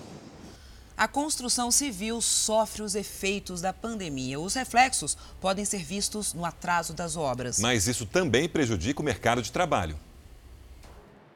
A 0.97 1.09
construção 1.09 1.73
civil 1.73 2.21
sofre 2.21 2.83
os 2.83 2.95
efeitos 2.95 3.61
da 3.61 3.73
pandemia. 3.73 4.39
Os 4.39 4.55
reflexos 4.55 5.19
podem 5.41 5.65
ser 5.65 5.83
vistos 5.83 6.35
no 6.35 6.45
atraso 6.45 6.95
das 6.95 7.17
obras. 7.17 7.59
Mas 7.59 7.89
isso 7.89 8.07
também 8.07 8.49
prejudica 8.49 9.03
o 9.03 9.05
mercado 9.05 9.43
de 9.43 9.51
trabalho. 9.51 9.99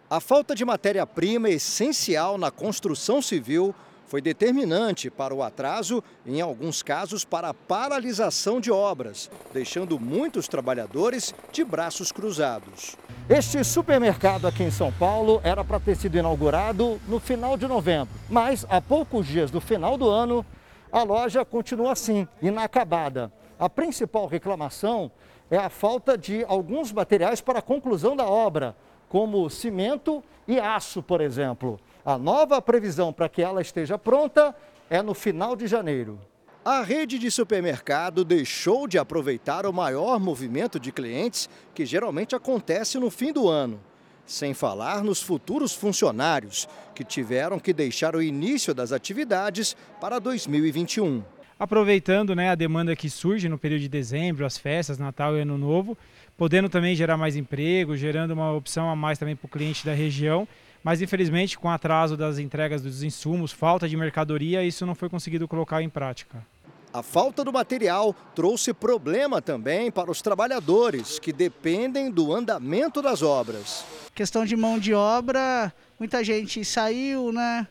A 0.09 0.21
falta 0.21 0.55
de 0.55 0.65
matéria-prima 0.65 1.51
essencial 1.51 2.39
na 2.39 2.49
construção 2.49 3.21
civil 3.21 3.75
foi 4.07 4.21
determinante 4.21 5.11
para 5.11 5.35
o 5.35 5.43
atraso 5.43 6.01
e, 6.25 6.39
em 6.39 6.41
alguns 6.41 6.81
casos, 6.81 7.25
para 7.25 7.49
a 7.49 7.55
paralisação 7.55 8.61
de 8.61 8.71
obras, 8.71 9.29
deixando 9.53 9.99
muitos 9.99 10.47
trabalhadores 10.47 11.35
de 11.51 11.65
braços 11.65 12.13
cruzados. 12.13 12.95
Este 13.29 13.65
supermercado 13.65 14.47
aqui 14.47 14.63
em 14.63 14.71
São 14.71 14.93
Paulo 14.93 15.41
era 15.43 15.65
para 15.65 15.81
ter 15.81 15.97
sido 15.97 16.17
inaugurado 16.17 17.01
no 17.09 17.19
final 17.19 17.57
de 17.57 17.67
novembro, 17.67 18.15
mas 18.31 18.65
a 18.69 18.81
poucos 18.81 19.27
dias 19.27 19.51
do 19.51 19.61
final 19.61 19.99
do 19.99 20.09
ano, 20.09 20.47
a 20.93 21.03
loja 21.03 21.45
continua 21.45 21.91
assim, 21.91 22.29
inacabada. 22.41 23.33
A 23.59 23.69
principal 23.69 24.29
reclamação 24.29 25.11
é 25.51 25.57
a 25.57 25.69
falta 25.69 26.17
de 26.17 26.45
alguns 26.45 26.93
materiais 26.93 27.41
para 27.41 27.59
a 27.59 27.63
conclusão 27.63 28.15
da 28.15 28.25
obra, 28.25 28.77
como 29.09 29.49
cimento 29.49 30.23
e 30.47 30.59
aço, 30.59 31.03
por 31.03 31.21
exemplo. 31.21 31.79
A 32.05 32.17
nova 32.17 32.61
previsão 32.63 33.13
para 33.13 33.29
que 33.29 33.43
ela 33.43 33.61
esteja 33.61 33.99
pronta 33.99 34.55
é 34.89 35.03
no 35.03 35.15
final 35.15 35.57
de 35.57 35.67
janeiro. 35.67 36.19
A 36.65 36.83
rede 36.83 37.19
de 37.19 37.31
supermercado 37.31 38.25
deixou 38.25 38.89
de 38.89 38.99
aproveitar 38.99 39.67
o 39.67 39.73
maior 39.73 40.19
movimento 40.19 40.81
de 40.81 40.91
clientes 40.91 41.49
que 41.75 41.87
geralmente 41.87 42.35
acontece 42.35 42.99
no 42.99 43.11
fim 43.11 43.33
do 43.33 43.49
ano. 43.49 43.81
Sem 44.27 44.53
falar 44.53 45.05
nos 45.05 45.23
futuros 45.23 45.73
funcionários, 45.73 46.69
que 46.93 47.05
tiveram 47.05 47.61
que 47.61 47.73
deixar 47.73 48.17
o 48.17 48.23
início 48.23 48.75
das 48.75 48.91
atividades 48.91 49.77
para 50.01 50.19
2021 50.19 51.23
aproveitando 51.59 52.35
né, 52.35 52.51
a 52.51 52.55
demanda 52.55 52.95
que 52.95 53.09
surge 53.09 53.49
no 53.49 53.59
período 53.59 53.83
de 53.83 53.89
dezembro, 53.89 54.45
as 54.45 54.59
festas, 54.59 54.99
Natal 54.99 55.37
e 55.37 55.41
Ano 55.41 55.57
Novo, 55.57 55.97
podendo 56.37 56.69
também 56.69 56.95
gerar 56.95 57.17
mais 57.17 57.37
emprego, 57.37 57.97
gerando 57.97 58.33
uma 58.33 58.53
opção 58.53 58.91
a 58.91 58.97
mais 58.97 59.19
também 59.19 59.35
para 59.35 59.47
o 59.47 59.51
cliente 59.51 59.85
da 59.85 59.95
região. 59.95 60.47
Mas 60.85 61.03
infelizmente, 61.03 61.59
com 61.59 61.69
o 61.69 61.71
atraso 61.71 62.17
das 62.17 62.39
entregas 62.39 62.83
dos 62.83 63.03
insumos, 63.03 63.51
falta 63.51 63.89
de 63.89 63.97
mercadoria, 63.97 64.63
isso 64.63 64.87
não 64.87 64.95
foi 64.95 65.09
conseguido 65.09 65.49
colocar 65.49 65.83
em 65.83 65.89
prática. 65.89 66.45
A 66.93 67.03
falta 67.03 67.45
do 67.45 67.53
material 67.53 68.15
trouxe 68.35 68.73
problema 68.73 69.43
também 69.43 69.91
para 69.91 70.11
os 70.11 70.23
trabalhadores 70.23 71.19
que 71.19 71.33
dependem 71.33 72.11
do 72.11 72.33
andamento 72.33 73.03
das 73.03 73.21
obras. 73.21 73.85
Questão 74.15 74.47
de 74.47 74.57
mão 74.57 74.79
de 74.79 74.95
obra, 74.95 75.73
muita 75.99 76.25
gente 76.25 76.65
saiu, 76.65 77.33
né? 77.33 77.67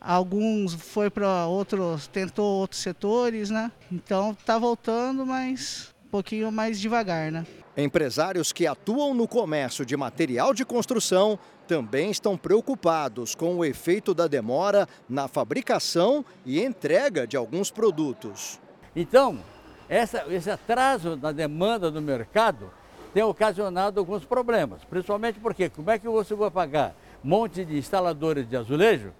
Alguns 0.00 0.74
foi 0.74 1.10
para 1.10 1.46
outros, 1.46 2.06
tentou 2.06 2.60
outros 2.60 2.80
setores, 2.80 3.50
né? 3.50 3.72
Então 3.90 4.30
está 4.30 4.58
voltando, 4.58 5.26
mas 5.26 5.92
um 6.08 6.10
pouquinho 6.10 6.50
mais 6.50 6.80
devagar, 6.80 7.30
né? 7.30 7.46
Empresários 7.76 8.50
que 8.50 8.66
atuam 8.66 9.12
no 9.12 9.28
comércio 9.28 9.84
de 9.84 9.94
material 9.94 10.54
de 10.54 10.64
construção 10.64 11.38
também 11.68 12.10
estão 12.10 12.36
preocupados 12.36 13.34
com 13.34 13.56
o 13.56 13.64
efeito 13.64 14.14
da 14.14 14.26
demora 14.26 14.88
na 15.06 15.28
fabricação 15.28 16.24
e 16.46 16.64
entrega 16.64 17.26
de 17.26 17.36
alguns 17.36 17.70
produtos. 17.70 18.58
Então, 18.96 19.38
essa, 19.86 20.24
esse 20.30 20.50
atraso 20.50 21.14
na 21.14 21.30
demanda 21.30 21.90
do 21.90 22.00
mercado 22.00 22.70
tem 23.12 23.22
ocasionado 23.22 24.00
alguns 24.00 24.24
problemas, 24.24 24.82
principalmente 24.84 25.38
porque 25.38 25.68
como 25.68 25.90
é 25.90 25.98
que 25.98 26.08
você 26.08 26.34
vai 26.34 26.50
pagar 26.50 26.96
um 27.22 27.28
monte 27.28 27.66
de 27.66 27.76
instaladores 27.76 28.48
de 28.48 28.56
azulejo 28.56 29.12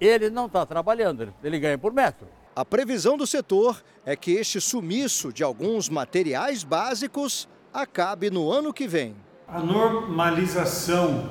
ele 0.00 0.30
não 0.30 0.46
está 0.46 0.64
trabalhando, 0.64 1.34
ele 1.42 1.58
ganha 1.58 1.76
por 1.76 1.92
metro. 1.92 2.28
A 2.56 2.64
previsão 2.64 3.16
do 3.16 3.26
setor 3.26 3.82
é 4.06 4.14
que 4.14 4.30
este 4.30 4.60
sumiço 4.60 5.32
de 5.32 5.42
alguns 5.42 5.88
materiais 5.88 6.62
básicos 6.62 7.48
acabe 7.72 8.30
no 8.30 8.48
ano 8.48 8.72
que 8.72 8.86
vem. 8.86 9.16
A 9.48 9.58
normalização 9.58 11.30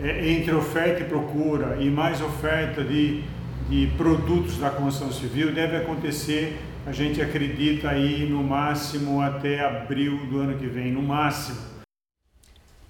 é, 0.00 0.30
entre 0.30 0.54
oferta 0.54 1.02
e 1.02 1.04
procura 1.04 1.76
e 1.78 1.90
mais 1.90 2.22
oferta 2.22 2.82
de, 2.82 3.22
de 3.68 3.86
produtos 3.98 4.56
da 4.56 4.70
construção 4.70 5.12
civil 5.12 5.52
deve 5.52 5.76
acontecer, 5.76 6.58
a 6.86 6.92
gente 6.92 7.20
acredita 7.20 7.90
aí 7.90 8.26
no 8.26 8.42
máximo 8.42 9.20
até 9.20 9.62
abril 9.62 10.24
do 10.26 10.38
ano 10.38 10.56
que 10.56 10.66
vem, 10.66 10.90
no 10.90 11.02
máximo. 11.02 11.75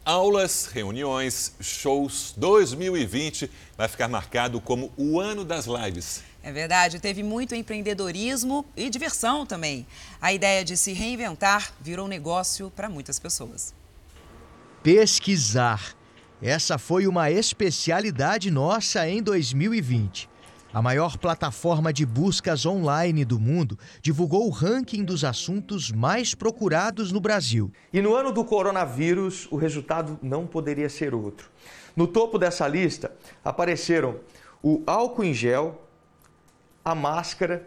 Aulas, 0.07 0.67
reuniões, 0.67 1.53
shows 1.61 2.33
2020 2.37 3.51
vai 3.77 3.89
ficar 3.89 4.07
marcado 4.07 4.61
como 4.61 4.93
o 4.97 5.19
ano 5.19 5.45
das 5.45 5.67
lives. 5.67 6.23
É 6.45 6.53
verdade, 6.53 7.01
teve 7.01 7.25
muito 7.25 7.57
empreendedorismo 7.57 8.65
e 8.77 8.89
diversão 8.89 9.45
também. 9.45 9.85
A 10.23 10.33
ideia 10.33 10.65
de 10.65 10.77
se 10.77 10.93
reinventar 10.93 11.73
virou 11.81 12.07
negócio 12.07 12.71
para 12.71 12.89
muitas 12.89 13.19
pessoas. 13.19 13.75
Pesquisar. 14.81 15.97
Essa 16.41 16.79
foi 16.79 17.09
uma 17.09 17.29
especialidade 17.29 18.49
nossa 18.49 19.09
em 19.09 19.21
2020. 19.21 20.29
A 20.77 20.83
maior 20.83 21.17
plataforma 21.17 21.91
de 21.91 22.05
buscas 22.05 22.67
online 22.67 23.25
do 23.25 23.41
mundo 23.41 23.79
divulgou 24.03 24.47
o 24.47 24.51
ranking 24.51 25.07
dos 25.07 25.25
assuntos 25.25 25.91
mais 25.91 26.35
procurados 26.35 27.11
no 27.11 27.19
Brasil. 27.19 27.73
E 27.91 28.03
no 28.03 28.15
ano 28.15 28.31
do 28.31 28.45
coronavírus, 28.45 29.49
o 29.51 29.57
resultado 29.57 30.19
não 30.23 30.47
poderia 30.47 30.91
ser 30.91 31.15
outro. 31.15 31.49
No 31.97 32.07
topo 32.07 32.39
dessa 32.39 32.69
lista 32.69 33.11
apareceram 33.43 34.17
o 34.63 34.83
álcool 34.87 35.25
em 35.25 35.33
gel, 35.33 35.81
a 36.85 36.95
máscara 36.95 37.67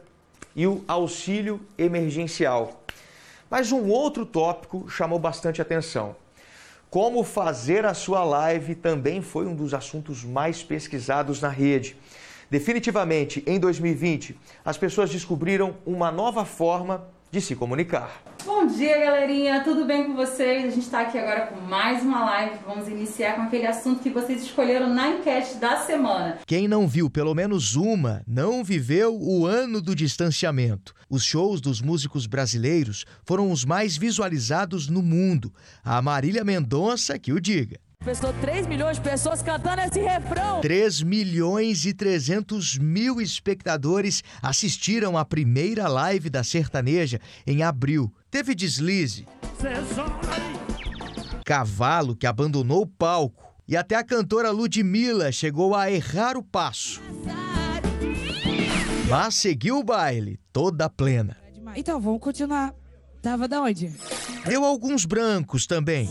e 0.55 0.67
o 0.67 0.83
auxílio 0.87 1.59
emergencial. 1.79 2.83
Mas 3.49 3.71
um 3.71 3.89
outro 3.89 4.23
tópico 4.23 4.87
chamou 4.87 5.17
bastante 5.17 5.59
atenção. 5.59 6.15
Como 6.91 7.23
fazer 7.23 7.87
a 7.87 7.95
sua 7.95 8.23
live 8.23 8.75
também 8.75 9.19
foi 9.23 9.47
um 9.47 9.55
dos 9.55 9.73
assuntos 9.73 10.23
mais 10.23 10.61
pesquisados 10.61 11.41
na 11.41 11.49
rede. 11.49 11.97
Definitivamente, 12.49 13.43
em 13.45 13.59
2020, 13.59 14.35
as 14.65 14.77
pessoas 14.77 15.09
descobriram 15.09 15.75
uma 15.85 16.11
nova 16.11 16.43
forma 16.45 17.07
de 17.31 17.39
se 17.39 17.55
comunicar. 17.55 18.23
Bom 18.43 18.65
dia, 18.65 18.97
galerinha! 18.97 19.63
Tudo 19.63 19.85
bem 19.85 20.05
com 20.05 20.15
vocês? 20.15 20.65
A 20.65 20.69
gente 20.69 20.85
está 20.85 21.01
aqui 21.01 21.17
agora 21.17 21.47
com 21.47 21.61
mais 21.61 22.01
uma 22.01 22.25
live. 22.25 22.57
Vamos 22.65 22.87
iniciar 22.87 23.35
com 23.35 23.43
aquele 23.43 23.67
assunto 23.67 24.01
que 24.01 24.09
vocês 24.09 24.41
escolheram 24.41 24.91
na 24.91 25.09
enquete 25.09 25.57
da 25.57 25.77
semana. 25.77 26.39
Quem 26.47 26.67
não 26.67 26.87
viu 26.87 27.07
pelo 27.07 27.35
menos 27.35 27.75
uma, 27.75 28.23
não 28.25 28.63
viveu 28.63 29.15
o 29.21 29.45
ano 29.45 29.79
do 29.79 29.93
distanciamento. 29.93 30.93
Os 31.07 31.23
shows 31.23 31.61
dos 31.61 31.81
músicos 31.81 32.25
brasileiros 32.25 33.05
foram 33.23 33.51
os 33.51 33.63
mais 33.63 33.95
visualizados 33.95 34.87
no 34.87 35.03
mundo. 35.03 35.53
A 35.83 36.01
Marília 36.01 36.43
Mendonça 36.43 37.19
que 37.19 37.31
o 37.31 37.39
diga. 37.39 37.79
Pessoa 38.05 38.31
3 38.31 38.65
milhões 38.65 38.95
de 38.95 39.03
pessoas 39.03 39.41
cantando 39.41 39.81
esse 39.81 39.99
refrão. 39.99 40.61
3 40.61 41.01
milhões 41.01 41.85
e 41.85 41.93
300 41.93 42.77
mil 42.77 43.19
espectadores 43.19 44.23
assistiram 44.41 45.17
à 45.17 45.25
primeira 45.25 45.85
live 45.89 46.29
da 46.29 46.41
sertaneja 46.41 47.19
em 47.45 47.61
abril. 47.61 48.09
Teve 48.31 48.55
deslize. 48.55 49.27
Cavalo 51.43 52.15
que 52.15 52.25
abandonou 52.25 52.83
o 52.83 52.87
palco. 52.87 53.43
E 53.67 53.75
até 53.75 53.95
a 53.95 54.03
cantora 54.03 54.49
Ludmilla 54.49 55.29
chegou 55.29 55.75
a 55.75 55.91
errar 55.91 56.37
o 56.37 56.43
passo. 56.43 57.01
Mas 59.09 59.35
seguiu 59.35 59.77
o 59.77 59.83
baile, 59.83 60.39
toda 60.53 60.89
plena. 60.89 61.35
Então, 61.75 61.99
vamos 61.99 62.21
continuar. 62.21 62.73
Tava 63.21 63.45
da 63.45 63.61
onde? 63.61 63.91
Deu 64.45 64.63
alguns 64.63 65.03
brancos 65.03 65.67
também 65.67 66.09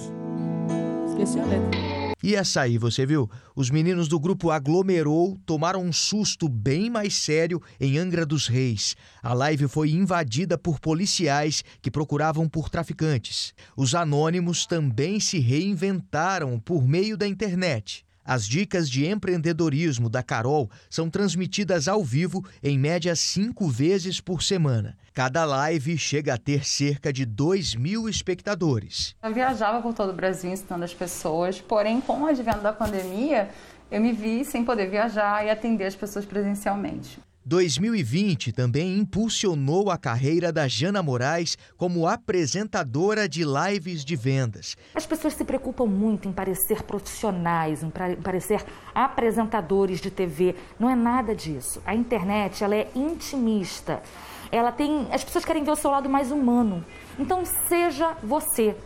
esqueci 1.18 1.40
a 1.40 1.44
letra. 1.44 1.78
E 2.22 2.34
essa 2.34 2.62
aí, 2.62 2.78
você 2.78 3.06
viu? 3.06 3.30
Os 3.54 3.70
meninos 3.70 4.08
do 4.08 4.18
grupo 4.18 4.50
Aglomerou 4.50 5.38
tomaram 5.46 5.82
um 5.82 5.92
susto 5.92 6.48
bem 6.48 6.90
mais 6.90 7.14
sério 7.14 7.62
em 7.80 7.96
Angra 7.96 8.26
dos 8.26 8.48
Reis. 8.48 8.96
A 9.22 9.32
live 9.32 9.68
foi 9.68 9.90
invadida 9.90 10.58
por 10.58 10.80
policiais 10.80 11.64
que 11.80 11.90
procuravam 11.90 12.48
por 12.48 12.68
traficantes. 12.68 13.54
Os 13.76 13.94
anônimos 13.94 14.66
também 14.66 15.20
se 15.20 15.38
reinventaram 15.38 16.58
por 16.58 16.86
meio 16.86 17.16
da 17.16 17.26
internet. 17.26 18.04
As 18.28 18.46
dicas 18.46 18.90
de 18.90 19.06
empreendedorismo 19.06 20.10
da 20.10 20.22
Carol 20.22 20.70
são 20.90 21.08
transmitidas 21.08 21.88
ao 21.88 22.04
vivo 22.04 22.44
em 22.62 22.78
média 22.78 23.16
cinco 23.16 23.68
vezes 23.68 24.20
por 24.20 24.42
semana. 24.42 24.98
Cada 25.14 25.46
live 25.46 25.96
chega 25.96 26.34
a 26.34 26.36
ter 26.36 26.62
cerca 26.66 27.10
de 27.10 27.24
2 27.24 27.74
mil 27.74 28.06
espectadores. 28.06 29.16
Eu 29.22 29.32
viajava 29.32 29.80
por 29.80 29.94
todo 29.94 30.10
o 30.10 30.12
Brasil 30.12 30.52
ensinando 30.52 30.84
as 30.84 30.92
pessoas, 30.92 31.58
porém, 31.58 32.02
com 32.02 32.20
o 32.20 32.26
advento 32.26 32.60
da 32.60 32.70
pandemia, 32.70 33.48
eu 33.90 33.98
me 33.98 34.12
vi 34.12 34.44
sem 34.44 34.62
poder 34.62 34.90
viajar 34.90 35.46
e 35.46 35.48
atender 35.48 35.86
as 35.86 35.96
pessoas 35.96 36.26
presencialmente. 36.26 37.18
2020 37.49 38.53
também 38.53 38.99
impulsionou 38.99 39.90
a 39.90 39.96
carreira 39.96 40.53
da 40.53 40.68
Jana 40.68 41.03
Moraes 41.03 41.57
como 41.78 42.07
apresentadora 42.07 43.26
de 43.26 43.42
lives 43.42 44.05
de 44.05 44.14
vendas. 44.16 44.76
As 44.94 45.07
pessoas 45.07 45.32
se 45.32 45.44
preocupam 45.46 45.86
muito 45.86 46.28
em 46.28 46.32
parecer 46.32 46.82
profissionais, 46.82 47.82
em 47.82 47.90
parecer 48.22 48.62
apresentadores 48.94 49.99
de 49.99 50.11
TV. 50.11 50.55
Não 50.78 50.90
é 50.90 50.94
nada 50.94 51.34
disso. 51.34 51.80
A 51.86 51.94
internet 51.94 52.62
ela 52.62 52.76
é 52.76 52.90
intimista. 52.94 54.03
Ela 54.53 54.70
tem, 54.70 55.09
as 55.11 55.24
pessoas 55.24 55.44
querem 55.46 55.64
ver 55.64 55.70
o 55.70 55.76
seu 55.76 55.90
lado 55.90 56.09
mais 56.09 56.30
humano. 56.30 56.84
Então 57.18 57.44
seja 57.66 58.14
você. 58.22 58.76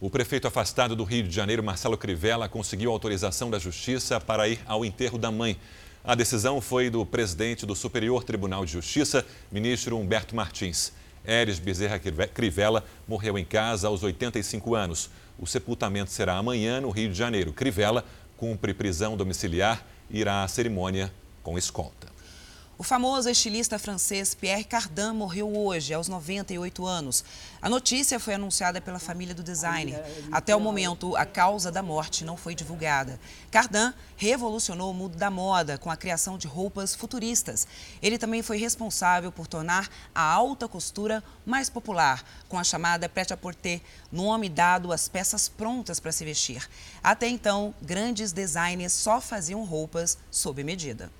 O 0.00 0.08
prefeito 0.08 0.48
afastado 0.48 0.96
do 0.96 1.04
Rio 1.04 1.24
de 1.24 1.34
Janeiro, 1.34 1.62
Marcelo 1.62 1.98
Crivella, 1.98 2.48
conseguiu 2.48 2.90
autorização 2.90 3.50
da 3.50 3.58
Justiça 3.58 4.18
para 4.18 4.48
ir 4.48 4.60
ao 4.66 4.82
enterro 4.82 5.18
da 5.18 5.30
mãe. 5.30 5.58
A 6.06 6.14
decisão 6.14 6.60
foi 6.60 6.88
do 6.88 7.04
presidente 7.04 7.66
do 7.66 7.74
Superior 7.74 8.22
Tribunal 8.22 8.64
de 8.64 8.70
Justiça, 8.70 9.26
ministro 9.50 9.98
Humberto 9.98 10.36
Martins. 10.36 10.92
Eres 11.24 11.58
Bezerra 11.58 11.98
Crivella 11.98 12.84
morreu 13.08 13.36
em 13.36 13.44
casa 13.44 13.88
aos 13.88 14.04
85 14.04 14.76
anos. 14.76 15.10
O 15.36 15.48
sepultamento 15.48 16.12
será 16.12 16.36
amanhã 16.36 16.80
no 16.80 16.90
Rio 16.90 17.10
de 17.10 17.18
Janeiro. 17.18 17.52
Crivella 17.52 18.04
cumpre 18.36 18.72
prisão 18.72 19.16
domiciliar 19.16 19.84
e 20.08 20.20
irá 20.20 20.44
à 20.44 20.48
cerimônia 20.48 21.12
com 21.42 21.58
escolta. 21.58 21.95
O 22.78 22.82
famoso 22.82 23.30
estilista 23.30 23.78
francês 23.78 24.34
Pierre 24.34 24.62
Cardin 24.62 25.12
morreu 25.14 25.56
hoje, 25.56 25.94
aos 25.94 26.08
98 26.08 26.84
anos. 26.84 27.24
A 27.62 27.70
notícia 27.70 28.20
foi 28.20 28.34
anunciada 28.34 28.82
pela 28.82 28.98
família 28.98 29.34
do 29.34 29.42
designer. 29.42 30.04
Até 30.30 30.54
o 30.54 30.60
momento, 30.60 31.16
a 31.16 31.24
causa 31.24 31.72
da 31.72 31.82
morte 31.82 32.22
não 32.22 32.36
foi 32.36 32.54
divulgada. 32.54 33.18
Cardin 33.50 33.94
revolucionou 34.14 34.90
o 34.90 34.94
mundo 34.94 35.16
da 35.16 35.30
moda 35.30 35.78
com 35.78 35.90
a 35.90 35.96
criação 35.96 36.36
de 36.36 36.46
roupas 36.46 36.94
futuristas. 36.94 37.66
Ele 38.02 38.18
também 38.18 38.42
foi 38.42 38.58
responsável 38.58 39.32
por 39.32 39.46
tornar 39.46 39.88
a 40.14 40.20
alta 40.20 40.68
costura 40.68 41.24
mais 41.46 41.70
popular, 41.70 42.22
com 42.46 42.58
a 42.58 42.64
chamada 42.64 43.08
prêt-à-porter, 43.08 43.80
nome 44.12 44.50
dado 44.50 44.92
às 44.92 45.08
peças 45.08 45.48
prontas 45.48 45.98
para 45.98 46.12
se 46.12 46.26
vestir. 46.26 46.68
Até 47.02 47.26
então, 47.26 47.74
grandes 47.80 48.32
designers 48.32 48.92
só 48.92 49.18
faziam 49.18 49.64
roupas 49.64 50.18
sob 50.30 50.62
medida 50.62 51.10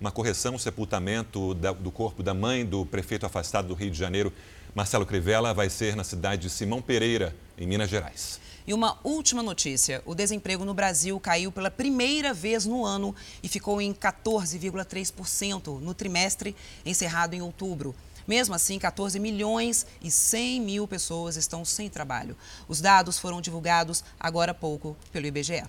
uma 0.00 0.10
correção, 0.10 0.54
o 0.54 0.58
sepultamento 0.58 1.54
do 1.54 1.90
corpo 1.90 2.22
da 2.22 2.32
mãe 2.32 2.64
do 2.64 2.86
prefeito 2.86 3.26
afastado 3.26 3.68
do 3.68 3.74
Rio 3.74 3.90
de 3.90 3.98
Janeiro, 3.98 4.32
Marcelo 4.74 5.04
Crivella, 5.04 5.52
vai 5.52 5.68
ser 5.68 5.96
na 5.96 6.04
cidade 6.04 6.42
de 6.42 6.50
Simão 6.50 6.80
Pereira, 6.80 7.34
em 7.56 7.66
Minas 7.66 7.90
Gerais. 7.90 8.40
E 8.66 8.74
uma 8.74 8.98
última 9.02 9.42
notícia: 9.42 10.02
o 10.04 10.14
desemprego 10.14 10.64
no 10.64 10.74
Brasil 10.74 11.18
caiu 11.18 11.50
pela 11.50 11.70
primeira 11.70 12.32
vez 12.32 12.64
no 12.64 12.84
ano 12.84 13.14
e 13.42 13.48
ficou 13.48 13.80
em 13.80 13.92
14,3% 13.92 15.80
no 15.80 15.94
trimestre 15.94 16.54
encerrado 16.84 17.34
em 17.34 17.42
outubro. 17.42 17.94
Mesmo 18.26 18.54
assim, 18.54 18.78
14 18.78 19.18
milhões 19.18 19.86
e 20.02 20.10
100 20.10 20.60
mil 20.60 20.86
pessoas 20.86 21.36
estão 21.36 21.64
sem 21.64 21.88
trabalho. 21.88 22.36
Os 22.68 22.78
dados 22.80 23.18
foram 23.18 23.40
divulgados 23.40 24.04
agora 24.20 24.52
há 24.52 24.54
pouco 24.54 24.94
pelo 25.10 25.26
IBGE. 25.26 25.64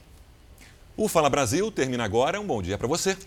O 0.98 1.08
Fala 1.08 1.30
Brasil 1.30 1.72
termina 1.72 2.04
agora. 2.04 2.42
Um 2.42 2.46
bom 2.46 2.62
dia 2.62 2.78
para 2.78 2.86
você. 2.86 3.18